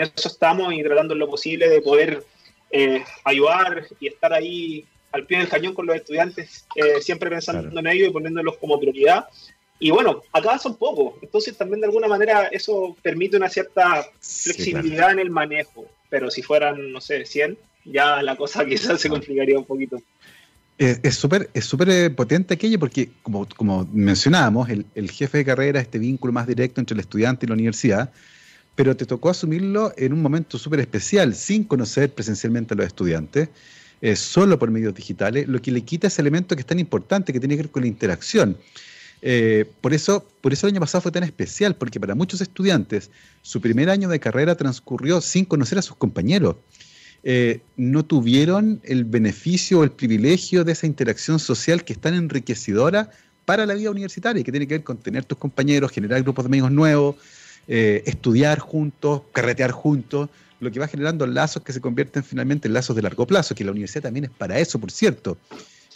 eso 0.00 0.28
estamos 0.28 0.72
y 0.72 0.82
tratando 0.82 1.14
lo 1.14 1.28
posible 1.28 1.68
de 1.68 1.80
poder 1.80 2.24
eh, 2.70 3.02
ayudar 3.24 3.86
y 3.98 4.08
estar 4.08 4.32
ahí 4.32 4.84
al 5.12 5.26
pie 5.26 5.38
del 5.38 5.48
cañón 5.48 5.74
con 5.74 5.86
los 5.86 5.96
estudiantes, 5.96 6.66
eh, 6.76 7.00
siempre 7.00 7.30
pensando 7.30 7.78
en 7.78 7.86
ellos 7.86 8.08
y 8.08 8.12
poniéndolos 8.12 8.56
como 8.58 8.78
prioridad. 8.78 9.26
Y 9.78 9.90
bueno, 9.90 10.22
acá 10.32 10.58
son 10.58 10.76
pocos, 10.76 11.14
entonces 11.22 11.56
también 11.56 11.80
de 11.80 11.86
alguna 11.86 12.06
manera 12.06 12.44
eso 12.52 12.96
permite 13.02 13.36
una 13.36 13.48
cierta 13.48 14.06
flexibilidad 14.20 15.10
en 15.10 15.18
el 15.18 15.30
manejo, 15.30 15.86
pero 16.10 16.30
si 16.30 16.42
fueran, 16.42 16.92
no 16.92 17.00
sé, 17.00 17.24
100, 17.24 17.56
ya 17.86 18.22
la 18.22 18.36
cosa 18.36 18.64
quizás 18.66 19.00
se 19.00 19.08
complicaría 19.08 19.58
un 19.58 19.64
poquito. 19.64 20.00
Es 20.78 21.16
súper 21.16 21.50
es 21.52 21.66
súper 21.66 21.90
eh, 21.90 22.08
potente 22.08 22.54
aquello 22.54 22.78
porque, 22.78 23.10
como, 23.22 23.46
como 23.54 23.86
mencionábamos, 23.92 24.70
el, 24.70 24.86
el, 24.94 25.10
jefe 25.10 25.38
de 25.38 25.44
carrera, 25.44 25.78
este 25.78 25.98
vínculo 25.98 26.32
más 26.32 26.46
directo 26.46 26.80
entre 26.80 26.94
el 26.94 27.00
estudiante 27.00 27.44
y 27.44 27.48
la 27.48 27.54
universidad, 27.54 28.10
pero 28.74 28.96
te 28.96 29.06
tocó 29.06 29.30
asumirlo 29.30 29.92
en 29.96 30.12
un 30.12 30.22
momento 30.22 30.58
súper 30.58 30.80
especial, 30.80 31.34
sin 31.34 31.64
conocer 31.64 32.12
presencialmente 32.12 32.74
a 32.74 32.76
los 32.76 32.86
estudiantes, 32.86 33.48
eh, 34.00 34.16
solo 34.16 34.58
por 34.58 34.70
medios 34.70 34.94
digitales, 34.94 35.46
lo 35.46 35.60
que 35.60 35.70
le 35.70 35.82
quita 35.82 36.06
ese 36.06 36.22
elemento 36.22 36.56
que 36.56 36.60
es 36.60 36.66
tan 36.66 36.78
importante, 36.78 37.32
que 37.32 37.40
tiene 37.40 37.56
que 37.56 37.62
ver 37.62 37.70
con 37.70 37.82
la 37.82 37.88
interacción. 37.88 38.56
Eh, 39.22 39.66
por, 39.82 39.92
eso, 39.92 40.26
por 40.40 40.52
eso 40.52 40.66
el 40.66 40.72
año 40.72 40.80
pasado 40.80 41.02
fue 41.02 41.12
tan 41.12 41.24
especial, 41.24 41.76
porque 41.76 42.00
para 42.00 42.14
muchos 42.14 42.40
estudiantes 42.40 43.10
su 43.42 43.60
primer 43.60 43.90
año 43.90 44.08
de 44.08 44.18
carrera 44.18 44.56
transcurrió 44.56 45.20
sin 45.20 45.44
conocer 45.44 45.78
a 45.78 45.82
sus 45.82 45.96
compañeros. 45.96 46.56
Eh, 47.22 47.60
no 47.76 48.04
tuvieron 48.06 48.80
el 48.82 49.04
beneficio 49.04 49.80
o 49.80 49.84
el 49.84 49.90
privilegio 49.90 50.64
de 50.64 50.72
esa 50.72 50.86
interacción 50.86 51.38
social 51.38 51.84
que 51.84 51.92
es 51.92 51.98
tan 51.98 52.14
enriquecedora 52.14 53.10
para 53.44 53.66
la 53.66 53.74
vida 53.74 53.90
universitaria, 53.90 54.42
que 54.42 54.50
tiene 54.50 54.66
que 54.66 54.74
ver 54.74 54.84
con 54.84 54.96
tener 54.96 55.24
tus 55.24 55.36
compañeros, 55.36 55.90
generar 55.90 56.22
grupos 56.22 56.44
de 56.44 56.48
amigos 56.48 56.70
nuevos, 56.70 57.16
eh, 57.68 58.02
estudiar 58.06 58.58
juntos, 58.58 59.22
carretear 59.32 59.70
juntos, 59.70 60.28
lo 60.60 60.70
que 60.70 60.78
va 60.78 60.88
generando 60.88 61.26
lazos 61.26 61.62
que 61.62 61.72
se 61.72 61.80
convierten 61.80 62.22
finalmente 62.22 62.68
en 62.68 62.74
lazos 62.74 62.94
de 62.94 63.02
largo 63.02 63.26
plazo, 63.26 63.54
que 63.54 63.64
la 63.64 63.70
universidad 63.70 64.02
también 64.02 64.24
es 64.24 64.30
para 64.30 64.58
eso, 64.58 64.78
por 64.78 64.90
cierto. 64.90 65.38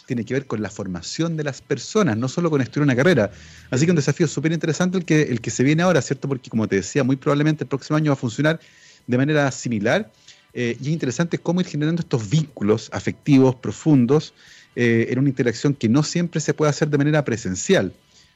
Tiene 0.07 0.23
que 0.23 0.35
ver 0.35 0.45
con 0.45 0.61
la 0.61 0.69
formación 0.69 1.35
de 1.35 1.43
las 1.43 1.61
personas, 1.61 2.15
no 2.17 2.27
solo 2.27 2.49
con 2.49 2.61
estudiar 2.61 2.83
una 2.83 2.95
carrera. 2.95 3.31
Así 3.71 3.85
que 3.85 3.91
un 3.91 3.95
desafío 3.95 4.27
súper 4.27 4.51
interesante 4.51 4.97
el 4.97 5.05
que, 5.05 5.23
el 5.23 5.41
que 5.41 5.49
se 5.49 5.63
viene 5.63 5.81
ahora, 5.81 6.01
¿cierto? 6.01 6.27
Porque 6.27 6.49
como 6.49 6.67
te 6.67 6.75
decía, 6.75 7.03
muy 7.03 7.15
probablemente 7.15 7.63
el 7.63 7.67
próximo 7.67 7.97
año 7.97 8.11
va 8.11 8.13
a 8.13 8.17
funcionar 8.17 8.59
de 9.07 9.17
manera 9.17 9.49
similar. 9.51 10.11
Eh, 10.53 10.77
y 10.79 10.87
es 10.87 10.93
interesante 10.93 11.37
cómo 11.37 11.59
ir 11.59 11.67
generando 11.67 12.01
estos 12.01 12.29
vínculos 12.29 12.89
afectivos 12.93 13.55
profundos 13.55 14.33
eh, 14.75 15.07
en 15.09 15.19
una 15.19 15.29
interacción 15.29 15.73
que 15.73 15.89
no 15.89 16.03
siempre 16.03 16.39
se 16.39 16.53
puede 16.53 16.69
hacer 16.69 16.89
de 16.89 16.97
manera 16.97 17.25
presencial. 17.25 17.93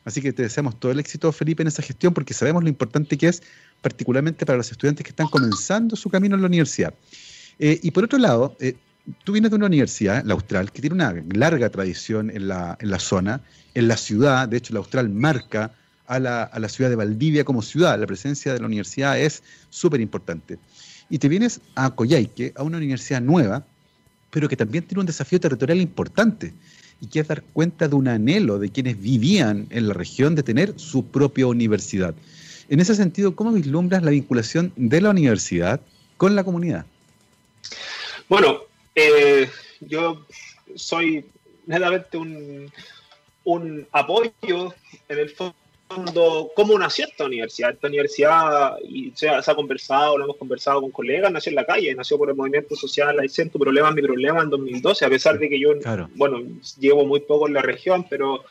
Así 0.10 0.22
que 0.22 0.34
te 0.34 0.42
deseamos 0.42 0.80
todo 0.80 0.92
el 0.92 1.00
éxito, 1.00 1.32
Felipe, 1.32 1.62
en 1.62 1.68
esa 1.68 1.84
gestión, 1.84 2.16
porque 2.16 2.34
sabemos 2.34 2.64
lo 2.64 2.70
importante 2.70 3.16
que 3.16 3.28
es, 3.28 3.44
particularmente 3.80 4.44
para 4.44 4.58
los 4.58 4.72
estudiantes 4.72 5.04
que 5.04 5.12
están 5.12 5.28
comenzando 5.28 5.96
su 5.96 6.10
camino 6.10 6.34
en 6.34 6.42
la 6.42 6.48
universidad. 6.48 6.96
Eh, 7.60 7.80
y 7.84 7.92
por 7.92 8.06
otro 8.06 8.18
lado, 8.18 8.58
eh, 8.60 8.74
tú 9.24 9.34
vienes 9.34 9.52
de 9.52 9.58
una 9.58 9.68
universidad, 9.68 10.24
la 10.26 10.34
Austral, 10.34 10.72
que 10.72 10.82
tiene 10.82 10.96
una 10.96 11.14
larga 11.32 11.70
tradición 11.70 12.32
en 12.32 12.48
la, 12.48 12.76
en 12.82 12.90
la 12.90 12.98
zona, 12.98 13.42
en 13.76 13.88
la 13.88 13.98
ciudad, 13.98 14.50
de 14.50 14.58
hecho 14.58 14.74
la 14.74 14.80
Austral 14.80 15.10
marca 15.10 15.76
a 16.08 16.18
la, 16.18 16.42
a 16.42 16.58
la 16.58 16.70
ciudad 16.70 16.90
de 16.90 16.96
Valdivia 16.96 17.44
como 17.44 17.62
ciudad, 17.62 18.00
la 18.00 18.08
presencia 18.08 18.52
de 18.52 18.60
la 18.60 18.66
universidad 18.66 19.20
es 19.20 19.44
súper 19.70 20.02
importante. 20.02 20.58
Y 21.12 21.20
te 21.20 21.30
vienes 21.30 21.62
a 21.76 21.92
Coyhaique, 21.92 22.52
a 22.56 22.64
una 22.64 22.78
universidad 22.78 23.22
nueva, 23.22 23.64
pero 24.32 24.50
que 24.50 24.58
también 24.58 24.86
tiene 24.86 25.02
un 25.02 25.06
desafío 25.06 25.40
territorial 25.40 25.80
importante 25.80 26.56
y 27.02 27.08
que 27.08 27.20
es 27.22 27.28
dar 27.28 27.42
cuenta 27.42 27.88
de 27.88 27.96
un 27.96 28.08
anhelo 28.08 28.60
de 28.60 28.70
quienes 28.70 29.00
vivían 29.00 29.68
en 29.70 29.88
la 29.88 29.94
región 29.94 30.36
de 30.36 30.44
tener 30.44 30.74
su 30.78 31.06
propia 31.06 31.48
universidad. 31.48 32.14
En 32.70 32.80
ese 32.80 32.96
sentido, 32.96 33.36
¿cómo 33.36 33.52
vislumbras 33.52 34.04
la 34.04 34.12
vinculación 34.12 34.72
de 34.76 35.02
la 35.02 35.10
universidad 35.10 35.82
con 36.18 36.36
la 36.36 36.44
comunidad? 36.44 36.86
Bueno, 38.28 38.60
eh, 38.96 39.50
yo 39.80 40.26
soy 40.76 41.26
netamente 41.66 42.18
un, 42.18 42.72
un 43.44 43.88
apoyo 43.92 44.74
en 45.08 45.18
el 45.18 45.30
fondo 45.30 45.56
cómo 46.56 46.78
nació 46.78 47.06
esta 47.06 47.26
universidad. 47.26 47.72
Esta 47.72 47.88
universidad, 47.88 48.78
y 48.84 49.12
se 49.16 49.30
ha, 49.30 49.42
conversado, 49.56 50.18
lo 50.18 50.26
hemos 50.26 50.38
conversado 50.38 50.82
con 50.82 50.92
colegas, 50.92 51.32
nació 51.32 51.50
en 51.50 51.56
la 51.56 51.66
calle, 51.66 51.96
nació 51.96 52.18
por 52.18 52.30
el 52.30 52.36
movimiento 52.36 52.76
social 52.76 53.20
Hay 53.20 53.28
Tu 53.28 53.60
Problema, 53.60 53.92
Mi 53.92 54.02
Problema 54.02 54.42
en 54.42 54.50
2012, 54.50 55.06
a 55.06 55.10
pesar 55.10 55.40
de 55.40 55.50
que 55.50 55.60
yo, 55.60 55.74
bueno, 56.16 56.42
llevo 56.80 57.06
muy 57.06 57.22
poco 57.22 57.48
en 57.48 57.54
la 57.54 57.62
región, 57.62 58.06
pero 58.10 58.44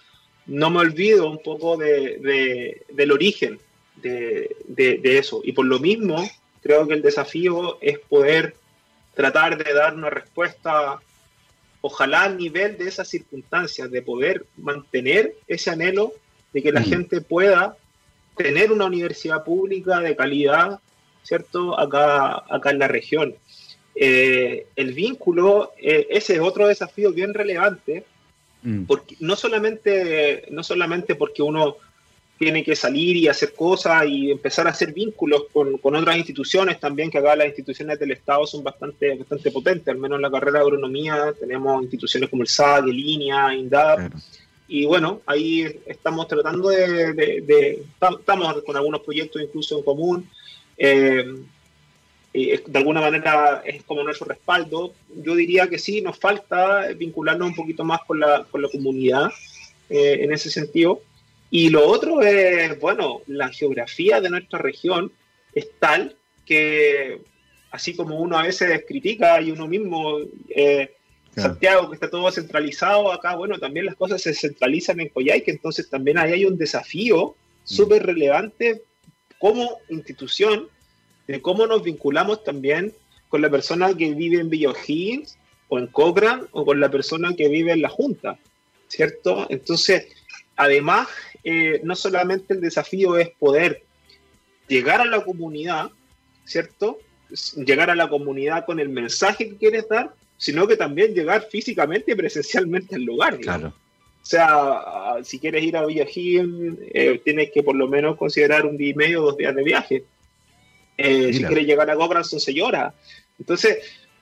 no 0.47 0.71
me 0.71 0.81
olvido 0.81 1.31
un 1.31 1.43
poco 1.43 1.77
de, 1.77 2.83
del 2.89 3.13
origen 3.13 3.59
de, 3.97 4.57
de 4.67 5.19
eso. 5.19 5.41
Y 5.45 5.53
por 5.53 5.67
lo 5.67 5.79
mismo, 5.79 6.29
creo 6.63 6.87
que 6.87 6.95
el 6.95 7.03
desafío 7.03 7.79
es 7.81 7.99
poder 7.99 8.55
tratar 9.15 9.63
de 9.63 9.73
dar 9.73 9.95
una 9.95 10.11
respuesta 10.11 11.01
ojalá 11.81 12.25
a 12.25 12.29
nivel 12.29 12.77
de 12.77 12.89
esas 12.89 13.09
circunstancias, 13.09 13.91
de 13.91 14.03
poder 14.03 14.45
mantener 14.57 15.35
ese 15.47 15.71
anhelo 15.71 16.13
de 16.53 16.63
que 16.63 16.73
la 16.73 16.81
mm. 16.81 16.85
gente 16.85 17.21
pueda 17.21 17.77
tener 18.37 18.73
una 18.73 18.87
universidad 18.87 19.45
pública 19.45 20.01
de 20.01 20.17
calidad, 20.17 20.81
¿cierto? 21.23 21.79
Acá, 21.79 22.45
acá 22.49 22.71
en 22.71 22.79
la 22.79 22.89
región. 22.89 23.35
Eh, 23.95 24.67
el 24.77 24.93
vínculo, 24.93 25.73
eh, 25.77 26.07
ese 26.11 26.35
es 26.35 26.41
otro 26.41 26.69
desafío 26.69 27.13
bien 27.13 27.35
relevante, 27.35 28.05
mm. 28.63 28.85
porque 28.85 29.17
no 29.21 29.35
solamente, 29.35 30.47
no 30.51 30.63
solamente 30.63 31.17
porque 31.17 31.43
uno 31.43 31.77
tiene 32.39 32.63
que 32.63 32.77
salir 32.77 33.17
y 33.17 33.27
hacer 33.27 33.53
cosas 33.53 34.05
y 34.07 34.31
empezar 34.31 34.69
a 34.69 34.71
hacer 34.71 34.93
vínculos 34.93 35.47
con, 35.53 35.77
con, 35.79 35.97
otras 35.97 36.17
instituciones 36.17 36.79
también, 36.79 37.11
que 37.11 37.19
acá 37.19 37.35
las 37.35 37.49
instituciones 37.49 37.99
del 37.99 38.13
Estado 38.13 38.47
son 38.47 38.63
bastante, 38.63 39.17
bastante 39.17 39.51
potentes, 39.51 39.89
al 39.89 39.99
menos 39.99 40.17
en 40.17 40.23
la 40.23 40.31
carrera 40.31 40.61
de 40.61 40.65
agronomía 40.65 41.35
tenemos 41.39 41.83
instituciones 41.83 42.31
como 42.31 42.43
el 42.43 42.49
SAC, 42.49 42.85
Línea, 42.85 43.53
INDAP, 43.53 44.13
y 44.69 44.85
bueno, 44.85 45.23
ahí 45.27 45.81
estamos 45.87 46.29
tratando 46.29 46.69
de, 46.69 47.83
estamos 48.01 48.63
con 48.63 48.77
algunos 48.77 49.01
proyectos 49.01 49.43
incluso 49.43 49.79
en 49.79 49.85
común, 49.85 50.31
eh, 50.77 51.25
de 52.33 52.79
alguna 52.79 53.01
manera 53.01 53.63
es 53.65 53.83
como 53.85 54.03
nuestro 54.03 54.27
respaldo. 54.27 54.93
Yo 55.17 55.35
diría 55.35 55.69
que 55.69 55.79
sí, 55.79 56.01
nos 56.03 56.19
falta 56.19 56.89
vincularnos 56.89 57.49
un 57.49 57.55
poquito 57.55 57.85
más 57.85 58.01
con 58.07 58.21
la, 58.21 58.45
con 58.51 58.63
la 58.63 58.69
comunidad 58.69 59.31
eh, 59.89 60.19
en 60.21 60.33
ese 60.33 60.51
sentido. 60.51 61.01
Y 61.51 61.71
lo 61.71 61.87
otro 61.87 62.21
es, 62.21 62.79
bueno, 62.79 63.23
la 63.27 63.49
geografía 63.49 64.21
de 64.21 64.31
nuestra 64.31 64.59
región 64.59 65.11
es 65.55 65.69
tal 65.79 66.15
que, 66.45 67.23
así 67.71 67.97
como 67.97 68.19
uno 68.19 68.39
a 68.39 68.43
veces 68.43 68.85
critica 68.87 69.41
y 69.41 69.51
uno 69.51 69.67
mismo, 69.67 70.19
eh, 70.51 70.95
Santiago, 71.35 71.89
que 71.89 71.95
está 71.95 72.11
todo 72.11 72.31
centralizado, 72.33 73.13
acá, 73.13 73.37
bueno, 73.37 73.59
también 73.59 73.87
las 73.87 73.95
cosas 73.95 74.21
se 74.21 74.35
centralizan 74.35 74.99
en 75.01 75.09
Coyhaique, 75.09 75.51
entonces 75.51 75.89
también 75.89 76.19
ahí 76.19 76.33
hay 76.33 76.45
un 76.45 76.59
desafío 76.59 77.29
mm. 77.29 77.35
súper 77.65 78.05
relevante 78.05 78.83
como 79.39 79.79
institución 79.89 80.69
de 81.27 81.41
cómo 81.41 81.67
nos 81.67 81.83
vinculamos 81.83 82.43
también 82.43 82.93
con 83.29 83.43
la 83.43 83.51
persona 83.51 83.95
que 83.95 84.15
vive 84.15 84.41
en 84.41 84.51
Villa 84.51 84.73
o 85.69 85.79
en 85.79 85.87
Cochrane 85.89 86.45
o 86.53 86.65
con 86.65 86.81
la 86.81 86.91
persona 86.91 87.35
que 87.37 87.49
vive 87.49 87.73
en 87.73 87.83
la 87.83 87.89
Junta, 87.89 88.39
¿cierto? 88.89 89.47
Entonces, 89.51 90.09
además, 90.57 91.09
eh, 91.45 91.81
no 91.85 91.95
solamente 91.95 92.55
el 92.55 92.61
desafío 92.61 93.19
es 93.19 93.31
poder 93.39 93.85
llegar 94.67 95.01
a 95.01 95.05
la 95.05 95.23
comunidad, 95.25 95.91
¿cierto? 96.45 96.99
Llegar 97.57 97.91
a 97.91 97.95
la 97.95 98.09
comunidad 98.09 98.65
con 98.65 98.81
el 98.81 98.89
mensaje 98.89 99.51
que 99.51 99.57
quieres 99.57 99.89
dar, 99.89 100.15
sino 100.39 100.67
que 100.67 100.77
también 100.77 101.13
llegar 101.13 101.47
físicamente 101.51 102.13
y 102.13 102.15
presencialmente 102.15 102.95
al 102.95 103.03
lugar. 103.03 103.39
Claro. 103.39 103.69
O 103.69 104.27
sea, 104.31 105.17
si 105.23 105.39
quieres 105.39 105.65
ir 105.65 105.77
a 105.77 105.85
Villa 105.85 106.07
eh, 106.15 107.21
tienes 107.25 107.51
que 107.51 107.63
por 107.63 107.75
lo 107.75 107.89
menos 107.89 108.17
considerar 108.17 108.65
un 108.65 108.77
día 108.77 108.91
y 108.91 108.95
medio, 108.95 109.23
dos 109.23 109.37
días 109.37 109.55
de 109.55 109.63
viaje. 109.65 110.05
Eh, 110.97 111.33
si 111.33 111.45
quieres 111.45 111.67
llegar 111.67 111.91
a 111.91 111.95
Gobran 111.95 112.25
son 112.25 112.41
seis 112.41 112.63
horas. 112.63 112.95
Entonces, 113.39 113.79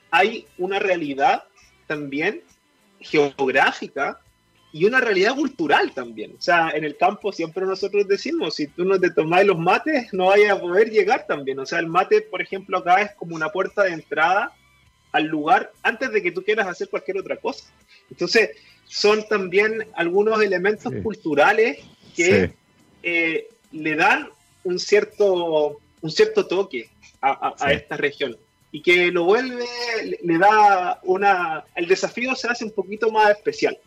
hay 0.09 0.45
una 0.57 0.79
realidad 0.79 1.43
también 1.87 2.41
geográfica 2.99 4.19
y 4.71 4.85
una 4.85 5.01
realidad 5.01 5.35
cultural 5.35 5.91
también. 5.93 6.35
O 6.37 6.41
sea, 6.41 6.71
en 6.73 6.83
el 6.83 6.97
campo 6.97 7.31
siempre 7.31 7.65
nosotros 7.65 8.07
decimos, 8.07 8.55
si 8.55 8.67
tú 8.67 8.85
no 8.85 8.99
te 8.99 9.11
tomás 9.11 9.45
los 9.45 9.57
mates, 9.57 10.13
no 10.13 10.27
vayas 10.27 10.51
a 10.51 10.61
poder 10.61 10.89
llegar 10.89 11.25
también. 11.27 11.59
O 11.59 11.65
sea, 11.65 11.79
el 11.79 11.87
mate, 11.87 12.21
por 12.21 12.41
ejemplo, 12.41 12.77
acá 12.77 13.01
es 13.01 13.11
como 13.15 13.35
una 13.35 13.49
puerta 13.49 13.83
de 13.83 13.93
entrada 13.93 14.53
al 15.11 15.25
lugar 15.25 15.71
antes 15.83 16.11
de 16.11 16.21
que 16.21 16.31
tú 16.31 16.43
quieras 16.43 16.67
hacer 16.67 16.89
cualquier 16.89 17.17
otra 17.17 17.37
cosa. 17.37 17.65
Entonces, 18.09 18.51
son 18.85 19.27
también 19.27 19.87
algunos 19.93 20.41
elementos 20.41 20.93
culturales 21.03 21.79
que 22.15 22.53
eh, 23.03 23.49
le 23.71 23.95
dan 23.95 24.29
un 24.63 24.79
cierto 24.79 25.79
un 26.01 26.11
cierto 26.11 26.45
toque 26.45 26.89
a, 27.21 27.71
esta 27.71 27.97
región 27.97 28.37
y 28.71 28.81
que 28.81 29.11
lo 29.11 29.23
vuelve, 29.23 29.65
le, 30.23 30.37
da 30.37 30.99
una, 31.03 31.65
el 31.75 31.87
desafío 31.87 32.35
se 32.35 32.47
hace 32.47 32.65
un 32.65 32.71
poquito 32.71 33.11
más 33.11 33.31
especial. 33.31 33.77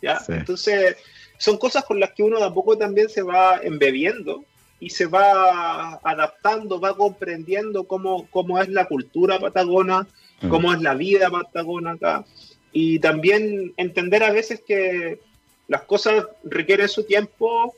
¿ya? 0.00 0.20
Entonces, 0.28 0.96
son 1.38 1.58
cosas 1.58 1.84
con 1.84 2.00
las 2.00 2.12
que 2.12 2.22
uno 2.22 2.38
tampoco 2.38 2.78
también 2.78 3.08
se 3.08 3.22
va 3.22 3.60
embebiendo 3.62 4.44
y 4.80 4.90
se 4.90 5.06
va 5.06 6.00
adaptando, 6.02 6.80
va 6.80 6.96
comprendiendo 6.96 7.84
cómo, 7.84 8.28
cómo 8.30 8.60
es 8.60 8.68
la 8.68 8.86
cultura 8.86 9.38
patagona, 9.38 10.06
mm. 10.44 10.48
cómo 10.48 10.72
es 10.72 10.80
la 10.80 10.94
vida 10.94 11.30
patagona 11.30 11.92
acá. 11.92 12.24
Y 12.72 12.98
también 12.98 13.72
entender 13.76 14.22
a 14.22 14.32
veces 14.32 14.62
que 14.66 15.20
las 15.68 15.82
cosas 15.82 16.26
requieren 16.44 16.88
su 16.88 17.04
tiempo 17.04 17.74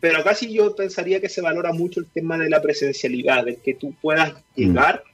pero 0.00 0.18
acá 0.18 0.34
sí 0.34 0.52
yo 0.52 0.74
pensaría 0.74 1.20
que 1.20 1.28
se 1.28 1.42
valora 1.42 1.72
mucho 1.72 2.00
el 2.00 2.06
tema 2.06 2.38
de 2.38 2.48
la 2.48 2.62
presencialidad, 2.62 3.44
de 3.44 3.56
que 3.56 3.74
tú 3.74 3.94
puedas 4.00 4.32
mm. 4.32 4.38
llegar 4.56 5.04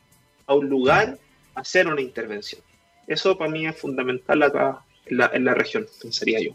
a 0.47 0.55
un 0.55 0.68
lugar 0.68 1.18
a 1.55 1.61
hacer 1.61 1.89
una 1.89 2.01
intervención. 2.01 2.62
Eso 3.09 3.37
para 3.37 3.51
mí 3.51 3.66
es 3.66 3.77
fundamental 3.77 4.43
acá 4.43 4.81
en 5.07 5.45
la, 5.45 5.55
región, 5.55 5.87
pensaría 6.01 6.41
yo. 6.41 6.53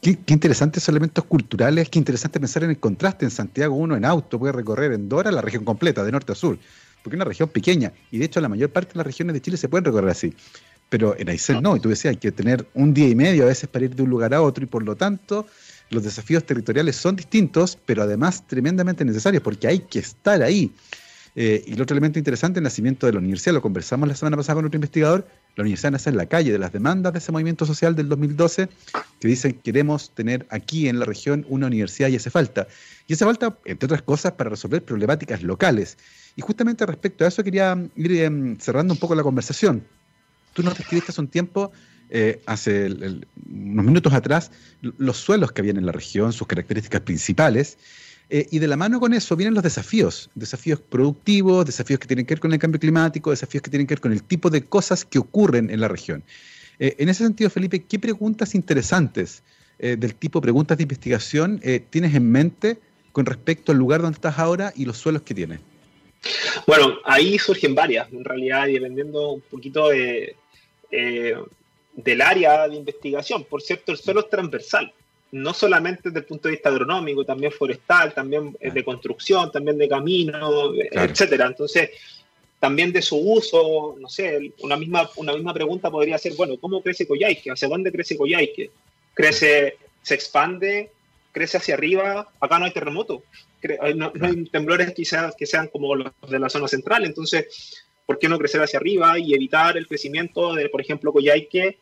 Qué, 0.00 0.16
interesantes 0.28 0.82
esos 0.82 0.90
elementos 0.90 1.24
culturales, 1.24 1.88
qué 1.88 1.98
interesante 1.98 2.38
pensar 2.38 2.64
en 2.64 2.70
el 2.70 2.78
contraste. 2.78 3.24
En 3.24 3.30
Santiago 3.30 3.74
uno 3.74 3.96
en 3.96 4.04
auto 4.04 4.38
puede 4.38 4.52
recorrer 4.52 4.92
en 4.92 5.08
Dora 5.08 5.32
la 5.32 5.40
región 5.40 5.64
completa, 5.64 6.04
de 6.04 6.12
norte 6.12 6.32
a 6.32 6.34
sur, 6.34 6.58
porque 7.04 7.16
es 7.16 7.18
una 7.18 7.26
región 7.26 7.50
pequeña, 7.50 7.92
y 8.10 8.16
de 8.16 8.24
hecho 8.24 8.40
la 8.40 8.48
mayor 8.48 8.70
parte 8.70 8.94
de 8.94 8.98
las 8.98 9.06
regiones 9.06 9.34
de 9.34 9.42
Chile 9.42 9.58
se 9.58 9.68
pueden 9.68 9.84
recorrer 9.84 10.08
así. 10.08 10.32
Pero 10.88 11.14
en 11.18 11.28
Aysén 11.28 11.62
no, 11.62 11.76
y 11.76 11.80
tú 11.80 11.90
decías, 11.90 12.12
hay 12.12 12.16
que 12.16 12.32
tener 12.32 12.66
un 12.72 12.94
día 12.94 13.08
y 13.08 13.14
medio 13.14 13.44
a 13.44 13.46
veces 13.46 13.68
para 13.68 13.84
ir 13.84 13.94
de 13.94 14.02
un 14.02 14.08
lugar 14.08 14.32
a 14.32 14.40
otro, 14.40 14.64
y 14.64 14.66
por 14.66 14.82
lo 14.82 14.96
tanto 14.96 15.46
los 15.90 16.02
desafíos 16.02 16.44
territoriales 16.44 16.96
son 16.96 17.14
distintos, 17.16 17.78
pero 17.84 18.02
además 18.02 18.46
tremendamente 18.46 19.04
necesarios, 19.04 19.42
porque 19.42 19.68
hay 19.68 19.80
que 19.80 19.98
estar 19.98 20.42
ahí. 20.42 20.72
Eh, 21.36 21.64
y 21.66 21.72
el 21.72 21.82
otro 21.82 21.94
elemento 21.94 22.18
interesante, 22.18 22.60
el 22.60 22.64
nacimiento 22.64 23.06
de 23.06 23.12
la 23.12 23.18
universidad, 23.18 23.54
lo 23.54 23.62
conversamos 23.62 24.08
la 24.08 24.14
semana 24.14 24.36
pasada 24.36 24.56
con 24.56 24.66
otro 24.66 24.76
investigador, 24.76 25.26
la 25.56 25.62
universidad 25.62 25.90
nace 25.90 26.10
en 26.10 26.16
la 26.16 26.26
calle 26.26 26.52
de 26.52 26.58
las 26.58 26.72
demandas 26.72 27.12
de 27.12 27.18
ese 27.18 27.32
movimiento 27.32 27.66
social 27.66 27.96
del 27.96 28.08
2012, 28.08 28.68
que 29.18 29.28
dicen 29.28 29.58
queremos 29.62 30.14
tener 30.14 30.46
aquí 30.50 30.88
en 30.88 31.00
la 31.00 31.06
región 31.06 31.44
una 31.48 31.66
universidad 31.66 32.08
y 32.08 32.16
hace 32.16 32.30
falta. 32.30 32.68
Y 33.08 33.14
hace 33.14 33.24
falta, 33.24 33.58
entre 33.64 33.86
otras 33.86 34.02
cosas, 34.02 34.32
para 34.32 34.50
resolver 34.50 34.84
problemáticas 34.84 35.42
locales. 35.42 35.98
Y 36.36 36.42
justamente 36.42 36.86
respecto 36.86 37.24
a 37.24 37.28
eso 37.28 37.42
quería 37.42 37.76
ir 37.96 38.12
em, 38.12 38.56
cerrando 38.58 38.94
un 38.94 39.00
poco 39.00 39.14
la 39.14 39.22
conversación. 39.22 39.84
Tú 40.52 40.62
nos 40.62 40.76
describiste 40.76 41.10
hace 41.10 41.20
un 41.20 41.28
tiempo 41.28 41.72
eh, 42.10 42.42
hace 42.46 42.86
unos 42.86 43.84
minutos 43.84 44.12
atrás 44.12 44.50
los 44.82 45.16
suelos 45.16 45.52
que 45.52 45.62
habían 45.62 45.78
en 45.78 45.86
la 45.86 45.92
región, 45.92 46.32
sus 46.32 46.46
características 46.46 47.00
principales. 47.00 47.78
Eh, 48.30 48.46
y 48.50 48.58
de 48.58 48.68
la 48.68 48.76
mano 48.76 49.00
con 49.00 49.12
eso 49.12 49.36
vienen 49.36 49.54
los 49.54 49.62
desafíos, 49.62 50.30
desafíos 50.34 50.80
productivos, 50.80 51.66
desafíos 51.66 52.00
que 52.00 52.06
tienen 52.06 52.24
que 52.24 52.34
ver 52.34 52.40
con 52.40 52.52
el 52.52 52.58
cambio 52.58 52.80
climático, 52.80 53.30
desafíos 53.30 53.62
que 53.62 53.70
tienen 53.70 53.86
que 53.86 53.94
ver 53.94 54.00
con 54.00 54.12
el 54.12 54.22
tipo 54.22 54.48
de 54.48 54.64
cosas 54.64 55.04
que 55.04 55.18
ocurren 55.18 55.70
en 55.70 55.80
la 55.80 55.88
región. 55.88 56.24
Eh, 56.78 56.96
en 56.98 57.08
ese 57.08 57.24
sentido, 57.24 57.50
Felipe, 57.50 57.84
¿qué 57.84 57.98
preguntas 57.98 58.54
interesantes 58.54 59.42
del 59.76 60.14
tipo 60.14 60.40
preguntas 60.40 60.78
de 60.78 60.84
investigación 60.84 61.60
tienes 61.90 62.14
en 62.14 62.30
mente 62.30 62.78
con 63.10 63.26
respecto 63.26 63.72
al 63.72 63.78
lugar 63.78 64.02
donde 64.02 64.14
estás 64.14 64.38
ahora 64.38 64.72
y 64.76 64.84
los 64.84 64.96
suelos 64.96 65.22
que 65.22 65.34
tienes? 65.34 65.58
Bueno, 66.64 66.94
ahí 67.04 67.38
surgen 67.40 67.74
varias, 67.74 68.10
en 68.12 68.24
realidad, 68.24 68.68
y 68.68 68.74
dependiendo 68.74 69.32
un 69.32 69.40
poquito 69.40 69.88
de, 69.88 70.36
del 71.92 72.20
área 72.22 72.68
de 72.68 72.76
investigación. 72.76 73.44
Por 73.44 73.62
cierto, 73.62 73.90
el 73.90 73.98
suelo 73.98 74.20
es 74.20 74.30
transversal, 74.30 74.94
no 75.34 75.52
solamente 75.52 76.10
desde 76.10 76.20
el 76.20 76.26
punto 76.26 76.46
de 76.46 76.52
vista 76.52 76.68
agronómico, 76.68 77.24
también 77.24 77.50
forestal, 77.50 78.14
también 78.14 78.56
de 78.60 78.84
construcción, 78.84 79.50
también 79.50 79.76
de 79.76 79.88
camino, 79.88 80.72
etcétera. 80.76 81.46
Entonces, 81.46 81.90
también 82.60 82.92
de 82.92 83.02
su 83.02 83.16
uso, 83.16 83.96
no 83.98 84.08
sé, 84.08 84.52
una 84.60 84.76
misma, 84.76 85.10
una 85.16 85.32
misma 85.32 85.52
pregunta 85.52 85.90
podría 85.90 86.18
ser, 86.18 86.34
bueno, 86.34 86.56
¿cómo 86.60 86.80
crece 86.80 87.08
Coyhaique? 87.08 87.50
¿Hacia 87.50 87.68
dónde 87.68 87.90
crece 87.90 88.16
Coyhaique? 88.16 88.70
¿Crece, 89.12 89.76
se 90.02 90.14
expande, 90.14 90.92
crece 91.32 91.56
hacia 91.56 91.74
arriba? 91.74 92.30
Acá 92.38 92.60
no 92.60 92.66
hay 92.66 92.72
terremoto, 92.72 93.24
no, 93.96 94.12
hay 94.20 94.44
temblores 94.44 94.94
quizás 94.94 95.34
que 95.36 95.46
sean 95.46 95.66
como 95.66 95.96
los 95.96 96.12
de 96.28 96.38
la 96.38 96.48
zona 96.48 96.68
central, 96.68 97.04
entonces 97.04 97.82
¿por 98.06 98.20
qué 98.20 98.28
no 98.28 98.38
crecer 98.38 98.62
hacia 98.62 98.78
arriba 98.78 99.18
y 99.18 99.34
evitar 99.34 99.76
el 99.76 99.88
crecimiento 99.88 100.54
de, 100.54 100.68
por 100.68 100.80
ejemplo, 100.80 101.12
Coyhaique, 101.12 101.78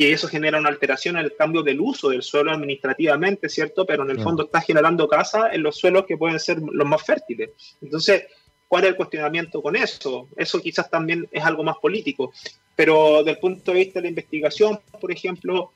que 0.00 0.14
eso 0.14 0.28
genera 0.28 0.58
una 0.58 0.70
alteración 0.70 1.18
en 1.18 1.26
el 1.26 1.36
cambio 1.36 1.62
del 1.62 1.78
uso 1.78 2.08
del 2.08 2.22
suelo 2.22 2.52
administrativamente, 2.52 3.50
¿cierto? 3.50 3.84
Pero 3.84 4.02
en 4.02 4.08
el 4.08 4.22
fondo 4.22 4.44
está 4.44 4.62
generando 4.62 5.06
casa 5.06 5.50
en 5.52 5.62
los 5.62 5.76
suelos 5.76 6.06
que 6.06 6.16
pueden 6.16 6.40
ser 6.40 6.58
los 6.58 6.88
más 6.88 7.04
fértiles. 7.04 7.50
Entonces, 7.82 8.24
¿cuál 8.66 8.84
es 8.84 8.88
el 8.88 8.96
cuestionamiento 8.96 9.60
con 9.60 9.76
eso? 9.76 10.26
Eso 10.38 10.58
quizás 10.62 10.88
también 10.88 11.28
es 11.30 11.44
algo 11.44 11.62
más 11.64 11.76
político. 11.76 12.32
Pero 12.74 13.18
desde 13.18 13.32
el 13.32 13.38
punto 13.40 13.72
de 13.72 13.78
vista 13.78 13.98
de 13.98 14.04
la 14.04 14.08
investigación, 14.08 14.80
por 14.98 15.12
ejemplo, 15.12 15.70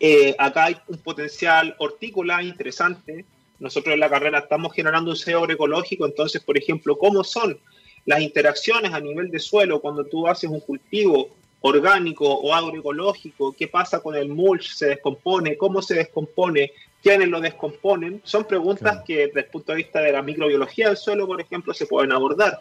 eh, 0.00 0.34
acá 0.38 0.64
hay 0.64 0.78
un 0.86 0.96
potencial 0.96 1.76
hortícola 1.76 2.42
interesante. 2.42 3.26
Nosotros 3.58 3.92
en 3.92 4.00
la 4.00 4.08
carrera 4.08 4.38
estamos 4.38 4.72
generando 4.72 5.10
un 5.10 5.18
CEO 5.18 5.50
ecológico, 5.50 6.06
entonces, 6.06 6.42
por 6.42 6.56
ejemplo, 6.56 6.96
¿cómo 6.96 7.22
son 7.24 7.60
las 8.06 8.22
interacciones 8.22 8.94
a 8.94 9.00
nivel 9.00 9.30
de 9.30 9.38
suelo 9.38 9.82
cuando 9.82 10.06
tú 10.06 10.26
haces 10.26 10.48
un 10.48 10.60
cultivo 10.60 11.28
orgánico 11.60 12.26
o 12.26 12.54
agroecológico, 12.54 13.52
qué 13.52 13.68
pasa 13.68 14.00
con 14.00 14.14
el 14.14 14.28
mulch, 14.28 14.72
se 14.72 14.86
descompone, 14.86 15.56
cómo 15.56 15.82
se 15.82 15.94
descompone, 15.94 16.72
quiénes 17.02 17.28
lo 17.28 17.40
descomponen, 17.40 18.20
son 18.24 18.44
preguntas 18.44 19.02
que 19.06 19.26
desde 19.26 19.40
el 19.40 19.46
punto 19.46 19.72
de 19.72 19.76
vista 19.76 20.00
de 20.00 20.12
la 20.12 20.22
microbiología 20.22 20.88
del 20.88 20.96
suelo, 20.96 21.26
por 21.26 21.40
ejemplo, 21.40 21.72
se 21.72 21.86
pueden 21.86 22.12
abordar. 22.12 22.60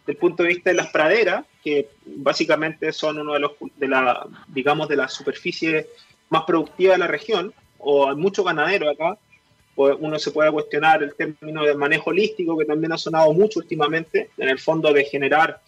Desde 0.00 0.12
el 0.12 0.16
punto 0.16 0.42
de 0.42 0.50
vista 0.50 0.70
de 0.70 0.76
las 0.76 0.88
praderas, 0.88 1.44
que 1.62 1.88
básicamente 2.04 2.92
son 2.92 3.18
uno 3.18 3.34
de 3.34 3.40
los, 3.40 3.52
de 3.76 3.88
la, 3.88 4.26
digamos, 4.48 4.88
de 4.88 4.96
la 4.96 5.08
superficie 5.08 5.88
más 6.28 6.42
productiva 6.44 6.92
de 6.92 6.98
la 6.98 7.06
región, 7.06 7.54
o 7.78 8.08
hay 8.08 8.16
mucho 8.16 8.44
ganadero 8.44 8.90
acá, 8.90 9.18
pues 9.74 9.96
uno 9.98 10.18
se 10.18 10.30
puede 10.30 10.52
cuestionar 10.52 11.02
el 11.02 11.14
término 11.14 11.64
de 11.64 11.74
manejo 11.74 12.10
holístico, 12.10 12.56
que 12.56 12.64
también 12.64 12.92
ha 12.92 12.98
sonado 12.98 13.32
mucho 13.32 13.60
últimamente, 13.60 14.30
en 14.36 14.48
el 14.48 14.58
fondo 14.58 14.92
de 14.92 15.04
generar 15.04 15.60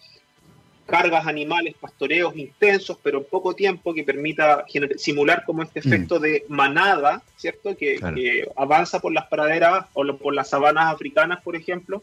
cargas 0.87 1.27
animales, 1.27 1.75
pastoreos 1.79 2.35
intensos, 2.35 2.97
pero 3.03 3.19
en 3.19 3.25
poco 3.25 3.53
tiempo, 3.53 3.93
que 3.93 4.03
permita 4.03 4.65
simular 4.95 5.43
como 5.45 5.61
este 5.61 5.81
mm. 5.81 5.87
efecto 5.87 6.19
de 6.19 6.45
manada, 6.47 7.21
¿cierto? 7.35 7.77
Que, 7.77 7.99
avanza 8.55 8.99
por 8.99 9.13
las 9.13 9.27
praderas 9.27 9.85
o 9.93 10.03
por 10.17 10.33
las 10.33 10.49
sabanas 10.49 10.91
africanas, 10.91 11.43
por 11.43 11.55
ejemplo. 11.55 12.01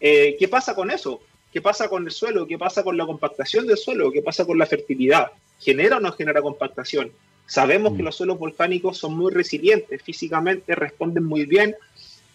Eh, 0.00 0.36
¿Qué 0.38 0.48
pasa 0.48 0.74
con 0.74 0.90
eso? 0.90 1.20
¿Qué 1.52 1.60
pasa 1.60 1.88
con 1.88 2.04
el 2.04 2.10
suelo? 2.10 2.46
¿Qué 2.46 2.58
pasa 2.58 2.82
con 2.82 2.96
la 2.96 3.06
compactación 3.06 3.66
del 3.66 3.76
suelo? 3.76 4.10
¿Qué 4.10 4.22
pasa 4.22 4.44
con 4.44 4.58
la 4.58 4.66
fertilidad? 4.66 5.28
¿Genera 5.60 5.98
o 5.98 6.00
no 6.00 6.12
genera 6.12 6.42
compactación? 6.42 7.12
Sabemos 7.46 7.94
que 7.94 8.02
mm. 8.02 8.06
los 8.06 8.16
suelos 8.16 8.38
volcánicos 8.38 8.98
son 8.98 9.16
muy 9.16 9.32
resilientes, 9.32 10.02
físicamente 10.02 10.74
responden 10.74 11.24
muy 11.24 11.44
bien 11.44 11.76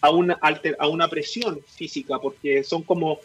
a 0.00 0.10
una, 0.10 0.38
a 0.78 0.88
una 0.88 1.08
presión 1.08 1.60
física, 1.66 2.18
porque 2.18 2.62
son 2.62 2.82
como 2.82 3.20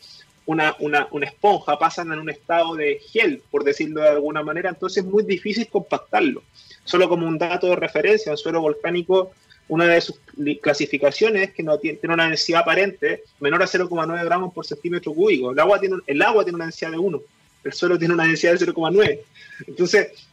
una, 0.45 0.75
una, 0.79 1.07
una, 1.11 1.25
esponja, 1.25 1.77
pasan 1.77 2.11
en 2.11 2.19
un 2.19 2.29
estado 2.29 2.75
de 2.75 2.99
gel, 3.11 3.41
por 3.51 3.63
decirlo 3.63 4.01
de 4.01 4.09
alguna 4.09 4.43
manera, 4.43 4.69
entonces 4.69 5.03
es 5.03 5.09
muy 5.09 5.23
difícil 5.23 5.67
compactarlo. 5.67 6.43
Solo 6.83 7.07
como 7.07 7.27
un 7.27 7.37
dato 7.37 7.67
de 7.67 7.75
referencia, 7.75 8.31
un 8.31 8.37
suelo 8.37 8.61
volcánico, 8.61 9.31
una 9.69 9.85
de 9.85 10.01
sus 10.01 10.19
clasificaciones 10.61 11.49
es 11.49 11.53
que 11.53 11.63
no 11.63 11.77
tiene, 11.77 11.99
una 12.03 12.27
densidad 12.27 12.61
aparente 12.61 13.23
menor 13.39 13.61
a 13.61 13.67
0,9 13.67 14.25
gramos 14.25 14.53
por 14.53 14.65
centímetro 14.65 15.13
cúbico. 15.13 15.51
El 15.51 15.59
agua, 15.59 15.79
tiene, 15.79 15.97
el 16.07 16.21
agua 16.21 16.43
tiene 16.43 16.55
una 16.55 16.65
densidad 16.65 16.91
de 16.91 16.97
1, 16.97 17.21
el 17.63 17.73
suelo 17.73 17.97
tiene 17.99 18.15
una 18.15 18.25
densidad 18.25 18.57
de 18.57 18.65
0,9. 18.65 19.19
Entonces, 19.67 20.27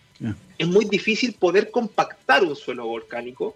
es 0.59 0.67
muy 0.67 0.87
difícil 0.87 1.35
poder 1.35 1.71
compactar 1.71 2.43
un 2.43 2.57
suelo 2.57 2.87
volcánico, 2.87 3.55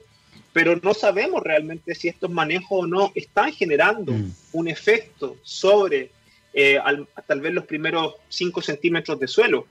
pero 0.53 0.77
no 0.83 0.93
sabemos 0.93 1.43
realmente 1.43 1.95
si 1.95 2.09
estos 2.09 2.31
manejos 2.31 2.69
o 2.71 2.87
no 2.87 3.13
están 3.15 3.53
generando 3.53 4.13
mm. 4.13 4.33
un 4.53 4.69
efecto 4.69 5.37
sobre 5.43 6.11
eh, 6.53 6.79
tal 7.27 7.41
vez 7.41 7.55
los 7.55 7.65
primeros 7.67 8.15
5 8.29 8.63
centímetros 8.63 9.19
de 9.19 9.29
suelo. 9.29 9.67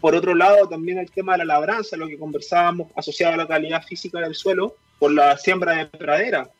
Por 0.00 0.14
otro 0.14 0.34
lado, 0.34 0.68
también 0.68 0.98
el 0.98 1.10
tema 1.10 1.32
de 1.32 1.38
la 1.38 1.54
labranza, 1.54 1.96
lo 1.96 2.06
que 2.06 2.18
conversábamos 2.18 2.88
asociado 2.94 3.34
a 3.34 3.38
la 3.38 3.48
calidad 3.48 3.82
física 3.82 4.20
del 4.20 4.34
suelo, 4.34 4.76
por 4.98 5.12
la 5.12 5.36
siembra 5.36 5.76
de 5.76 5.86
pradera. 5.86 6.50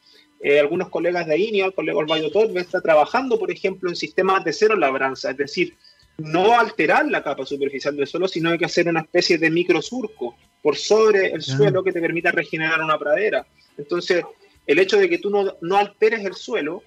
Eh, 0.40 0.60
algunos 0.60 0.88
colegas 0.88 1.26
de 1.26 1.38
INIA, 1.38 1.66
el 1.66 1.74
colega 1.74 1.98
Orvallo 1.98 2.30
Torbe, 2.30 2.60
está 2.60 2.80
trabajando, 2.80 3.38
por 3.38 3.50
ejemplo, 3.50 3.88
en 3.90 3.96
sistemas 3.96 4.44
de 4.44 4.52
cero 4.52 4.76
labranza, 4.76 5.30
es 5.30 5.36
decir, 5.36 5.76
no 6.16 6.58
alterar 6.58 7.06
la 7.06 7.22
capa 7.22 7.46
superficial 7.46 7.96
del 7.96 8.06
suelo, 8.06 8.28
sino 8.28 8.50
hay 8.50 8.58
que 8.58 8.64
hacer 8.64 8.88
una 8.88 9.00
especie 9.00 9.38
de 9.38 9.50
microsurco 9.50 10.36
por 10.62 10.76
sobre 10.76 11.28
el 11.28 11.42
suelo 11.42 11.84
que 11.84 11.92
te 11.92 12.00
permita 12.00 12.32
regenerar 12.32 12.82
una 12.82 12.98
pradera. 12.98 13.46
Entonces, 13.76 14.24
el 14.66 14.78
hecho 14.80 14.98
de 14.98 15.08
que 15.08 15.18
tú 15.18 15.30
no, 15.30 15.56
no 15.60 15.76
alteres 15.76 16.24
el 16.24 16.34
suelo 16.34 16.82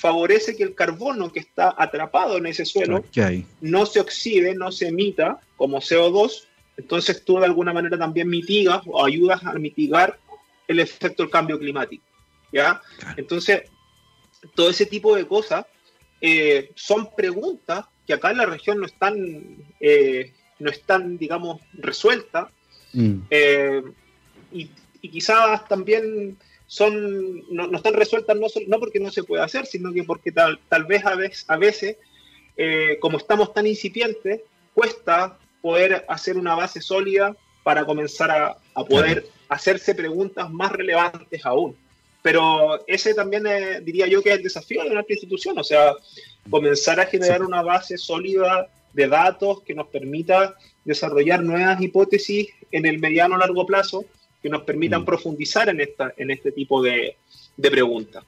favorece 0.00 0.56
que 0.56 0.62
el 0.62 0.74
carbono 0.74 1.30
que 1.30 1.40
está 1.40 1.74
atrapado 1.76 2.38
en 2.38 2.46
ese 2.46 2.64
suelo 2.64 3.04
no 3.60 3.84
se 3.84 4.00
oxide, 4.00 4.54
no 4.54 4.72
se 4.72 4.88
emita 4.88 5.38
como 5.58 5.78
CO2. 5.78 6.46
Entonces 6.78 7.22
tú 7.22 7.38
de 7.38 7.44
alguna 7.44 7.74
manera 7.74 7.98
también 7.98 8.26
mitigas 8.30 8.80
o 8.86 9.04
ayudas 9.04 9.44
a 9.44 9.52
mitigar 9.52 10.18
el 10.66 10.80
efecto 10.80 11.22
del 11.22 11.30
cambio 11.30 11.58
climático. 11.58 12.02
¿ya? 12.50 12.80
Entonces, 13.18 13.64
todo 14.54 14.70
ese 14.70 14.86
tipo 14.86 15.14
de 15.14 15.26
cosas 15.26 15.66
eh, 16.22 16.70
son 16.76 17.14
preguntas 17.14 17.84
que 18.06 18.14
acá 18.14 18.30
en 18.30 18.38
la 18.38 18.46
región 18.46 18.80
no 18.80 18.86
están, 18.86 19.14
eh, 19.80 20.32
no 20.60 20.70
están 20.70 21.18
digamos, 21.18 21.60
resueltas. 21.74 22.48
Mm. 22.94 23.18
Eh, 23.28 23.82
y, 24.52 24.70
quizás 25.02 25.66
también 25.68 26.38
son, 26.70 27.42
no, 27.52 27.76
están 27.76 27.94
resueltas 27.94 28.36
no, 28.36 28.46
no, 28.68 28.78
porque 28.78 29.00
no 29.00 29.10
se 29.10 29.24
pueda 29.24 29.42
hacer, 29.42 29.66
sino 29.66 29.92
que 29.92 30.04
porque 30.04 30.30
tal, 30.30 30.60
tal 30.68 30.84
vez 30.84 31.04
a 31.04 31.16
veces, 31.16 31.44
a 31.48 31.56
veces 31.56 31.96
como 33.00 33.18
estamos 33.18 33.52
tan 33.52 33.66
incipientes, 33.66 34.42
cuesta 34.72 35.36
poder 35.62 36.04
hacer 36.08 36.36
una 36.36 36.54
base 36.54 36.80
sólida 36.80 37.34
para 37.64 37.84
comenzar 37.84 38.30
a, 38.30 38.84
poder 38.84 39.26
hacerse 39.48 39.96
preguntas 39.96 40.48
más 40.50 40.70
relevantes 40.70 41.44
aún. 41.44 41.76
Pero 42.22 42.86
ese 42.86 43.14
también 43.14 43.44
diría 43.82 44.06
yo 44.06 44.22
que 44.22 44.30
es 44.30 44.36
el 44.36 44.44
desafío 44.44 44.84
de 44.84 44.90
nuestra 44.90 45.14
institución, 45.14 45.58
o 45.58 45.64
sea, 45.64 45.94
comenzar 46.48 47.00
a 47.00 47.06
generar 47.06 47.42
una 47.42 47.62
base 47.62 47.98
sólida 47.98 48.68
de 48.92 49.08
datos 49.08 49.62
que 49.62 49.74
nos 49.74 49.88
permita 49.88 50.54
desarrollar 50.84 51.42
nuevas 51.42 51.80
hipótesis 51.80 52.48
en 52.70 52.86
el 52.86 53.00
mediano 53.00 53.34
o 53.34 53.38
largo 53.38 53.66
plazo 53.66 54.04
que 54.42 54.48
nos 54.48 54.62
permitan 54.62 55.02
mm. 55.02 55.04
profundizar 55.04 55.68
en, 55.68 55.80
esta, 55.80 56.12
en 56.16 56.30
este 56.30 56.52
tipo 56.52 56.82
de, 56.82 57.16
de 57.56 57.70
preguntas. 57.70 58.24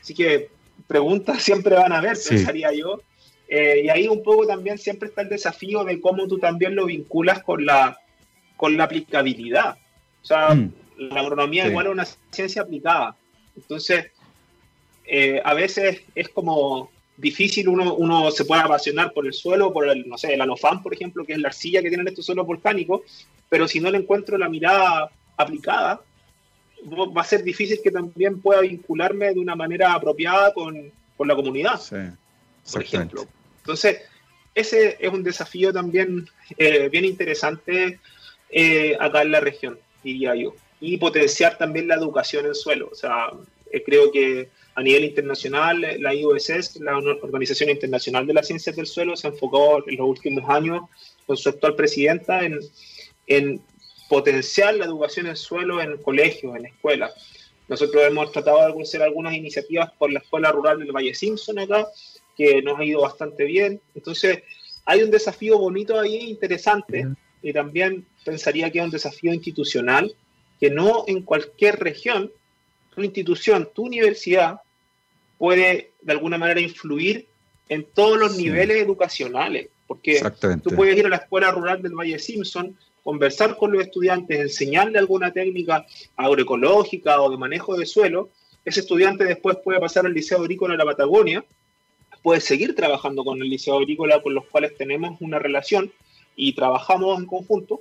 Así 0.00 0.14
que 0.14 0.48
preguntas 0.86 1.42
siempre 1.42 1.74
van 1.74 1.92
a 1.92 1.98
haber, 1.98 2.16
pensaría 2.28 2.72
yo. 2.72 3.00
Eh, 3.48 3.82
y 3.84 3.88
ahí 3.88 4.08
un 4.08 4.22
poco 4.22 4.46
también 4.46 4.78
siempre 4.78 5.08
está 5.08 5.22
el 5.22 5.28
desafío 5.28 5.84
de 5.84 6.00
cómo 6.00 6.26
tú 6.26 6.38
también 6.38 6.74
lo 6.74 6.86
vinculas 6.86 7.42
con 7.42 7.64
la, 7.64 7.98
con 8.56 8.76
la 8.76 8.84
aplicabilidad. 8.84 9.76
O 10.22 10.26
sea, 10.26 10.54
mm. 10.54 10.72
la 10.98 11.20
agronomía 11.20 11.68
igual 11.68 11.86
es 11.86 11.92
una 11.92 12.06
ciencia 12.30 12.62
aplicada. 12.62 13.16
Entonces, 13.56 14.06
eh, 15.06 15.40
a 15.44 15.54
veces 15.54 16.02
es 16.14 16.28
como 16.28 16.90
difícil, 17.16 17.68
uno, 17.68 17.94
uno 17.94 18.30
se 18.30 18.44
puede 18.44 18.62
apasionar 18.62 19.12
por 19.12 19.26
el 19.26 19.32
suelo, 19.32 19.72
por 19.72 19.88
el, 19.88 20.06
no 20.08 20.18
sé, 20.18 20.34
el 20.34 20.40
anofán, 20.40 20.82
por 20.82 20.92
ejemplo, 20.92 21.24
que 21.24 21.32
es 21.32 21.38
la 21.38 21.48
arcilla 21.48 21.80
que 21.80 21.88
tienen 21.88 22.08
estos 22.08 22.26
suelos 22.26 22.46
volcánicos, 22.46 23.02
pero 23.48 23.66
si 23.68 23.80
no 23.80 23.90
le 23.90 23.98
encuentro 23.98 24.36
la 24.36 24.48
mirada 24.48 25.10
aplicada, 25.36 26.00
va 26.84 27.20
a 27.20 27.24
ser 27.24 27.42
difícil 27.42 27.80
que 27.82 27.90
también 27.90 28.40
pueda 28.40 28.60
vincularme 28.60 29.32
de 29.34 29.40
una 29.40 29.56
manera 29.56 29.92
apropiada 29.92 30.52
con, 30.52 30.92
con 31.16 31.28
la 31.28 31.34
comunidad, 31.34 31.80
por 32.72 32.82
ejemplo. 32.82 33.26
Entonces, 33.58 34.02
ese 34.54 34.96
es 35.00 35.12
un 35.12 35.22
desafío 35.22 35.72
también 35.72 36.28
eh, 36.56 36.88
bien 36.88 37.04
interesante 37.04 38.00
eh, 38.50 38.96
acá 38.98 39.22
en 39.22 39.32
la 39.32 39.40
región, 39.40 39.78
diría 40.02 40.34
yo. 40.34 40.54
Y 40.80 40.96
potenciar 40.98 41.58
también 41.58 41.88
la 41.88 41.96
educación 41.96 42.46
en 42.46 42.54
suelo. 42.54 42.88
O 42.92 42.94
sea, 42.94 43.30
eh, 43.72 43.82
creo 43.84 44.12
que 44.12 44.48
a 44.74 44.82
nivel 44.82 45.04
internacional, 45.04 45.80
la 45.98 46.14
IOSS, 46.14 46.80
la 46.80 46.96
Organización 46.96 47.70
Internacional 47.70 48.26
de 48.26 48.34
las 48.34 48.46
Ciencias 48.46 48.76
del 48.76 48.86
Suelo, 48.86 49.16
se 49.16 49.28
enfocó 49.28 49.86
en 49.88 49.96
los 49.96 50.06
últimos 50.06 50.48
años 50.48 50.82
con 51.26 51.36
su 51.36 51.48
actual 51.48 51.74
presidenta 51.74 52.44
en, 52.44 52.60
en 53.26 53.60
potenciar 54.08 54.74
la 54.74 54.84
educación 54.84 55.26
en 55.26 55.36
suelo 55.36 55.80
en 55.80 55.96
colegios, 55.98 56.56
en 56.56 56.66
escuelas. 56.66 57.12
Nosotros 57.68 58.04
hemos 58.04 58.30
tratado 58.30 58.72
de 58.72 58.82
hacer 58.82 59.02
algunas 59.02 59.34
iniciativas 59.34 59.90
por 59.98 60.12
la 60.12 60.20
Escuela 60.20 60.52
Rural 60.52 60.78
del 60.78 60.92
Valle 60.92 61.14
Simpson 61.14 61.58
acá, 61.58 61.86
que 62.36 62.62
nos 62.62 62.78
ha 62.78 62.84
ido 62.84 63.00
bastante 63.00 63.44
bien. 63.44 63.80
Entonces, 63.94 64.42
hay 64.84 65.02
un 65.02 65.10
desafío 65.10 65.58
bonito 65.58 65.98
ahí, 65.98 66.30
interesante, 66.30 67.08
y 67.42 67.52
también 67.52 68.06
pensaría 68.24 68.70
que 68.70 68.78
es 68.78 68.84
un 68.84 68.90
desafío 68.90 69.32
institucional, 69.32 70.14
que 70.60 70.70
no 70.70 71.04
en 71.08 71.22
cualquier 71.22 71.78
región, 71.80 72.30
tu 72.94 73.02
institución, 73.02 73.68
tu 73.74 73.84
universidad, 73.86 74.60
puede 75.38 75.90
de 76.00 76.12
alguna 76.12 76.38
manera 76.38 76.60
influir 76.60 77.26
en 77.68 77.84
todos 77.84 78.18
los 78.18 78.36
niveles 78.36 78.78
educacionales, 78.78 79.68
porque 79.86 80.22
tú 80.62 80.70
puedes 80.70 80.96
ir 80.96 81.06
a 81.06 81.10
la 81.10 81.16
escuela 81.16 81.50
rural 81.50 81.82
del 81.82 81.94
Valle 81.94 82.18
Simpson, 82.18 82.76
conversar 83.06 83.56
con 83.56 83.70
los 83.70 83.84
estudiantes, 83.84 84.36
enseñarle 84.40 84.98
alguna 84.98 85.32
técnica 85.32 85.86
agroecológica 86.16 87.22
o 87.22 87.30
de 87.30 87.36
manejo 87.36 87.76
de 87.76 87.86
suelo, 87.86 88.30
ese 88.64 88.80
estudiante 88.80 89.22
después 89.22 89.58
puede 89.62 89.78
pasar 89.78 90.06
al 90.06 90.12
Liceo 90.12 90.38
Agrícola 90.38 90.72
de 90.72 90.78
la 90.78 90.84
Patagonia, 90.86 91.44
puede 92.20 92.40
seguir 92.40 92.74
trabajando 92.74 93.22
con 93.22 93.40
el 93.40 93.48
Liceo 93.48 93.76
Agrícola 93.76 94.20
con 94.20 94.34
los 94.34 94.46
cuales 94.46 94.76
tenemos 94.76 95.20
una 95.20 95.38
relación 95.38 95.92
y 96.34 96.54
trabajamos 96.54 97.16
en 97.20 97.26
conjunto, 97.26 97.80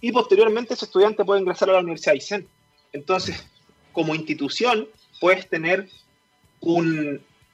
y 0.00 0.10
posteriormente 0.10 0.74
ese 0.74 0.86
estudiante 0.86 1.24
puede 1.24 1.40
ingresar 1.40 1.70
a 1.70 1.74
la 1.74 1.78
Universidad 1.78 2.14
de 2.14 2.16
Aysén. 2.16 2.48
Entonces, 2.92 3.46
como 3.92 4.12
institución, 4.12 4.88
puedes 5.20 5.48
tener 5.48 5.88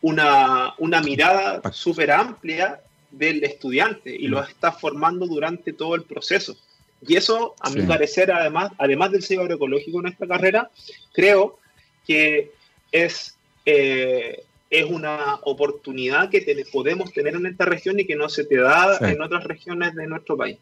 una, 0.01 0.75
una 0.79 1.03
mirada 1.03 1.61
súper 1.71 2.13
amplia 2.13 2.81
del 3.11 3.45
estudiante 3.45 4.17
y 4.17 4.27
lo 4.27 4.43
estás 4.43 4.81
formando 4.81 5.27
durante 5.27 5.75
todo 5.75 5.97
el 5.97 6.05
proceso. 6.05 6.57
Y 7.07 7.17
eso, 7.17 7.55
a 7.61 7.71
mi 7.71 7.83
parecer, 7.83 8.33
además, 8.33 8.73
además 8.79 9.13
del 9.13 9.23
sello 9.23 9.43
agroecológico 9.43 10.01
en 10.01 10.07
esta 10.07 10.27
carrera, 10.27 10.71
creo 11.13 11.59
que 12.07 12.53
es, 12.93 13.37
eh, 13.67 14.43
es 14.71 14.85
una 14.85 15.37
oportunidad 15.43 16.31
que 16.31 16.65
podemos 16.73 17.13
tener 17.13 17.35
en 17.35 17.47
esta 17.47 17.65
región 17.65 18.01
y 18.01 18.07
que 18.07 18.17
no 18.17 18.29
se 18.29 18.45
te 18.45 18.57
da 18.57 18.99
en 19.01 19.21
otras 19.21 19.45
regiones 19.45 19.95
de 19.95 20.07
nuestro 20.07 20.37
país. 20.37 20.59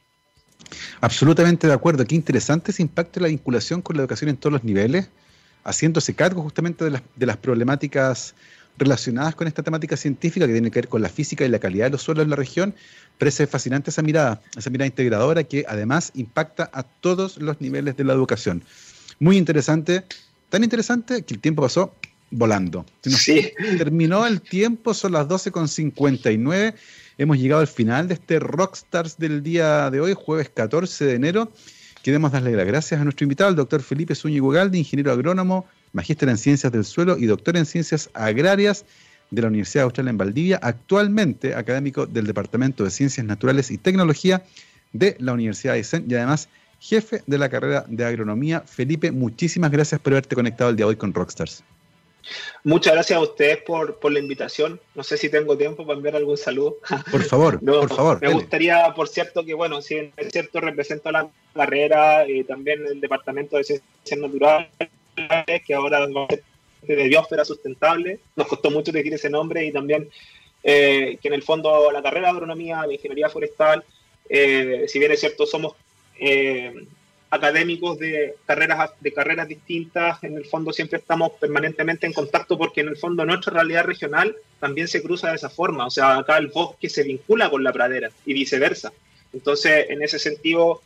Absolutamente 1.00 1.66
de 1.66 1.72
acuerdo. 1.72 2.04
Qué 2.04 2.14
interesante 2.14 2.70
ese 2.70 2.82
impacto 2.82 3.20
de 3.20 3.22
la 3.22 3.28
vinculación 3.28 3.82
con 3.82 3.96
la 3.96 4.02
educación 4.02 4.30
en 4.30 4.36
todos 4.36 4.52
los 4.52 4.64
niveles, 4.64 5.08
haciéndose 5.64 6.14
cargo 6.14 6.42
justamente 6.42 6.84
de 6.84 6.92
las, 6.92 7.02
de 7.14 7.26
las 7.26 7.36
problemáticas 7.36 8.34
relacionadas 8.78 9.34
con 9.34 9.46
esta 9.46 9.62
temática 9.62 9.96
científica 9.96 10.46
que 10.46 10.52
tiene 10.52 10.70
que 10.70 10.80
ver 10.80 10.88
con 10.88 11.02
la 11.02 11.08
física 11.08 11.44
y 11.44 11.48
la 11.48 11.58
calidad 11.58 11.86
de 11.86 11.90
los 11.90 12.02
suelos 12.02 12.24
en 12.24 12.30
la 12.30 12.36
región. 12.36 12.74
Parece 13.18 13.46
fascinante 13.46 13.90
esa 13.90 14.02
mirada, 14.02 14.40
esa 14.56 14.70
mirada 14.70 14.86
integradora 14.86 15.44
que 15.44 15.64
además 15.68 16.10
impacta 16.14 16.70
a 16.72 16.82
todos 16.82 17.38
los 17.38 17.60
niveles 17.60 17.96
de 17.96 18.04
la 18.04 18.12
educación. 18.12 18.64
Muy 19.18 19.36
interesante 19.36 20.04
tan 20.52 20.62
interesante 20.62 21.22
que 21.22 21.32
el 21.32 21.40
tiempo 21.40 21.62
pasó 21.62 21.94
volando. 22.30 22.84
sí. 23.02 23.52
Terminó 23.78 24.26
el 24.26 24.42
tiempo, 24.42 24.92
son 24.92 25.12
las 25.12 25.26
12.59. 25.26 26.74
Hemos 27.16 27.38
llegado 27.38 27.62
al 27.62 27.66
final 27.68 28.06
de 28.06 28.14
este 28.14 28.38
Rockstars 28.38 29.16
del 29.16 29.42
día 29.42 29.90
de 29.90 30.02
hoy, 30.02 30.14
jueves 30.14 30.50
14 30.50 31.06
de 31.06 31.14
enero. 31.14 31.50
Queremos 32.02 32.32
darle 32.32 32.52
las 32.52 32.66
gracias 32.66 33.00
a 33.00 33.04
nuestro 33.04 33.24
invitado, 33.24 33.48
el 33.48 33.56
doctor 33.56 33.80
Felipe 33.80 34.14
Zúñiga 34.14 34.44
Ugalde, 34.44 34.76
ingeniero 34.76 35.10
agrónomo, 35.10 35.64
magíster 35.92 36.28
en 36.28 36.38
ciencias 36.38 36.72
del 36.72 36.84
suelo 36.84 37.16
y 37.16 37.26
doctor 37.26 37.56
en 37.56 37.66
ciencias 37.66 38.10
agrarias 38.14 38.84
de 39.30 39.42
la 39.42 39.48
Universidad 39.48 39.84
Austral 39.84 40.08
en 40.08 40.18
Valdivia, 40.18 40.58
actualmente 40.62 41.54
académico 41.54 42.06
del 42.06 42.26
Departamento 42.26 42.84
de 42.84 42.90
Ciencias 42.90 43.26
Naturales 43.26 43.70
y 43.70 43.78
Tecnología 43.78 44.42
de 44.92 45.16
la 45.18 45.32
Universidad 45.32 45.72
de 45.72 45.78
Aysén 45.78 46.04
y 46.08 46.14
además 46.14 46.48
jefe 46.80 47.22
de 47.26 47.38
la 47.38 47.48
carrera 47.48 47.84
de 47.88 48.04
agronomía. 48.04 48.60
Felipe, 48.60 49.10
muchísimas 49.10 49.70
gracias 49.70 50.00
por 50.00 50.12
haberte 50.12 50.34
conectado 50.34 50.70
el 50.70 50.76
día 50.76 50.84
de 50.84 50.90
hoy 50.90 50.96
con 50.96 51.14
Rockstars. 51.14 51.64
Muchas 52.64 52.92
gracias 52.92 53.16
a 53.16 53.22
ustedes 53.22 53.58
por, 53.62 54.12
la 54.12 54.18
invitación. 54.18 54.80
No 54.94 55.02
sé 55.02 55.16
si 55.16 55.28
tengo 55.28 55.56
tiempo 55.56 55.84
para 55.84 55.96
enviar 55.96 56.16
algún 56.16 56.36
saludo. 56.36 56.78
Por 57.10 57.22
favor, 57.22 57.60
por 57.64 57.88
favor. 57.88 58.20
Me 58.20 58.32
gustaría, 58.32 58.92
por 58.94 59.08
cierto, 59.08 59.44
que, 59.44 59.54
bueno, 59.54 59.82
si 59.82 60.12
es 60.16 60.32
cierto, 60.32 60.60
represento 60.60 61.10
la 61.10 61.28
carrera 61.54 62.28
y 62.28 62.44
también 62.44 62.86
el 62.86 63.00
Departamento 63.00 63.56
de 63.56 63.64
Ciencias 63.64 64.20
Naturales, 64.20 64.68
que 65.64 65.74
ahora 65.74 66.06
de 66.82 67.08
biosfera 67.08 67.44
sustentable. 67.44 68.20
Nos 68.36 68.46
costó 68.46 68.70
mucho 68.70 68.90
elegir 68.90 69.14
ese 69.14 69.30
nombre 69.30 69.64
y 69.64 69.72
también 69.72 70.08
eh, 70.62 71.18
que 71.20 71.28
en 71.28 71.34
el 71.34 71.42
fondo 71.42 71.90
la 71.90 72.02
carrera 72.02 72.28
de 72.28 72.32
agronomía, 72.34 72.86
la 72.86 72.92
ingeniería 72.92 73.28
forestal, 73.28 73.84
eh, 74.28 74.84
si 74.88 74.98
bien 74.98 75.12
es 75.12 75.20
cierto, 75.20 75.46
somos 75.46 75.74
eh, 76.18 76.86
académicos 77.30 77.98
de 77.98 78.34
carreras, 78.46 78.92
de 79.00 79.12
carreras 79.12 79.48
distintas, 79.48 80.22
en 80.22 80.36
el 80.36 80.44
fondo 80.44 80.72
siempre 80.72 80.98
estamos 80.98 81.32
permanentemente 81.40 82.06
en 82.06 82.12
contacto 82.12 82.58
porque 82.58 82.82
en 82.82 82.88
el 82.88 82.96
fondo 82.96 83.24
nuestra 83.24 83.54
realidad 83.54 83.84
regional 83.84 84.36
también 84.60 84.86
se 84.86 85.02
cruza 85.02 85.30
de 85.30 85.36
esa 85.36 85.48
forma. 85.48 85.86
O 85.86 85.90
sea, 85.90 86.18
acá 86.18 86.38
el 86.38 86.48
bosque 86.48 86.88
se 86.88 87.02
vincula 87.02 87.50
con 87.50 87.64
la 87.64 87.72
pradera 87.72 88.10
y 88.26 88.34
viceversa. 88.34 88.92
Entonces, 89.32 89.86
en 89.88 90.02
ese 90.02 90.18
sentido, 90.18 90.82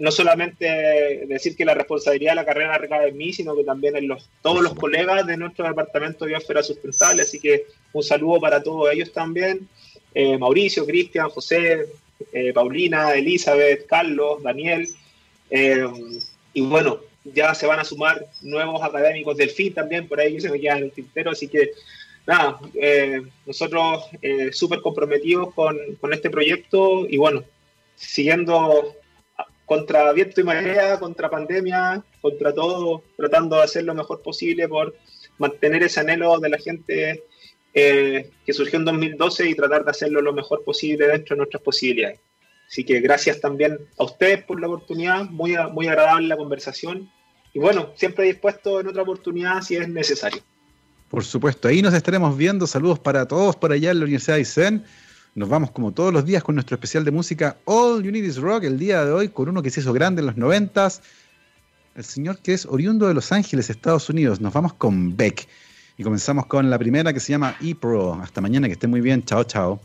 no 0.00 0.10
solamente 0.10 1.24
decir 1.26 1.56
que 1.56 1.64
la 1.64 1.74
responsabilidad 1.74 2.32
de 2.32 2.36
la 2.36 2.44
carrera 2.44 2.76
recae 2.76 3.08
en 3.08 3.16
mí, 3.16 3.32
sino 3.32 3.56
que 3.56 3.64
también 3.64 3.96
en 3.96 4.06
los, 4.06 4.28
todos 4.42 4.62
los 4.62 4.74
colegas 4.74 5.26
de 5.26 5.36
nuestro 5.36 5.66
departamento 5.66 6.24
de 6.24 6.32
biosfera 6.32 6.62
sustentable. 6.62 7.22
Así 7.22 7.40
que 7.40 7.66
un 7.92 8.02
saludo 8.02 8.40
para 8.40 8.62
todos 8.62 8.92
ellos 8.92 9.12
también. 9.12 9.66
Eh, 10.14 10.36
Mauricio, 10.36 10.84
Cristian, 10.84 11.30
José, 11.30 11.86
eh, 12.32 12.52
Paulina, 12.52 13.14
Elizabeth, 13.14 13.86
Carlos, 13.86 14.42
Daniel. 14.42 14.88
Eh, 15.50 15.86
y 16.52 16.60
bueno, 16.60 17.00
ya 17.24 17.54
se 17.54 17.66
van 17.66 17.80
a 17.80 17.84
sumar 17.84 18.26
nuevos 18.42 18.82
académicos 18.82 19.36
del 19.36 19.50
FIN 19.50 19.72
también, 19.72 20.06
por 20.06 20.20
ahí 20.20 20.40
se 20.40 20.50
me 20.50 20.60
queda 20.60 20.78
en 20.78 20.84
el 20.84 20.92
tintero. 20.92 21.30
Así 21.30 21.48
que 21.48 21.70
nada, 22.26 22.60
nosotros 23.46 24.04
súper 24.52 24.80
comprometidos 24.82 25.54
con, 25.54 25.78
con 26.00 26.12
este 26.12 26.28
proyecto 26.28 27.06
y 27.08 27.16
bueno, 27.16 27.42
siguiendo 27.96 28.94
contra 29.68 30.10
viento 30.14 30.40
y 30.40 30.44
marea, 30.44 30.98
contra 30.98 31.28
pandemia, 31.28 32.02
contra 32.22 32.54
todo, 32.54 33.04
tratando 33.18 33.56
de 33.56 33.62
hacer 33.62 33.84
lo 33.84 33.94
mejor 33.94 34.22
posible 34.22 34.66
por 34.66 34.96
mantener 35.36 35.82
ese 35.82 36.00
anhelo 36.00 36.38
de 36.38 36.48
la 36.48 36.56
gente 36.56 37.22
eh, 37.74 38.30
que 38.46 38.52
surgió 38.54 38.78
en 38.78 38.86
2012 38.86 39.50
y 39.50 39.54
tratar 39.54 39.84
de 39.84 39.90
hacerlo 39.90 40.22
lo 40.22 40.32
mejor 40.32 40.64
posible 40.64 41.06
dentro 41.06 41.34
de 41.34 41.40
nuestras 41.40 41.62
posibilidades. 41.62 42.18
Así 42.66 42.82
que 42.82 43.00
gracias 43.00 43.42
también 43.42 43.78
a 43.98 44.04
ustedes 44.04 44.42
por 44.42 44.58
la 44.58 44.68
oportunidad, 44.68 45.24
muy, 45.26 45.54
muy 45.70 45.86
agradable 45.86 46.28
la 46.28 46.38
conversación 46.38 47.10
y 47.52 47.58
bueno, 47.58 47.90
siempre 47.94 48.24
dispuesto 48.24 48.80
en 48.80 48.88
otra 48.88 49.02
oportunidad 49.02 49.60
si 49.60 49.76
es 49.76 49.86
necesario. 49.86 50.40
Por 51.10 51.24
supuesto, 51.24 51.68
ahí 51.68 51.82
nos 51.82 51.92
estaremos 51.92 52.36
viendo. 52.38 52.66
Saludos 52.66 52.98
para 52.98 53.28
todos 53.28 53.54
por 53.54 53.72
allá 53.72 53.90
en 53.90 53.98
la 53.98 54.04
Universidad 54.04 54.34
de 54.34 54.40
Aysén. 54.40 54.84
Nos 55.38 55.48
vamos 55.48 55.70
como 55.70 55.92
todos 55.92 56.12
los 56.12 56.24
días 56.24 56.42
con 56.42 56.56
nuestro 56.56 56.74
especial 56.74 57.04
de 57.04 57.12
música 57.12 57.58
All 57.64 58.00
Unities 58.00 58.38
Rock 58.38 58.64
el 58.64 58.76
día 58.76 59.04
de 59.04 59.12
hoy 59.12 59.28
con 59.28 59.48
uno 59.48 59.62
que 59.62 59.70
se 59.70 59.78
hizo 59.78 59.92
grande 59.92 60.18
en 60.18 60.26
los 60.26 60.36
noventas, 60.36 61.00
el 61.94 62.02
señor 62.02 62.40
que 62.40 62.54
es 62.54 62.66
oriundo 62.66 63.06
de 63.06 63.14
Los 63.14 63.30
Ángeles, 63.30 63.70
Estados 63.70 64.10
Unidos. 64.10 64.40
Nos 64.40 64.52
vamos 64.52 64.72
con 64.72 65.16
Beck 65.16 65.46
y 65.96 66.02
comenzamos 66.02 66.46
con 66.46 66.68
la 66.70 66.76
primera 66.76 67.12
que 67.12 67.20
se 67.20 67.30
llama 67.30 67.54
E-Pro. 67.60 68.14
Hasta 68.14 68.40
mañana, 68.40 68.66
que 68.66 68.72
esté 68.72 68.88
muy 68.88 69.00
bien. 69.00 69.24
Chao, 69.24 69.44
chao. 69.44 69.80